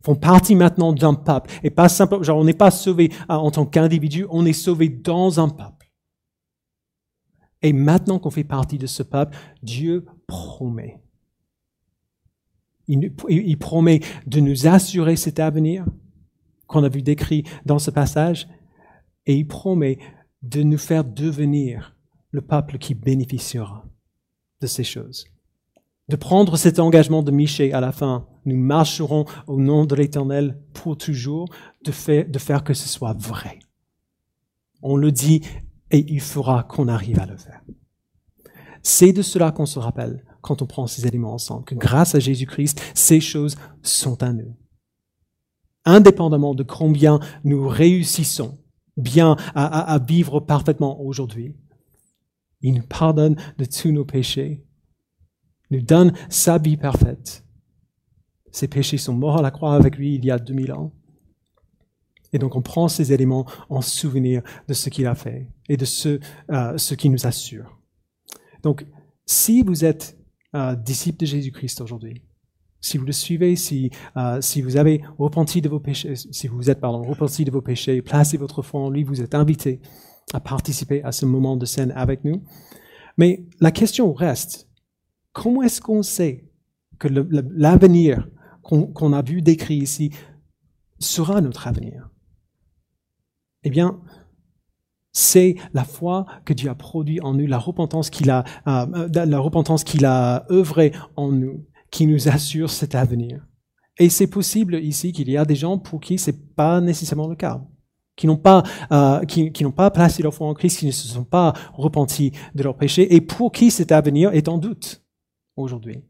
font 0.03 0.15
partie 0.15 0.55
maintenant 0.55 0.93
d'un 0.93 1.15
peuple. 1.15 1.51
Et 1.63 1.71
pas 1.71 1.89
simplement, 1.89 2.23
genre 2.23 2.37
on 2.37 2.45
n'est 2.45 2.53
pas 2.53 2.71
sauvé 2.71 3.11
en 3.27 3.51
tant 3.51 3.65
qu'individu, 3.65 4.25
on 4.29 4.45
est 4.45 4.53
sauvé 4.53 4.87
dans 4.89 5.39
un 5.39 5.49
peuple. 5.49 5.91
Et 7.63 7.73
maintenant 7.73 8.19
qu'on 8.19 8.29
fait 8.29 8.43
partie 8.43 8.77
de 8.77 8.87
ce 8.87 9.01
peuple, 9.01 9.35
Dieu 9.63 10.05
promet. 10.27 11.01
Il 12.87 13.57
promet 13.57 13.99
de 14.27 14.39
nous 14.39 14.67
assurer 14.67 15.17
cet 15.17 15.39
avenir 15.39 15.85
qu'on 16.67 16.83
a 16.83 16.89
vu 16.89 17.01
décrit 17.01 17.43
dans 17.65 17.79
ce 17.79 17.91
passage, 17.91 18.47
et 19.25 19.35
il 19.35 19.47
promet 19.47 19.97
de 20.41 20.63
nous 20.63 20.77
faire 20.77 21.03
devenir 21.03 21.96
le 22.31 22.41
peuple 22.41 22.77
qui 22.77 22.93
bénéficiera 22.93 23.85
de 24.61 24.67
ces 24.67 24.83
choses. 24.83 25.25
De 26.09 26.15
prendre 26.15 26.55
cet 26.55 26.79
engagement 26.79 27.21
de 27.21 27.31
Michée 27.31 27.73
à 27.73 27.81
la 27.81 27.91
fin, 27.91 28.27
nous 28.45 28.55
marcherons 28.55 29.25
au 29.45 29.59
nom 29.59 29.85
de 29.85 29.95
l'Éternel 29.95 30.57
pour 30.73 30.97
toujours, 30.97 31.49
de 31.83 31.91
faire, 31.91 32.63
que 32.63 32.73
ce 32.73 32.87
soit 32.87 33.13
vrai. 33.13 33.59
On 34.81 34.95
le 34.95 35.11
dit 35.11 35.41
et 35.91 36.05
il 36.09 36.21
fera 36.21 36.63
qu'on 36.63 36.87
arrive 36.87 37.19
à 37.19 37.25
le 37.25 37.35
faire. 37.35 37.61
C'est 38.83 39.11
de 39.11 39.21
cela 39.21 39.51
qu'on 39.51 39.65
se 39.65 39.79
rappelle 39.79 40.23
quand 40.41 40.61
on 40.61 40.65
prend 40.65 40.87
ces 40.87 41.05
éléments 41.05 41.33
ensemble, 41.33 41.65
que 41.65 41.75
grâce 41.75 42.15
à 42.15 42.19
Jésus-Christ, 42.19 42.81
ces 42.93 43.19
choses 43.19 43.57
sont 43.81 44.23
à 44.23 44.31
nous. 44.31 44.55
Indépendamment 45.83 46.55
de 46.55 46.63
combien 46.63 47.19
nous 47.43 47.67
réussissons 47.67 48.57
bien 48.95 49.35
à 49.55 49.99
vivre 49.99 50.39
parfaitement 50.39 51.01
aujourd'hui, 51.01 51.55
il 52.61 52.73
nous 52.73 52.87
pardonne 52.87 53.35
de 53.57 53.65
tous 53.65 53.91
nos 53.91 54.05
péchés, 54.05 54.65
nous 55.69 55.81
donne 55.81 56.13
sa 56.29 56.57
vie 56.57 56.77
parfaite. 56.77 57.43
Ses 58.51 58.67
péchés 58.67 58.97
sont 58.97 59.13
morts 59.13 59.37
à 59.37 59.41
la 59.41 59.51
croix 59.51 59.75
avec 59.75 59.97
lui 59.97 60.15
il 60.15 60.25
y 60.25 60.31
a 60.31 60.39
2000 60.39 60.71
ans. 60.73 60.93
Et 62.33 62.39
donc 62.39 62.55
on 62.55 62.61
prend 62.61 62.87
ces 62.87 63.13
éléments 63.13 63.45
en 63.69 63.81
souvenir 63.81 64.41
de 64.67 64.73
ce 64.73 64.89
qu'il 64.89 65.07
a 65.07 65.15
fait 65.15 65.49
et 65.69 65.77
de 65.77 65.85
ce, 65.85 66.19
euh, 66.51 66.77
ce 66.77 66.93
qui 66.93 67.09
nous 67.09 67.25
assure. 67.25 67.79
Donc 68.63 68.85
si 69.25 69.61
vous 69.61 69.85
êtes 69.85 70.17
euh, 70.55 70.75
disciple 70.75 71.19
de 71.19 71.25
Jésus-Christ 71.25 71.81
aujourd'hui, 71.81 72.23
si 72.79 72.97
vous 72.97 73.05
le 73.05 73.11
suivez, 73.11 73.55
si, 73.55 73.89
euh, 74.15 74.39
si 74.41 74.61
vous 74.61 74.77
avez 74.77 75.01
repenti 75.17 75.61
de 75.61 75.69
vos 75.69 75.79
péchés, 75.79 76.15
si 76.15 76.47
vous 76.47 76.69
êtes 76.69 76.79
pardon, 76.79 77.01
repenti 77.01 77.43
de 77.43 77.51
vos 77.51 77.61
péchés, 77.61 78.01
placez 78.01 78.37
votre 78.37 78.61
foi 78.61 78.81
en 78.81 78.89
lui, 78.89 79.03
vous 79.03 79.21
êtes 79.21 79.35
invité 79.35 79.81
à 80.33 80.39
participer 80.39 81.03
à 81.03 81.11
ce 81.11 81.25
moment 81.25 81.55
de 81.57 81.65
scène 81.65 81.91
avec 81.95 82.23
nous. 82.23 82.43
Mais 83.17 83.45
la 83.59 83.71
question 83.71 84.13
reste, 84.13 84.69
comment 85.33 85.63
est-ce 85.63 85.81
qu'on 85.81 86.03
sait 86.03 86.49
que 86.99 87.07
l'avenir 87.07 88.27
qu'on 88.61 89.13
a 89.13 89.21
vu 89.21 89.41
décrit 89.41 89.77
ici 89.77 90.11
sera 90.99 91.41
notre 91.41 91.67
avenir? 91.67 92.09
Eh 93.63 93.69
bien, 93.69 94.01
c'est 95.13 95.55
la 95.73 95.83
foi 95.83 96.25
que 96.45 96.53
Dieu 96.53 96.69
a 96.69 96.75
produit 96.75 97.21
en 97.21 97.33
nous, 97.33 97.47
la 97.47 97.57
repentance 97.57 98.09
qu'il 98.09 98.29
a, 98.29 98.43
euh, 98.67 99.79
qu'il 99.83 100.05
a 100.05 100.45
œuvré 100.51 100.91
en 101.15 101.31
nous, 101.31 101.65
qui 101.89 102.05
nous 102.05 102.27
assure 102.29 102.69
cet 102.69 102.93
avenir. 102.93 103.45
Et 103.97 104.09
c'est 104.09 104.27
possible 104.27 104.75
ici 104.75 105.11
qu'il 105.11 105.29
y 105.29 105.37
a 105.37 105.45
des 105.45 105.55
gens 105.55 105.79
pour 105.79 106.01
qui 106.01 106.19
c'est 106.19 106.53
pas 106.55 106.81
nécessairement 106.81 107.27
le 107.27 107.35
cas 107.35 107.65
qui 108.17 108.27
n'ont 108.27 108.35
pas, 108.35 108.63
euh, 108.91 109.23
qui, 109.23 109.53
qui 109.53 109.63
n'ont 109.63 109.71
pas 109.71 109.89
placé 109.89 110.21
leur 110.21 110.33
foi 110.33 110.47
en 110.47 110.53
Christ, 110.53 110.79
qui 110.79 110.87
ne 110.87 110.91
se 110.91 111.07
sont 111.07 111.23
pas 111.23 111.53
repentis 111.73 112.33
de 112.55 112.63
leurs 112.63 112.75
péchés, 112.75 113.15
et 113.15 113.21
pour 113.21 113.53
qui 113.53 113.71
cet 113.71 113.93
avenir 113.93 114.33
est 114.33 114.49
en 114.49 114.57
doute 114.57 115.03
aujourd'hui. 115.55 116.03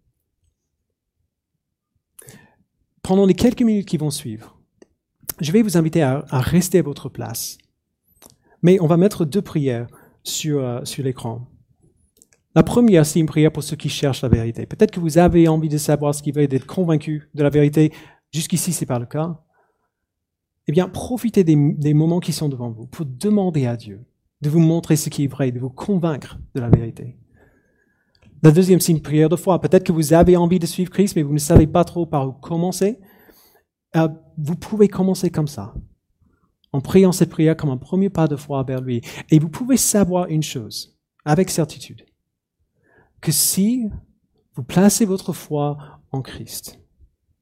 Pendant 3.03 3.25
les 3.25 3.35
quelques 3.35 3.61
minutes 3.61 3.87
qui 3.87 3.97
vont 3.97 4.09
suivre, 4.09 4.57
je 5.39 5.51
vais 5.51 5.61
vous 5.61 5.77
inviter 5.77 6.01
à, 6.01 6.25
à 6.29 6.39
rester 6.39 6.79
à 6.79 6.81
votre 6.81 7.09
place. 7.09 7.59
Mais 8.63 8.79
on 8.81 8.87
va 8.87 8.97
mettre 8.97 9.23
deux 9.23 9.41
prières 9.41 9.87
sur, 10.23 10.59
euh, 10.59 10.83
sur 10.83 11.03
l'écran. 11.03 11.47
La 12.55 12.63
première, 12.63 13.05
c'est 13.05 13.19
une 13.19 13.27
prière 13.27 13.51
pour 13.51 13.63
ceux 13.63 13.75
qui 13.75 13.89
cherchent 13.89 14.23
la 14.23 14.29
vérité. 14.29 14.65
Peut-être 14.65 14.91
que 14.91 14.99
vous 14.99 15.19
avez 15.19 15.47
envie 15.47 15.69
de 15.69 15.77
savoir 15.77 16.15
ce 16.15 16.23
qui 16.23 16.31
veut 16.31 16.41
être 16.41 16.65
convaincu 16.65 17.29
de 17.35 17.43
la 17.43 17.49
vérité. 17.49 17.93
Jusqu'ici, 18.33 18.73
c'est 18.73 18.87
pas 18.87 18.97
le 18.97 19.05
cas 19.05 19.39
eh 20.67 20.71
bien, 20.73 20.89
profitez 20.89 21.43
des, 21.43 21.93
moments 21.93 22.19
qui 22.19 22.33
sont 22.33 22.49
devant 22.49 22.69
vous 22.69 22.87
pour 22.87 23.05
demander 23.05 23.65
à 23.65 23.77
Dieu 23.77 24.05
de 24.41 24.49
vous 24.49 24.59
montrer 24.59 24.97
ce 24.97 25.09
qui 25.09 25.23
est 25.23 25.27
vrai, 25.27 25.51
de 25.51 25.59
vous 25.59 25.69
convaincre 25.69 26.37
de 26.53 26.59
la 26.59 26.69
vérité. 26.69 27.17
La 28.43 28.51
deuxième, 28.51 28.79
c'est 28.79 28.91
une 28.91 29.01
prière 29.01 29.29
de 29.29 29.35
foi. 29.35 29.59
Peut-être 29.59 29.85
que 29.85 29.91
vous 29.91 30.13
avez 30.13 30.37
envie 30.37 30.59
de 30.59 30.65
suivre 30.67 30.91
Christ, 30.91 31.15
mais 31.15 31.23
vous 31.23 31.33
ne 31.33 31.39
savez 31.39 31.65
pas 31.65 31.85
trop 31.85 32.05
par 32.05 32.27
où 32.27 32.33
commencer. 32.33 32.99
Euh, 33.95 34.09
vous 34.37 34.55
pouvez 34.55 34.89
commencer 34.89 35.31
comme 35.31 35.47
ça, 35.47 35.73
en 36.71 36.81
priant 36.81 37.11
cette 37.11 37.29
prière 37.29 37.57
comme 37.57 37.71
un 37.71 37.77
premier 37.77 38.09
pas 38.09 38.27
de 38.27 38.35
foi 38.35 38.61
vers 38.63 38.81
lui. 38.81 39.01
Et 39.31 39.39
vous 39.39 39.49
pouvez 39.49 39.77
savoir 39.77 40.27
une 40.27 40.43
chose, 40.43 40.99
avec 41.25 41.49
certitude, 41.49 42.05
que 43.21 43.31
si 43.31 43.89
vous 44.53 44.63
placez 44.63 45.05
votre 45.05 45.33
foi 45.33 45.77
en 46.11 46.21
Christ, 46.21 46.79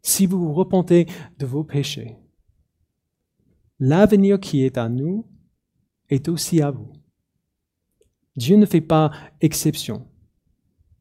si 0.01 0.27
vous 0.27 0.39
vous 0.39 0.53
repentez 0.53 1.07
de 1.39 1.45
vos 1.45 1.63
péchés, 1.63 2.17
L'avenir 3.79 4.39
qui 4.39 4.63
est 4.63 4.77
à 4.77 4.89
nous 4.89 5.25
est 6.09 6.29
aussi 6.29 6.61
à 6.61 6.71
vous. 6.71 6.91
Dieu 8.35 8.57
ne 8.57 8.65
fait 8.65 8.81
pas 8.81 9.11
exception. 9.41 10.07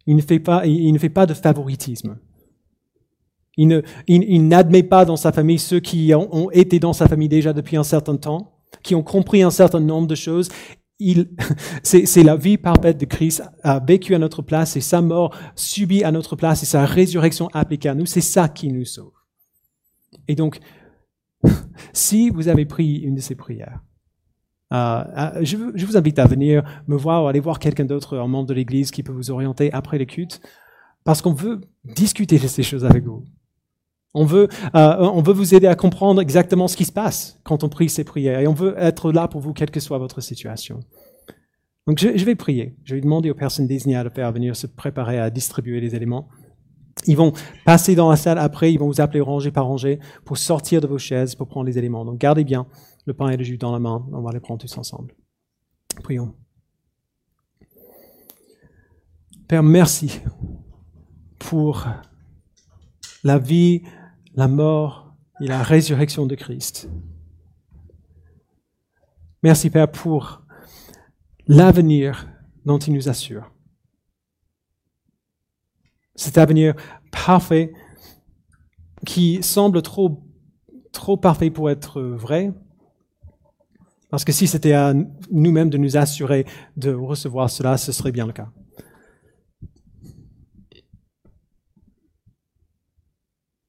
Il 0.06 0.16
ne 0.16 0.22
fait 0.22 0.38
pas, 0.38 0.66
il 0.66 0.92
ne 0.92 0.98
fait 0.98 1.08
pas 1.08 1.26
de 1.26 1.34
favoritisme. 1.34 2.18
Il, 3.56 4.48
n'admet 4.48 4.82
pas 4.82 5.04
dans 5.04 5.16
sa 5.16 5.32
famille 5.32 5.58
ceux 5.58 5.80
qui 5.80 6.12
ont, 6.14 6.50
été 6.50 6.80
dans 6.80 6.92
sa 6.92 7.06
famille 7.06 7.28
déjà 7.28 7.52
depuis 7.52 7.76
un 7.76 7.84
certain 7.84 8.16
temps, 8.16 8.58
qui 8.82 8.94
ont 8.94 9.02
compris 9.02 9.42
un 9.42 9.50
certain 9.50 9.80
nombre 9.80 10.08
de 10.08 10.14
choses. 10.14 10.48
c'est, 11.82 12.22
la 12.22 12.36
vie 12.36 12.58
parfaite 12.58 12.98
de 12.98 13.04
Christ, 13.04 13.42
a 13.62 13.78
vécu 13.78 14.14
à 14.14 14.18
notre 14.18 14.42
place, 14.42 14.76
et 14.76 14.80
sa 14.80 15.00
mort 15.00 15.34
subie 15.54 16.02
à 16.02 16.10
notre 16.10 16.36
place, 16.36 16.62
et 16.62 16.66
sa 16.66 16.84
résurrection 16.84 17.48
appliquée 17.52 17.88
à 17.88 17.94
nous. 17.94 18.06
C'est 18.06 18.20
ça 18.20 18.48
qui 18.48 18.68
nous 18.68 18.84
sauve. 18.84 19.12
Et 20.26 20.34
donc, 20.34 20.58
si 21.92 22.30
vous 22.30 22.48
avez 22.48 22.64
pris 22.64 22.98
une 22.98 23.14
de 23.14 23.20
ces 23.20 23.34
prières, 23.34 23.80
euh, 24.72 25.04
euh, 25.16 25.44
je, 25.44 25.56
vous 25.56 25.96
invite 25.96 26.18
à 26.18 26.26
venir 26.26 26.64
me 26.88 26.96
voir 26.96 27.24
ou 27.24 27.28
aller 27.28 27.40
voir 27.40 27.58
quelqu'un 27.58 27.84
d'autre, 27.84 28.18
un 28.18 28.26
membre 28.26 28.48
de 28.48 28.54
l'Église 28.54 28.90
qui 28.90 29.02
peut 29.02 29.12
vous 29.12 29.30
orienter 29.30 29.72
après 29.72 29.98
l'écoute, 29.98 30.40
parce 31.04 31.22
qu'on 31.22 31.32
veut 31.32 31.60
discuter 31.84 32.38
de 32.38 32.46
ces 32.46 32.62
choses 32.62 32.84
avec 32.84 33.04
vous. 33.04 33.24
On 34.14 34.24
veut, 34.24 34.48
euh, 34.74 34.96
on 34.98 35.22
veut 35.22 35.32
vous 35.32 35.54
aider 35.54 35.66
à 35.66 35.74
comprendre 35.74 36.20
exactement 36.20 36.68
ce 36.68 36.76
qui 36.76 36.84
se 36.84 36.92
passe 36.92 37.40
quand 37.44 37.64
on 37.64 37.68
prie 37.68 37.88
ces 37.88 38.04
prières, 38.04 38.40
et 38.40 38.46
on 38.46 38.54
veut 38.54 38.74
être 38.78 39.12
là 39.12 39.28
pour 39.28 39.40
vous, 39.40 39.52
quelle 39.52 39.70
que 39.70 39.80
soit 39.80 39.98
votre 39.98 40.20
situation. 40.20 40.80
Donc 41.86 41.98
je, 41.98 42.16
je 42.16 42.24
vais 42.24 42.34
prier. 42.34 42.76
Je 42.84 42.94
vais 42.94 43.00
demander 43.00 43.30
aux 43.30 43.34
personnes 43.34 43.66
désignées 43.66 43.96
à 43.96 44.04
le 44.04 44.10
faire 44.10 44.32
venir 44.32 44.56
se 44.56 44.66
préparer 44.66 45.18
à 45.18 45.30
distribuer 45.30 45.80
les 45.80 45.94
éléments. 45.94 46.28
Ils 47.06 47.16
vont 47.16 47.32
passer 47.64 47.94
dans 47.94 48.10
la 48.10 48.16
salle 48.16 48.38
après, 48.38 48.72
ils 48.72 48.78
vont 48.78 48.86
vous 48.86 49.00
appeler 49.00 49.20
rangée 49.20 49.50
par 49.50 49.66
rangée 49.66 49.98
pour 50.24 50.38
sortir 50.38 50.80
de 50.80 50.86
vos 50.86 50.98
chaises, 50.98 51.34
pour 51.34 51.48
prendre 51.48 51.66
les 51.66 51.76
éléments. 51.76 52.04
Donc 52.04 52.18
gardez 52.18 52.44
bien 52.44 52.66
le 53.06 53.14
pain 53.14 53.28
et 53.28 53.36
le 53.36 53.44
jus 53.44 53.58
dans 53.58 53.72
la 53.72 53.78
main, 53.78 54.06
on 54.12 54.22
va 54.22 54.32
les 54.32 54.40
prendre 54.40 54.60
tous 54.60 54.78
ensemble. 54.78 55.14
Prions. 56.02 56.34
Père, 59.46 59.62
merci 59.62 60.20
pour 61.38 61.86
la 63.22 63.38
vie, 63.38 63.82
la 64.34 64.48
mort 64.48 65.14
et 65.40 65.46
la 65.46 65.62
résurrection 65.62 66.26
de 66.26 66.34
Christ. 66.34 66.88
Merci 69.42 69.68
Père 69.68 69.90
pour 69.90 70.42
l'avenir 71.46 72.28
dont 72.64 72.78
il 72.78 72.94
nous 72.94 73.10
assure. 73.10 73.53
Cet 76.16 76.38
avenir 76.38 76.74
parfait 77.10 77.72
qui 79.04 79.42
semble 79.42 79.82
trop, 79.82 80.22
trop 80.92 81.16
parfait 81.16 81.50
pour 81.50 81.70
être 81.70 82.00
vrai. 82.00 82.52
Parce 84.10 84.24
que 84.24 84.32
si 84.32 84.46
c'était 84.46 84.72
à 84.72 84.94
nous-mêmes 85.30 85.70
de 85.70 85.78
nous 85.78 85.96
assurer 85.96 86.46
de 86.76 86.92
recevoir 86.92 87.50
cela, 87.50 87.76
ce 87.76 87.92
serait 87.92 88.12
bien 88.12 88.26
le 88.26 88.32
cas. 88.32 88.50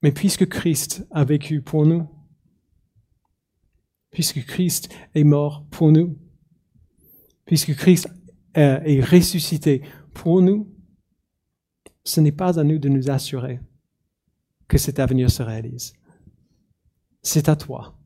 Mais 0.04 0.12
puisque 0.12 0.48
Christ 0.48 1.08
a 1.10 1.24
vécu 1.24 1.64
pour 1.64 1.88
nous, 1.88 2.08
puisque 4.12 4.46
Christ 4.46 4.94
est 5.16 5.24
mort 5.24 5.66
pour 5.72 5.92
nous, 5.92 6.16
puisque 7.46 7.76
Christ 7.76 8.08
est 8.54 9.02
ressuscité 9.02 9.82
pour 10.14 10.44
nous, 10.44 10.75
ce 12.06 12.22
n'est 12.22 12.32
pas 12.32 12.60
à 12.60 12.64
nous 12.64 12.80
de 12.80 12.88
nous 12.88 13.10
assurer 13.10 13.60
que 14.68 14.78
cet 14.78 15.00
avenir 15.00 15.30
se 15.30 15.44
réalise. 15.44 15.94
C'est 17.22 17.50
à 17.50 17.56
toi 17.56 17.98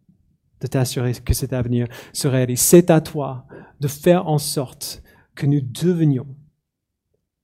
de 0.61 0.67
t'assurer 0.67 1.13
que 1.13 1.33
cet 1.33 1.53
avenir 1.53 1.87
se 2.13 2.27
réalise. 2.27 2.59
C'est 2.59 2.89
à 2.89 3.01
toi 3.01 3.45
de 3.79 3.87
faire 3.87 4.27
en 4.27 4.37
sorte 4.37 5.03
que 5.35 5.45
nous 5.45 5.61
devenions 5.61 6.27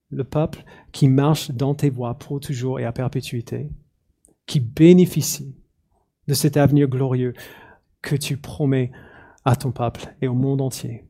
le 0.09 0.23
peuple 0.23 0.63
qui 0.91 1.07
marche 1.07 1.51
dans 1.51 1.75
tes 1.75 1.89
voies 1.89 2.17
pour 2.17 2.39
toujours 2.39 2.79
et 2.79 2.85
à 2.85 2.91
perpétuité, 2.91 3.69
qui 4.45 4.59
bénéficie 4.59 5.55
de 6.27 6.33
cet 6.33 6.57
avenir 6.57 6.87
glorieux 6.87 7.33
que 8.01 8.15
tu 8.15 8.37
promets 8.37 8.91
à 9.43 9.55
ton 9.55 9.71
peuple 9.71 10.15
et 10.21 10.27
au 10.27 10.33
monde 10.33 10.61
entier. 10.61 11.05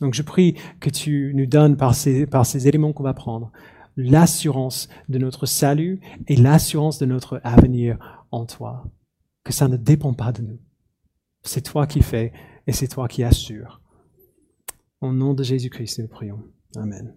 Donc 0.00 0.14
je 0.14 0.22
prie 0.22 0.56
que 0.80 0.90
tu 0.90 1.32
nous 1.34 1.46
donnes 1.46 1.76
par 1.76 1.94
ces, 1.94 2.68
éléments 2.68 2.92
qu'on 2.92 3.02
va 3.02 3.14
prendre 3.14 3.50
l'assurance 3.96 4.88
de 5.08 5.18
notre 5.18 5.46
salut 5.46 6.00
et 6.28 6.36
l'assurance 6.36 6.98
de 6.98 7.06
notre 7.06 7.40
avenir 7.44 8.24
en 8.30 8.46
toi. 8.46 8.84
Que 9.44 9.52
ça 9.52 9.68
ne 9.68 9.76
dépend 9.76 10.12
pas 10.12 10.32
de 10.32 10.42
nous. 10.42 10.58
C'est 11.42 11.62
toi 11.62 11.86
qui 11.86 12.02
fais 12.02 12.32
et 12.66 12.72
c'est 12.72 12.88
toi 12.88 13.08
qui 13.08 13.22
assures. 13.22 13.80
Au 15.00 15.12
nom 15.12 15.34
de 15.34 15.42
Jésus-Christ, 15.42 16.00
nous 16.00 16.08
prions. 16.08 16.42
Amen. 16.76 17.14